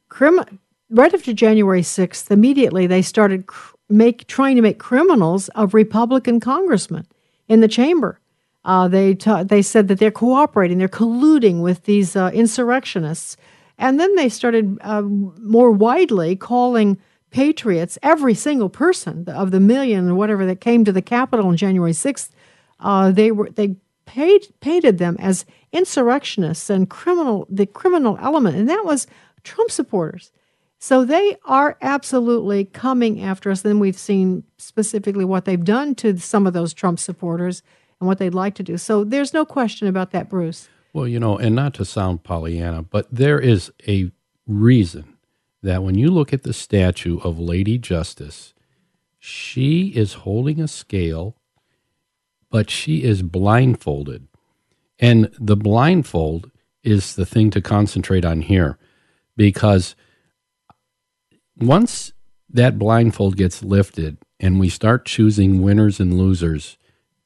crim 0.10 0.44
right 0.90 1.14
after 1.14 1.34
January 1.34 1.82
6th, 1.82 2.32
immediately 2.32 2.88
they 2.88 3.02
started 3.02 3.48
cr- 3.48 3.76
make 3.90 4.28
trying 4.28 4.56
to 4.56 4.62
make 4.62 4.80
criminals 4.80 5.50
of 5.50 5.74
Republican 5.74 6.40
congressmen 6.40 7.06
in 7.48 7.62
the 7.62 7.68
chamber. 7.68 8.20
Uh, 8.66 8.88
they 8.90 9.16
ta- 9.16 9.44
they 9.44 9.62
said 9.62 9.88
that 9.88 10.00
they're 10.00 10.12
cooperating, 10.12 10.78
they're 10.78 10.88
colluding 10.90 11.62
with 11.62 11.84
these 11.84 12.16
uh, 12.16 12.32
insurrectionists 12.34 13.38
and 13.78 14.00
then 14.00 14.16
they 14.16 14.30
started 14.30 14.78
uh, 14.82 15.02
more 15.02 15.72
widely 15.72 16.36
calling 16.36 16.98
patriots, 17.30 17.98
every 18.02 18.34
single 18.34 18.70
person 18.70 19.28
of 19.28 19.52
the 19.52 19.60
million 19.60 20.10
or 20.10 20.16
whatever 20.16 20.46
that 20.46 20.62
came 20.62 20.86
to 20.86 20.92
the 20.92 21.02
Capitol 21.02 21.48
on 21.48 21.58
January 21.58 21.92
6th, 21.92 22.30
uh, 22.80 23.12
they 23.12 23.32
were 23.32 23.50
they 23.50 23.76
paid, 24.06 24.48
painted 24.62 24.98
them 24.98 25.18
as 25.20 25.46
insurrectionists 25.72 26.70
and 26.70 26.90
criminal 26.90 27.46
the 27.50 27.66
criminal 27.66 28.18
element, 28.22 28.56
and 28.56 28.70
that 28.70 28.86
was 28.86 29.08
Trump 29.44 29.72
supporters. 29.72 30.32
So 30.78 31.04
they 31.04 31.38
are 31.46 31.78
absolutely 31.82 32.66
coming 32.66 33.22
after 33.22 33.50
us. 33.50 33.62
Then 33.62 33.80
we've 33.80 33.98
seen 33.98 34.44
specifically 34.58 35.26
what 35.26 35.46
they've 35.46 35.64
done 35.64 35.96
to 35.96 36.18
some 36.18 36.46
of 36.46 36.54
those 36.54 36.74
Trump 36.74 37.00
supporters 37.00 37.64
and 38.00 38.08
what 38.08 38.18
they'd 38.18 38.34
like 38.34 38.56
to 38.56 38.64
do. 38.64 38.78
So 38.78 39.04
there's 39.04 39.34
no 39.34 39.46
question 39.46 39.88
about 39.88 40.12
that, 40.12 40.30
Bruce. 40.30 40.70
Well, 40.94 41.08
you 41.08 41.20
know, 41.20 41.38
and 41.38 41.56
not 41.56 41.74
to 41.76 41.86
sound 41.86 42.24
Pollyanna, 42.24 42.84
but 42.84 43.08
there 43.12 43.40
is 43.40 43.72
a 43.88 44.12
reason 44.48 45.18
that 45.62 45.84
when 45.84 45.96
you 45.96 46.10
look 46.10 46.32
at 46.32 46.44
the 46.44 46.54
statue 46.54 47.20
of 47.20 47.40
Lady 47.40 47.78
Justice, 47.78 48.54
she 49.20 49.88
is 49.88 50.14
holding 50.14 50.62
a 50.62 50.68
scale, 50.68 51.36
but 52.50 52.70
she 52.70 53.04
is 53.04 53.24
blindfolded. 53.24 54.28
And 55.00 55.30
the 55.40 55.58
blindfold 55.58 56.52
is 56.84 57.16
the 57.16 57.26
thing 57.26 57.50
to 57.52 57.62
concentrate 57.62 58.24
on 58.24 58.42
here 58.42 58.78
because 59.36 59.96
once 61.58 62.14
that 62.50 62.78
blindfold 62.78 63.36
gets 63.36 63.64
lifted 63.64 64.18
and 64.40 64.60
we 64.60 64.70
start 64.70 65.06
choosing 65.06 65.62
winners 65.62 66.00
and 66.00 66.18
losers, 66.18 66.78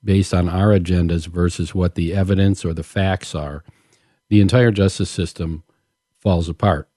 based 0.04 0.34
on 0.34 0.48
our 0.48 0.68
agendas 0.68 1.28
versus 1.28 1.76
what 1.76 1.96
the 1.96 2.14
evidence 2.14 2.64
or 2.64 2.74
the 2.74 2.84
facts 2.84 3.36
are, 3.36 3.64
the 4.30 4.42
entire 4.42 4.72
justice 4.72 5.10
system 5.10 5.64
falls 6.18 6.48
apart. 6.48 6.90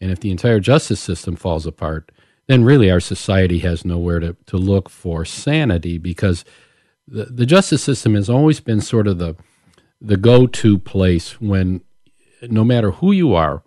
And 0.00 0.10
if 0.10 0.20
the 0.20 0.30
entire 0.30 0.60
justice 0.60 1.00
system 1.00 1.36
falls 1.36 1.66
apart, 1.66 2.12
then 2.46 2.64
really 2.64 2.90
our 2.90 3.00
society 3.00 3.60
has 3.60 3.84
nowhere 3.84 4.20
to, 4.20 4.36
to 4.46 4.56
look 4.56 4.88
for 4.88 5.24
sanity 5.24 5.98
because 5.98 6.44
the, 7.08 7.24
the 7.24 7.46
justice 7.46 7.82
system 7.82 8.14
has 8.14 8.30
always 8.30 8.60
been 8.60 8.80
sort 8.80 9.08
of 9.08 9.18
the, 9.18 9.36
the 10.00 10.16
go 10.16 10.46
to 10.46 10.78
place 10.78 11.40
when 11.40 11.80
no 12.42 12.64
matter 12.64 12.92
who 12.92 13.12
you 13.12 13.34
are, 13.34 13.62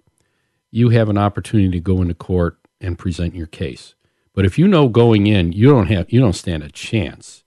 you 0.72 0.90
have 0.90 1.10
an 1.10 1.18
opportunity 1.18 1.72
to 1.72 1.80
go 1.80 2.02
into 2.02 2.14
court 2.14 2.58
and 2.80 3.00
present 3.00 3.36
your 3.36 3.48
case. 3.48 3.96
But 4.34 4.46
if 4.46 4.58
you 4.58 4.68
know 4.68 4.88
going 4.88 5.28
in, 5.28 5.52
you 5.52 5.70
don't 5.70 5.88
have 5.88 6.12
you 6.12 6.20
don't 6.20 6.34
stand 6.34 6.64
a 6.64 6.70
chance 6.70 7.44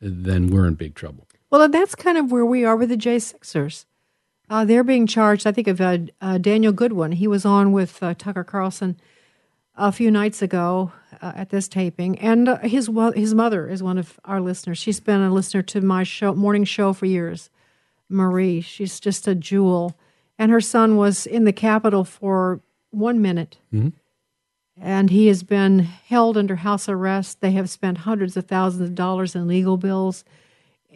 then 0.00 0.48
we're 0.48 0.66
in 0.66 0.74
big 0.74 0.94
trouble. 0.94 1.26
Well, 1.50 1.62
and 1.62 1.74
that's 1.74 1.94
kind 1.94 2.16
of 2.16 2.30
where 2.30 2.46
we 2.46 2.64
are 2.64 2.76
with 2.76 2.88
the 2.90 2.96
J6ers. 2.96 3.84
Uh, 4.48 4.64
they're 4.64 4.84
being 4.84 5.06
charged. 5.06 5.46
I 5.46 5.52
think 5.52 5.68
of 5.68 5.80
uh, 5.80 5.98
uh, 6.20 6.38
Daniel 6.38 6.72
Goodwin. 6.72 7.12
He 7.12 7.26
was 7.26 7.44
on 7.44 7.72
with 7.72 8.02
uh, 8.02 8.14
Tucker 8.14 8.44
Carlson 8.44 8.96
a 9.76 9.92
few 9.92 10.10
nights 10.10 10.42
ago 10.42 10.92
uh, 11.22 11.32
at 11.36 11.50
this 11.50 11.68
taping, 11.68 12.18
and 12.18 12.48
uh, 12.48 12.58
his 12.58 12.90
his 13.14 13.34
mother 13.34 13.68
is 13.68 13.82
one 13.82 13.98
of 13.98 14.18
our 14.24 14.40
listeners. 14.40 14.78
She's 14.78 15.00
been 15.00 15.20
a 15.20 15.32
listener 15.32 15.62
to 15.62 15.80
my 15.80 16.02
show, 16.02 16.34
morning 16.34 16.64
show, 16.64 16.92
for 16.92 17.06
years. 17.06 17.50
Marie, 18.08 18.60
she's 18.60 18.98
just 18.98 19.28
a 19.28 19.34
jewel, 19.36 19.96
and 20.38 20.50
her 20.50 20.60
son 20.60 20.96
was 20.96 21.26
in 21.26 21.44
the 21.44 21.52
Capitol 21.52 22.04
for 22.04 22.60
one 22.90 23.22
minute. 23.22 23.58
Mhm. 23.72 23.92
And 24.82 25.10
he 25.10 25.26
has 25.26 25.42
been 25.42 25.80
held 25.80 26.38
under 26.38 26.56
house 26.56 26.88
arrest. 26.88 27.40
They 27.40 27.52
have 27.52 27.68
spent 27.68 27.98
hundreds 27.98 28.36
of 28.36 28.46
thousands 28.46 28.88
of 28.88 28.94
dollars 28.94 29.34
in 29.34 29.46
legal 29.46 29.76
bills. 29.76 30.24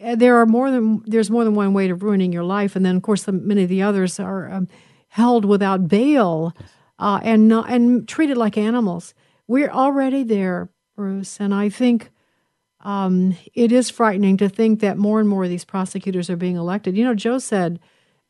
Uh, 0.03 0.15
There 0.15 0.37
are 0.37 0.47
more 0.47 0.71
than 0.71 1.03
there's 1.05 1.29
more 1.29 1.43
than 1.43 1.53
one 1.53 1.73
way 1.73 1.89
of 1.89 2.01
ruining 2.01 2.33
your 2.33 2.43
life, 2.43 2.75
and 2.75 2.83
then 2.83 2.95
of 2.95 3.03
course 3.03 3.23
the, 3.23 3.31
many 3.31 3.63
of 3.63 3.69
the 3.69 3.83
others 3.83 4.19
are 4.19 4.51
um, 4.51 4.67
held 5.09 5.45
without 5.45 5.87
bail 5.87 6.53
uh, 6.97 7.19
and 7.23 7.47
not, 7.47 7.69
and 7.69 8.07
treated 8.07 8.37
like 8.37 8.57
animals. 8.57 9.13
We're 9.47 9.69
already 9.69 10.23
there, 10.23 10.69
Bruce, 10.95 11.39
and 11.39 11.53
I 11.53 11.69
think 11.69 12.09
um, 12.81 13.37
it 13.53 13.71
is 13.71 13.91
frightening 13.91 14.37
to 14.37 14.49
think 14.49 14.79
that 14.79 14.97
more 14.97 15.19
and 15.19 15.29
more 15.29 15.43
of 15.43 15.49
these 15.49 15.65
prosecutors 15.65 16.29
are 16.29 16.35
being 16.35 16.55
elected. 16.55 16.97
You 16.97 17.05
know, 17.05 17.13
Joe 17.13 17.37
said 17.37 17.79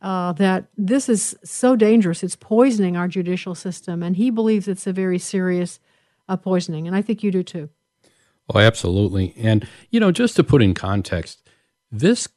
uh, 0.01 0.33
that 0.33 0.65
this 0.77 1.09
is 1.09 1.35
so 1.43 1.75
dangerous; 1.75 2.23
it's 2.23 2.35
poisoning 2.35 2.97
our 2.97 3.07
judicial 3.07 3.55
system, 3.55 4.03
and 4.03 4.15
he 4.15 4.29
believes 4.29 4.67
it's 4.67 4.87
a 4.87 4.93
very 4.93 5.19
serious 5.19 5.79
uh, 6.27 6.37
poisoning, 6.37 6.87
and 6.87 6.95
I 6.95 7.01
think 7.01 7.23
you 7.23 7.31
do 7.31 7.43
too. 7.43 7.69
Oh, 8.53 8.59
absolutely. 8.59 9.33
And, 9.37 9.67
you 9.89 9.99
know, 9.99 10.11
just 10.11 10.35
to 10.35 10.43
put 10.43 10.61
in 10.61 10.75
context, 10.75 11.49
this 11.91 12.27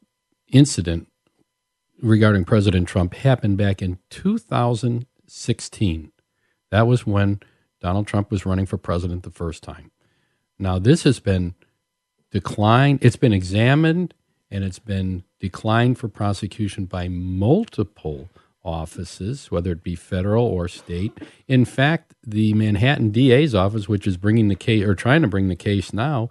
incident 0.48 1.08
regarding 2.00 2.44
President 2.44 2.88
Trump 2.88 3.14
happened 3.14 3.58
back 3.58 3.82
in 3.82 3.98
2016. 4.10 6.12
That 6.70 6.86
was 6.86 7.06
when 7.06 7.40
Donald 7.80 8.06
Trump 8.06 8.30
was 8.30 8.46
running 8.46 8.66
for 8.66 8.78
president 8.78 9.22
the 9.22 9.30
first 9.30 9.62
time. 9.62 9.90
Now, 10.58 10.78
this 10.78 11.04
has 11.04 11.20
been 11.20 11.54
declined, 12.30 13.00
it's 13.02 13.16
been 13.16 13.32
examined, 13.32 14.14
and 14.50 14.64
it's 14.64 14.78
been 14.78 15.24
declined 15.40 15.98
for 15.98 16.08
prosecution 16.08 16.86
by 16.86 17.08
multiple 17.08 18.28
offices, 18.64 19.50
whether 19.50 19.72
it 19.72 19.82
be 19.82 19.94
federal 19.94 20.44
or 20.44 20.68
state. 20.68 21.16
In 21.46 21.64
fact, 21.64 22.14
the 22.26 22.52
Manhattan 22.54 23.10
DA's 23.10 23.54
office, 23.54 23.88
which 23.88 24.06
is 24.06 24.16
bringing 24.16 24.48
the 24.48 24.56
case 24.56 24.84
or 24.84 24.94
trying 24.94 25.22
to 25.22 25.28
bring 25.28 25.48
the 25.48 25.56
case 25.56 25.92
now, 25.92 26.28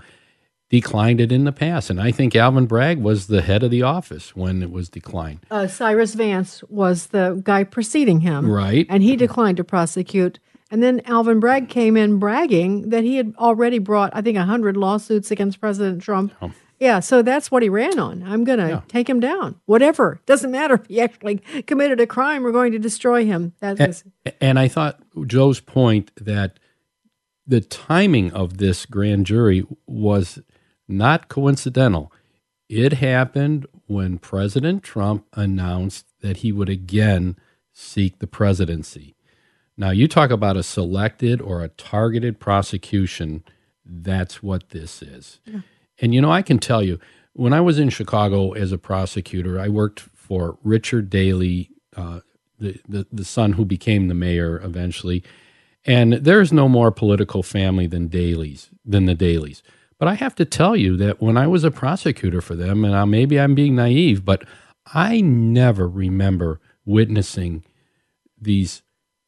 declined 0.69 1.21
it 1.21 1.31
in 1.31 1.45
the 1.45 1.51
past. 1.51 1.89
And 1.89 1.99
I 1.99 2.11
think 2.11 2.35
Alvin 2.35 2.65
Bragg 2.65 2.99
was 2.99 3.27
the 3.27 3.41
head 3.41 3.63
of 3.63 3.71
the 3.71 3.81
office 3.83 4.35
when 4.35 4.61
it 4.61 4.69
was 4.69 4.89
declined. 4.89 5.39
Uh, 5.49 5.67
Cyrus 5.67 6.13
Vance 6.13 6.63
was 6.69 7.07
the 7.07 7.41
guy 7.43 7.63
preceding 7.63 8.19
him, 8.21 8.49
Right. 8.49 8.85
And 8.89 9.01
he 9.01 9.15
declined 9.15 9.57
to 9.57 9.63
prosecute. 9.63 10.39
And 10.69 10.83
then 10.83 11.01
Alvin 11.05 11.39
Bragg 11.39 11.69
came 11.69 11.95
in 11.95 12.19
bragging 12.19 12.89
that 12.89 13.05
he 13.05 13.15
had 13.15 13.33
already 13.37 13.79
brought, 13.79 14.13
I 14.13 14.21
think, 14.21 14.37
hundred 14.37 14.75
lawsuits 14.75 15.31
against 15.31 15.61
President 15.61 16.01
Trump. 16.01 16.33
Yeah, 16.79 16.99
so 16.99 17.21
that's 17.21 17.49
what 17.49 17.63
he 17.63 17.69
ran 17.69 17.97
on. 17.97 18.23
I'm 18.23 18.43
going 18.43 18.59
to 18.59 18.83
take 18.87 19.09
him 19.09 19.19
down. 19.19 19.59
Whatever. 19.65 20.19
Doesn't 20.25 20.51
matter 20.51 20.75
if 20.75 20.85
he 20.87 21.01
actually 21.01 21.37
committed 21.65 21.99
a 21.99 22.07
crime. 22.07 22.43
We're 22.43 22.51
going 22.51 22.71
to 22.73 22.79
destroy 22.79 23.25
him. 23.25 23.53
That 23.59 23.79
was 23.79 24.03
And, 24.25 24.35
and 24.41 24.59
I 24.59 24.67
thought 24.67 24.99
Joe's 25.25 25.59
point 25.59 26.11
that 26.17 26.59
the 27.47 27.61
timing 27.61 28.31
of 28.31 28.57
this 28.57 28.85
grand 28.85 29.25
jury 29.25 29.65
was 29.87 30.39
not 30.87 31.29
coincidental. 31.29 32.11
It 32.69 32.93
happened 32.93 33.65
when 33.87 34.19
President 34.19 34.83
Trump 34.83 35.25
announced 35.33 36.05
that 36.21 36.37
he 36.37 36.51
would 36.51 36.69
again 36.69 37.37
seek 37.73 38.19
the 38.19 38.27
presidency. 38.27 39.15
Now, 39.77 39.91
you 39.91 40.07
talk 40.07 40.31
about 40.31 40.57
a 40.57 40.63
selected 40.63 41.41
or 41.41 41.63
a 41.63 41.69
targeted 41.69 42.39
prosecution. 42.39 43.43
That's 43.85 44.43
what 44.43 44.69
this 44.69 45.01
is. 45.01 45.39
And 45.99 46.13
you 46.13 46.21
know, 46.21 46.31
I 46.31 46.41
can 46.41 46.59
tell 46.59 46.83
you, 46.83 46.99
when 47.33 47.53
I 47.53 47.61
was 47.61 47.79
in 47.79 47.89
Chicago 47.89 48.51
as 48.53 48.71
a 48.71 48.77
prosecutor, 48.77 49.59
I 49.59 49.69
worked 49.69 50.01
for 50.13 50.57
Richard 50.63 51.09
Daley, 51.09 51.69
uh, 51.95 52.21
the, 52.59 52.79
the 52.87 53.07
the 53.11 53.25
son 53.25 53.53
who 53.53 53.65
became 53.65 54.07
the 54.07 54.13
mayor 54.13 54.59
eventually. 54.63 55.23
And 55.85 56.13
there's 56.13 56.51
no 56.51 56.67
more 56.67 56.91
political 56.91 57.43
family 57.43 57.87
than 57.87 58.07
Daley's 58.09 58.69
than 58.83 59.05
the 59.05 59.15
Daleys. 59.15 59.61
But 59.99 60.07
I 60.07 60.13
have 60.15 60.35
to 60.35 60.45
tell 60.45 60.75
you 60.75 60.97
that 60.97 61.21
when 61.21 61.37
I 61.37 61.47
was 61.47 61.63
a 61.63 61.71
prosecutor 61.71 62.41
for 62.41 62.55
them, 62.55 62.85
and 62.85 62.95
I, 62.95 63.05
maybe 63.05 63.39
I'm 63.39 63.55
being 63.55 63.75
naive, 63.75 64.23
but 64.23 64.43
I 64.93 65.21
never 65.21 65.87
remember 65.87 66.59
witnessing 66.85 67.63
these 68.39 68.83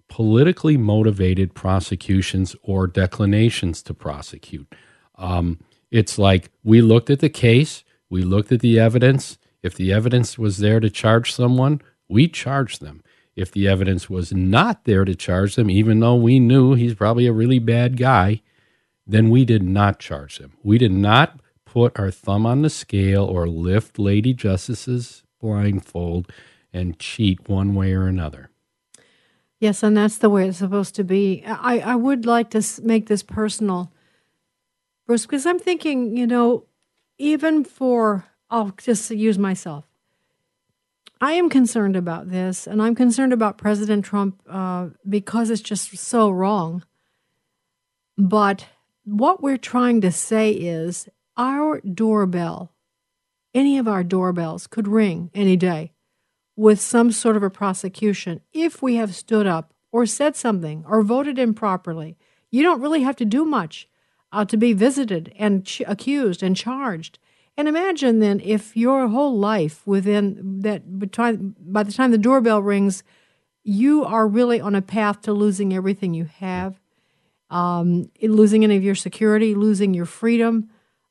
politically 0.08 0.78
motivated 0.78 1.54
prosecutions 1.54 2.56
or 2.62 2.88
declinations 2.88 3.82
to 3.84 3.94
prosecute. 3.94 4.74
Um, 5.16 5.60
it's 5.92 6.18
like 6.18 6.50
we 6.64 6.82
looked 6.82 7.10
at 7.10 7.20
the 7.20 7.30
case, 7.30 7.84
we 8.10 8.24
looked 8.24 8.52
at 8.52 8.60
the 8.60 8.80
evidence. 8.80 9.38
If 9.62 9.76
the 9.76 9.92
evidence 9.92 10.38
was 10.38 10.60
there 10.60 10.80
to 10.80 10.90
charge 10.90 11.34
someone, 11.34 11.82
we 12.08 12.28
charged 12.28 12.82
them. 12.82 13.04
If 13.36 13.52
the 13.52 13.68
evidence 13.68 14.10
was 14.10 14.34
not 14.34 14.86
there 14.86 15.06
to 15.06 15.16
charge 15.16 15.56
them, 15.56 15.70
even 15.70 16.00
though 16.00 16.16
we 16.16 16.40
knew 16.40 16.74
he's 16.74 16.94
probably 16.94 17.26
a 17.28 17.34
really 17.34 17.60
bad 17.60 17.98
guy, 17.98 18.42
then 19.06 19.30
we 19.30 19.46
did 19.46 19.64
not 19.64 20.00
charge 20.00 20.40
him. 20.40 20.54
We 20.64 20.78
did 20.78 20.92
not 20.92 21.40
put 21.66 21.98
our 22.00 22.12
thumb 22.12 22.46
on 22.46 22.62
the 22.62 22.70
scale 22.70 23.24
or 23.26 23.48
lift 23.48 24.00
Lady 24.00 24.34
Justice's 24.34 25.24
blindfold 25.40 26.32
and 26.74 27.00
cheat 27.00 27.48
one 27.48 27.76
way 27.76 27.94
or 27.94 28.08
another. 28.08 28.50
Yes, 29.60 29.84
and 29.84 29.98
that's 29.98 30.18
the 30.18 30.30
way 30.30 30.48
it's 30.48 30.58
supposed 30.58 30.96
to 30.96 31.04
be. 31.04 31.44
I, 31.46 31.80
I 31.80 31.96
would 31.96 32.26
like 32.26 32.50
to 32.52 32.64
make 32.82 33.08
this 33.08 33.24
personal, 33.24 33.92
Bruce, 35.10 35.26
because 35.26 35.48
I'm 35.48 35.58
thinking, 35.58 36.16
you 36.16 36.28
know, 36.28 36.66
even 37.18 37.64
for, 37.64 38.26
I'll 38.52 38.76
just 38.78 39.10
use 39.10 39.40
myself. 39.40 39.88
I 41.20 41.32
am 41.32 41.50
concerned 41.50 41.96
about 41.96 42.30
this, 42.30 42.68
and 42.68 42.80
I'm 42.80 42.94
concerned 42.94 43.34
about 43.34 43.58
President 43.58 44.06
Trump 44.06 44.40
uh, 44.48 44.90
because 45.10 45.50
it's 45.50 45.64
just 45.64 45.98
so 45.98 46.30
wrong. 46.30 46.84
But 48.20 48.68
what 49.04 49.42
we're 49.42 49.58
trying 49.58 50.00
to 50.02 50.12
say 50.12 50.52
is 50.52 51.10
our 51.36 51.82
doorbell, 51.82 52.72
any 53.52 53.80
of 53.80 53.88
our 53.88 54.04
doorbells, 54.04 54.68
could 54.68 54.88
ring 54.88 55.32
any 55.34 55.56
day 55.56 55.92
with 56.56 56.80
some 56.80 57.12
sort 57.12 57.36
of 57.36 57.42
a 57.42 57.50
prosecution 57.50 58.42
if 58.54 58.84
we 58.84 58.98
have 58.98 59.16
stood 59.16 59.48
up 59.48 59.74
or 59.92 60.06
said 60.06 60.36
something 60.36 60.86
or 60.88 61.02
voted 61.02 61.40
improperly. 61.40 62.16
You 62.52 62.62
don't 62.62 62.82
really 62.82 63.02
have 63.02 63.16
to 63.16 63.26
do 63.26 63.44
much 63.44 63.89
uh, 64.32 64.46
to 64.46 64.58
be 64.58 64.74
visited 64.74 65.34
and 65.38 65.66
ch- 65.66 65.82
accused 65.88 66.44
and 66.44 66.56
charged. 66.56 67.20
And 67.58 67.68
imagine 67.68 68.20
then 68.20 68.40
if 68.40 68.78
your 68.78 69.08
whole 69.10 69.38
life 69.38 69.86
within 69.86 70.62
that 70.62 71.00
between, 71.00 71.56
by 71.60 71.84
the 71.84 71.92
time 71.92 72.12
the 72.12 72.18
doorbell 72.18 72.62
rings, 72.62 73.04
you 73.64 74.06
are 74.06 74.28
really 74.28 74.62
on 74.62 74.76
a 74.76 74.82
path 74.82 75.22
to 75.24 75.34
losing 75.34 75.74
everything 75.74 76.14
you 76.14 76.26
have, 76.26 76.80
um, 77.50 78.10
losing 78.22 78.64
any 78.64 78.78
of 78.78 78.84
your 78.84 78.96
security, 78.96 79.56
losing 79.56 79.94
your 79.94 80.06
freedom, 80.06 80.70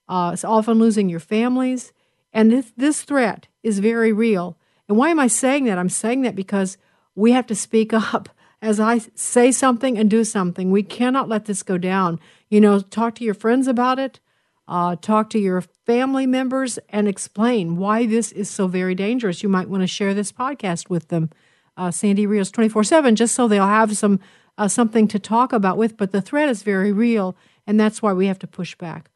uh, 0.09 0.31
it's 0.33 0.45
often 0.45 0.79
losing 0.79 1.09
your 1.09 1.21
families. 1.21 1.93
And 2.33 2.51
this, 2.51 2.73
this 2.77 3.03
threat 3.03 3.49
is 3.63 3.79
very 3.79 4.13
real. 4.13 4.57
And 4.89 4.97
why 4.97 5.11
am 5.11 5.21
I 5.21 5.27
saying 5.27 5.65
that? 5.65 5.79
I'm 5.79 5.89
saying 5.89 6.23
that 6.23 6.35
because 6.35 6.79
we 7.15 7.33
have 7.33 7.47
to 7.49 7.55
speak 7.55 7.93
up. 8.15 8.29
As 8.61 8.81
I 8.81 8.99
say 9.15 9.53
something 9.53 9.97
and 9.97 10.11
do 10.11 10.25
something, 10.25 10.73
we 10.73 10.83
cannot 10.83 11.29
let 11.29 11.45
this 11.45 11.63
go 11.63 11.79
down. 11.79 12.19
You 12.49 12.61
know, 12.61 12.81
talk 12.81 13.15
to 13.17 13.25
your 13.25 13.35
friends 13.35 13.67
about 13.67 13.99
it, 13.99 14.21
uh, 14.67 14.97
talk 14.97 15.31
to 15.31 15.39
your 15.39 15.61
family 15.61 16.27
members, 16.27 16.79
and 16.89 17.07
explain 17.07 17.77
why 17.77 18.07
this 18.07 18.33
is 18.33 18.49
so 18.49 18.67
very 18.67 18.95
dangerous. 18.95 19.43
You 19.43 19.49
might 19.49 19.69
want 19.69 19.83
to 19.83 19.87
share 19.87 20.15
this 20.15 20.33
podcast 20.33 20.89
with 20.89 21.09
them, 21.09 21.31
uh, 21.77 21.91
Sandy 21.91 22.27
Rios 22.27 22.51
24 22.51 22.85
7, 22.85 23.17
just 23.17 23.35
so 23.35 23.49
they'll 23.49 23.67
have 23.67 23.97
some 23.97 24.21
uh, 24.57 24.69
something 24.69 25.07
to 25.09 25.19
talk 25.19 25.53
about 25.53 25.77
with. 25.77 25.97
But 25.97 26.13
the 26.13 26.23
threat 26.23 26.49
is 26.49 26.63
very 26.63 26.93
real, 26.93 27.37
and 27.67 27.79
that's 27.79 28.03
why 28.03 28.13
we 28.13 28.27
have 28.27 28.39
to 28.41 28.47
push 28.47 28.75
back. 28.75 29.11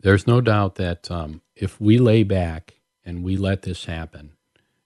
There's 0.00 0.26
no 0.26 0.40
doubt 0.40 0.76
that 0.76 1.10
um, 1.10 1.42
if 1.56 1.80
we 1.80 1.98
lay 1.98 2.22
back 2.22 2.74
and 3.04 3.24
we 3.24 3.36
let 3.36 3.62
this 3.62 3.86
happen 3.86 4.32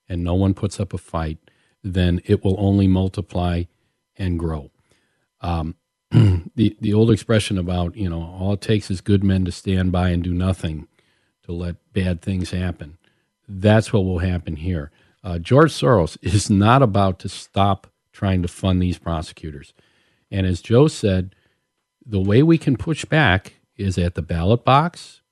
and 0.08 0.24
no 0.24 0.34
one 0.34 0.54
puts 0.54 0.80
up 0.80 0.94
a 0.94 0.98
fight, 0.98 1.38
then 1.82 2.20
it 2.24 2.44
will 2.44 2.56
only 2.58 2.86
multiply 2.86 3.64
and 4.16 4.38
grow. 4.38 4.70
Um, 5.40 5.74
the, 6.56 6.76
the 6.80 6.94
old 6.94 7.10
expression 7.10 7.58
about, 7.58 7.96
you 7.96 8.08
know, 8.08 8.22
all 8.22 8.54
it 8.54 8.60
takes 8.60 8.90
is 8.90 9.00
good 9.00 9.24
men 9.24 9.44
to 9.46 9.52
stand 9.52 9.92
by 9.92 10.10
and 10.10 10.22
do 10.22 10.34
nothing 10.34 10.88
to 11.44 11.52
let 11.52 11.76
bad 11.92 12.22
things 12.22 12.50
happen. 12.50 12.98
That's 13.48 13.92
what 13.92 14.04
will 14.04 14.20
happen 14.20 14.56
here. 14.56 14.90
Uh, 15.24 15.38
George 15.38 15.72
Soros 15.72 16.18
is 16.22 16.50
not 16.50 16.82
about 16.82 17.18
to 17.20 17.28
stop 17.28 17.86
trying 18.12 18.42
to 18.42 18.48
fund 18.48 18.82
these 18.82 18.98
prosecutors. 18.98 19.72
And 20.30 20.46
as 20.46 20.60
Joe 20.60 20.88
said, 20.88 21.34
the 22.04 22.20
way 22.20 22.42
we 22.42 22.58
can 22.58 22.76
push 22.76 23.04
back 23.04 23.54
is 23.76 23.96
at 23.98 24.14
the 24.14 24.22
ballot 24.22 24.64
box, 24.64 25.22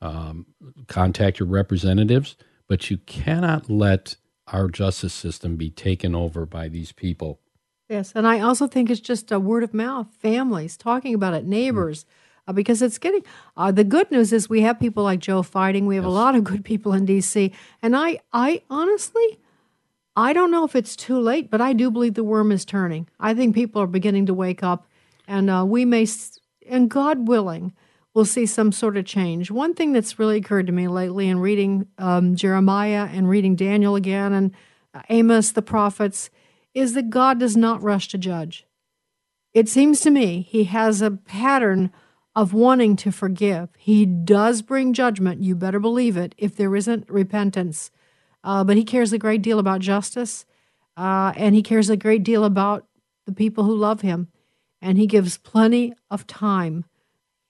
um, 0.00 0.46
contact 0.88 1.38
your 1.38 1.48
representatives, 1.48 2.36
but 2.68 2.90
you 2.90 2.98
cannot 2.98 3.70
let 3.70 4.16
our 4.48 4.68
justice 4.68 5.14
system 5.14 5.56
be 5.56 5.70
taken 5.70 6.14
over 6.14 6.44
by 6.44 6.68
these 6.68 6.92
people. 6.92 7.40
Yes, 7.92 8.12
and 8.14 8.26
I 8.26 8.40
also 8.40 8.66
think 8.66 8.88
it's 8.88 9.02
just 9.02 9.30
a 9.30 9.38
word 9.38 9.62
of 9.62 9.74
mouth, 9.74 10.06
families 10.18 10.78
talking 10.78 11.12
about 11.12 11.34
it, 11.34 11.44
neighbors, 11.44 12.06
uh, 12.48 12.52
because 12.54 12.80
it's 12.80 12.96
getting. 12.96 13.22
Uh, 13.54 13.70
the 13.70 13.84
good 13.84 14.10
news 14.10 14.32
is 14.32 14.48
we 14.48 14.62
have 14.62 14.80
people 14.80 15.04
like 15.04 15.20
Joe 15.20 15.42
fighting. 15.42 15.84
We 15.84 15.96
have 15.96 16.04
a 16.06 16.08
lot 16.08 16.34
of 16.34 16.42
good 16.42 16.64
people 16.64 16.94
in 16.94 17.04
D.C. 17.04 17.52
And 17.82 17.94
I, 17.94 18.20
I 18.32 18.62
honestly, 18.70 19.38
I 20.16 20.32
don't 20.32 20.50
know 20.50 20.64
if 20.64 20.74
it's 20.74 20.96
too 20.96 21.20
late, 21.20 21.50
but 21.50 21.60
I 21.60 21.74
do 21.74 21.90
believe 21.90 22.14
the 22.14 22.24
worm 22.24 22.50
is 22.50 22.64
turning. 22.64 23.08
I 23.20 23.34
think 23.34 23.54
people 23.54 23.82
are 23.82 23.86
beginning 23.86 24.24
to 24.24 24.32
wake 24.32 24.62
up, 24.62 24.86
and 25.28 25.50
uh, 25.50 25.62
we 25.68 25.84
may, 25.84 26.06
and 26.66 26.88
God 26.88 27.28
willing, 27.28 27.74
we'll 28.14 28.24
see 28.24 28.46
some 28.46 28.72
sort 28.72 28.96
of 28.96 29.04
change. 29.04 29.50
One 29.50 29.74
thing 29.74 29.92
that's 29.92 30.18
really 30.18 30.38
occurred 30.38 30.66
to 30.68 30.72
me 30.72 30.88
lately 30.88 31.28
in 31.28 31.40
reading 31.40 31.88
um, 31.98 32.36
Jeremiah 32.36 33.10
and 33.12 33.28
reading 33.28 33.54
Daniel 33.54 33.96
again 33.96 34.32
and 34.32 34.54
uh, 34.94 35.02
Amos, 35.10 35.52
the 35.52 35.60
prophets, 35.60 36.30
is 36.74 36.94
that 36.94 37.10
God 37.10 37.38
does 37.38 37.56
not 37.56 37.82
rush 37.82 38.08
to 38.08 38.18
judge. 38.18 38.66
It 39.52 39.68
seems 39.68 40.00
to 40.00 40.10
me 40.10 40.42
he 40.42 40.64
has 40.64 41.02
a 41.02 41.10
pattern 41.10 41.92
of 42.34 42.54
wanting 42.54 42.96
to 42.96 43.12
forgive. 43.12 43.68
He 43.76 44.06
does 44.06 44.62
bring 44.62 44.94
judgment, 44.94 45.42
you 45.42 45.54
better 45.54 45.78
believe 45.78 46.16
it, 46.16 46.34
if 46.38 46.56
there 46.56 46.74
isn't 46.74 47.10
repentance. 47.10 47.90
Uh, 48.42 48.64
but 48.64 48.76
he 48.76 48.84
cares 48.84 49.12
a 49.12 49.18
great 49.18 49.42
deal 49.42 49.58
about 49.58 49.80
justice, 49.80 50.46
uh, 50.96 51.32
and 51.36 51.54
he 51.54 51.62
cares 51.62 51.90
a 51.90 51.96
great 51.96 52.22
deal 52.22 52.44
about 52.44 52.86
the 53.26 53.32
people 53.32 53.64
who 53.64 53.76
love 53.76 54.00
him. 54.00 54.28
And 54.80 54.98
he 54.98 55.06
gives 55.06 55.38
plenty 55.38 55.92
of 56.10 56.26
time. 56.26 56.86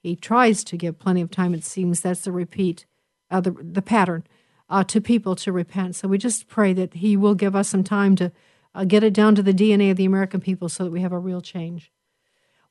He 0.02 0.16
tries 0.16 0.64
to 0.64 0.76
give 0.76 0.98
plenty 0.98 1.22
of 1.22 1.30
time, 1.30 1.54
it 1.54 1.64
seems. 1.64 2.00
That's 2.00 2.22
the 2.22 2.32
repeat, 2.32 2.84
uh, 3.30 3.40
the, 3.40 3.52
the 3.52 3.80
pattern 3.80 4.24
uh, 4.68 4.84
to 4.84 5.00
people 5.00 5.36
to 5.36 5.52
repent. 5.52 5.94
So 5.96 6.08
we 6.08 6.18
just 6.18 6.48
pray 6.48 6.72
that 6.74 6.94
he 6.94 7.16
will 7.16 7.34
give 7.34 7.54
us 7.56 7.68
some 7.68 7.84
time 7.84 8.16
to 8.16 8.32
uh, 8.74 8.84
get 8.84 9.04
it 9.04 9.12
down 9.12 9.34
to 9.34 9.42
the 9.42 9.52
DNA 9.52 9.90
of 9.90 9.96
the 9.96 10.04
American 10.04 10.40
people 10.40 10.68
so 10.68 10.84
that 10.84 10.90
we 10.90 11.00
have 11.00 11.12
a 11.12 11.18
real 11.18 11.40
change. 11.40 11.92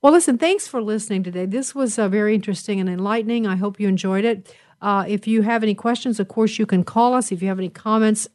Well, 0.01 0.13
listen, 0.13 0.37
thanks 0.37 0.67
for 0.67 0.81
listening 0.81 1.21
today. 1.21 1.45
This 1.45 1.75
was 1.75 1.99
uh, 1.99 2.09
very 2.09 2.33
interesting 2.33 2.79
and 2.79 2.89
enlightening. 2.89 3.45
I 3.45 3.55
hope 3.55 3.79
you 3.79 3.87
enjoyed 3.87 4.25
it. 4.25 4.53
Uh, 4.81 5.05
if 5.07 5.27
you 5.27 5.43
have 5.43 5.61
any 5.61 5.75
questions, 5.75 6.19
of 6.19 6.27
course, 6.27 6.57
you 6.57 6.65
can 6.65 6.83
call 6.83 7.13
us. 7.13 7.31
If 7.31 7.43
you 7.43 7.49
have 7.49 7.59
any 7.59 7.69
comments, 7.69 8.27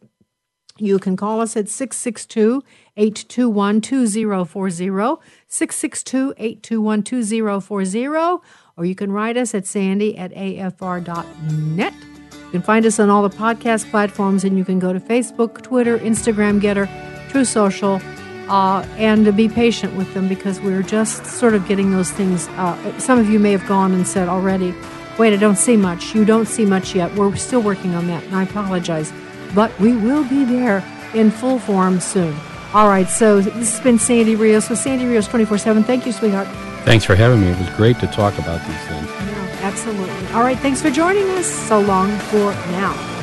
you 0.78 0.98
can 0.98 1.16
call 1.16 1.40
us 1.40 1.56
at 1.56 1.68
662 1.68 2.62
821 2.96 3.80
2040, 3.80 5.22
662 5.48 6.34
821 6.36 7.02
2040, 7.02 8.42
or 8.76 8.84
you 8.84 8.94
can 8.94 9.10
write 9.10 9.36
us 9.36 9.54
at 9.54 9.66
sandy 9.66 10.16
at 10.16 10.32
afr.net. 10.32 11.94
You 12.30 12.50
can 12.52 12.62
find 12.62 12.86
us 12.86 13.00
on 13.00 13.10
all 13.10 13.28
the 13.28 13.36
podcast 13.36 13.90
platforms, 13.90 14.44
and 14.44 14.56
you 14.56 14.64
can 14.64 14.78
go 14.78 14.92
to 14.92 15.00
Facebook, 15.00 15.62
Twitter, 15.62 15.98
Instagram, 15.98 16.60
Gettr, 16.60 16.86
Truth 17.30 17.48
Social, 17.48 18.00
uh, 18.48 18.86
and 18.96 19.24
to 19.24 19.32
be 19.32 19.48
patient 19.48 19.96
with 19.96 20.12
them 20.14 20.28
because 20.28 20.60
we're 20.60 20.82
just 20.82 21.26
sort 21.26 21.54
of 21.54 21.66
getting 21.66 21.90
those 21.90 22.10
things. 22.10 22.48
Uh, 22.48 22.98
some 22.98 23.18
of 23.18 23.28
you 23.28 23.38
may 23.38 23.52
have 23.52 23.66
gone 23.66 23.92
and 23.92 24.06
said 24.06 24.28
already, 24.28 24.74
Wait, 25.18 25.32
I 25.32 25.36
don't 25.36 25.56
see 25.56 25.78
much. 25.78 26.14
You 26.14 26.26
don't 26.26 26.46
see 26.46 26.66
much 26.66 26.94
yet. 26.94 27.14
We're 27.14 27.34
still 27.36 27.62
working 27.62 27.94
on 27.94 28.06
that, 28.08 28.22
and 28.24 28.36
I 28.36 28.42
apologize. 28.42 29.12
But 29.54 29.78
we 29.80 29.96
will 29.96 30.24
be 30.24 30.44
there 30.44 30.84
in 31.14 31.30
full 31.30 31.58
form 31.58 32.00
soon. 32.00 32.36
All 32.74 32.88
right, 32.88 33.08
so 33.08 33.40
this 33.40 33.72
has 33.72 33.80
been 33.80 33.98
Sandy 33.98 34.36
Rios 34.36 34.68
with 34.68 34.78
Sandy 34.78 35.06
Rios 35.06 35.26
24 35.26 35.56
7. 35.58 35.84
Thank 35.84 36.04
you, 36.04 36.12
sweetheart. 36.12 36.48
Thanks 36.84 37.04
for 37.04 37.14
having 37.14 37.40
me. 37.40 37.48
It 37.48 37.58
was 37.58 37.70
great 37.70 37.98
to 38.00 38.06
talk 38.08 38.38
about 38.38 38.60
these 38.66 38.86
things. 38.86 39.08
Yeah, 39.08 39.58
absolutely. 39.62 40.26
All 40.34 40.42
right, 40.42 40.58
thanks 40.58 40.82
for 40.82 40.90
joining 40.90 41.28
us. 41.30 41.46
So 41.46 41.80
long 41.80 42.10
for 42.18 42.52
now. 42.72 43.15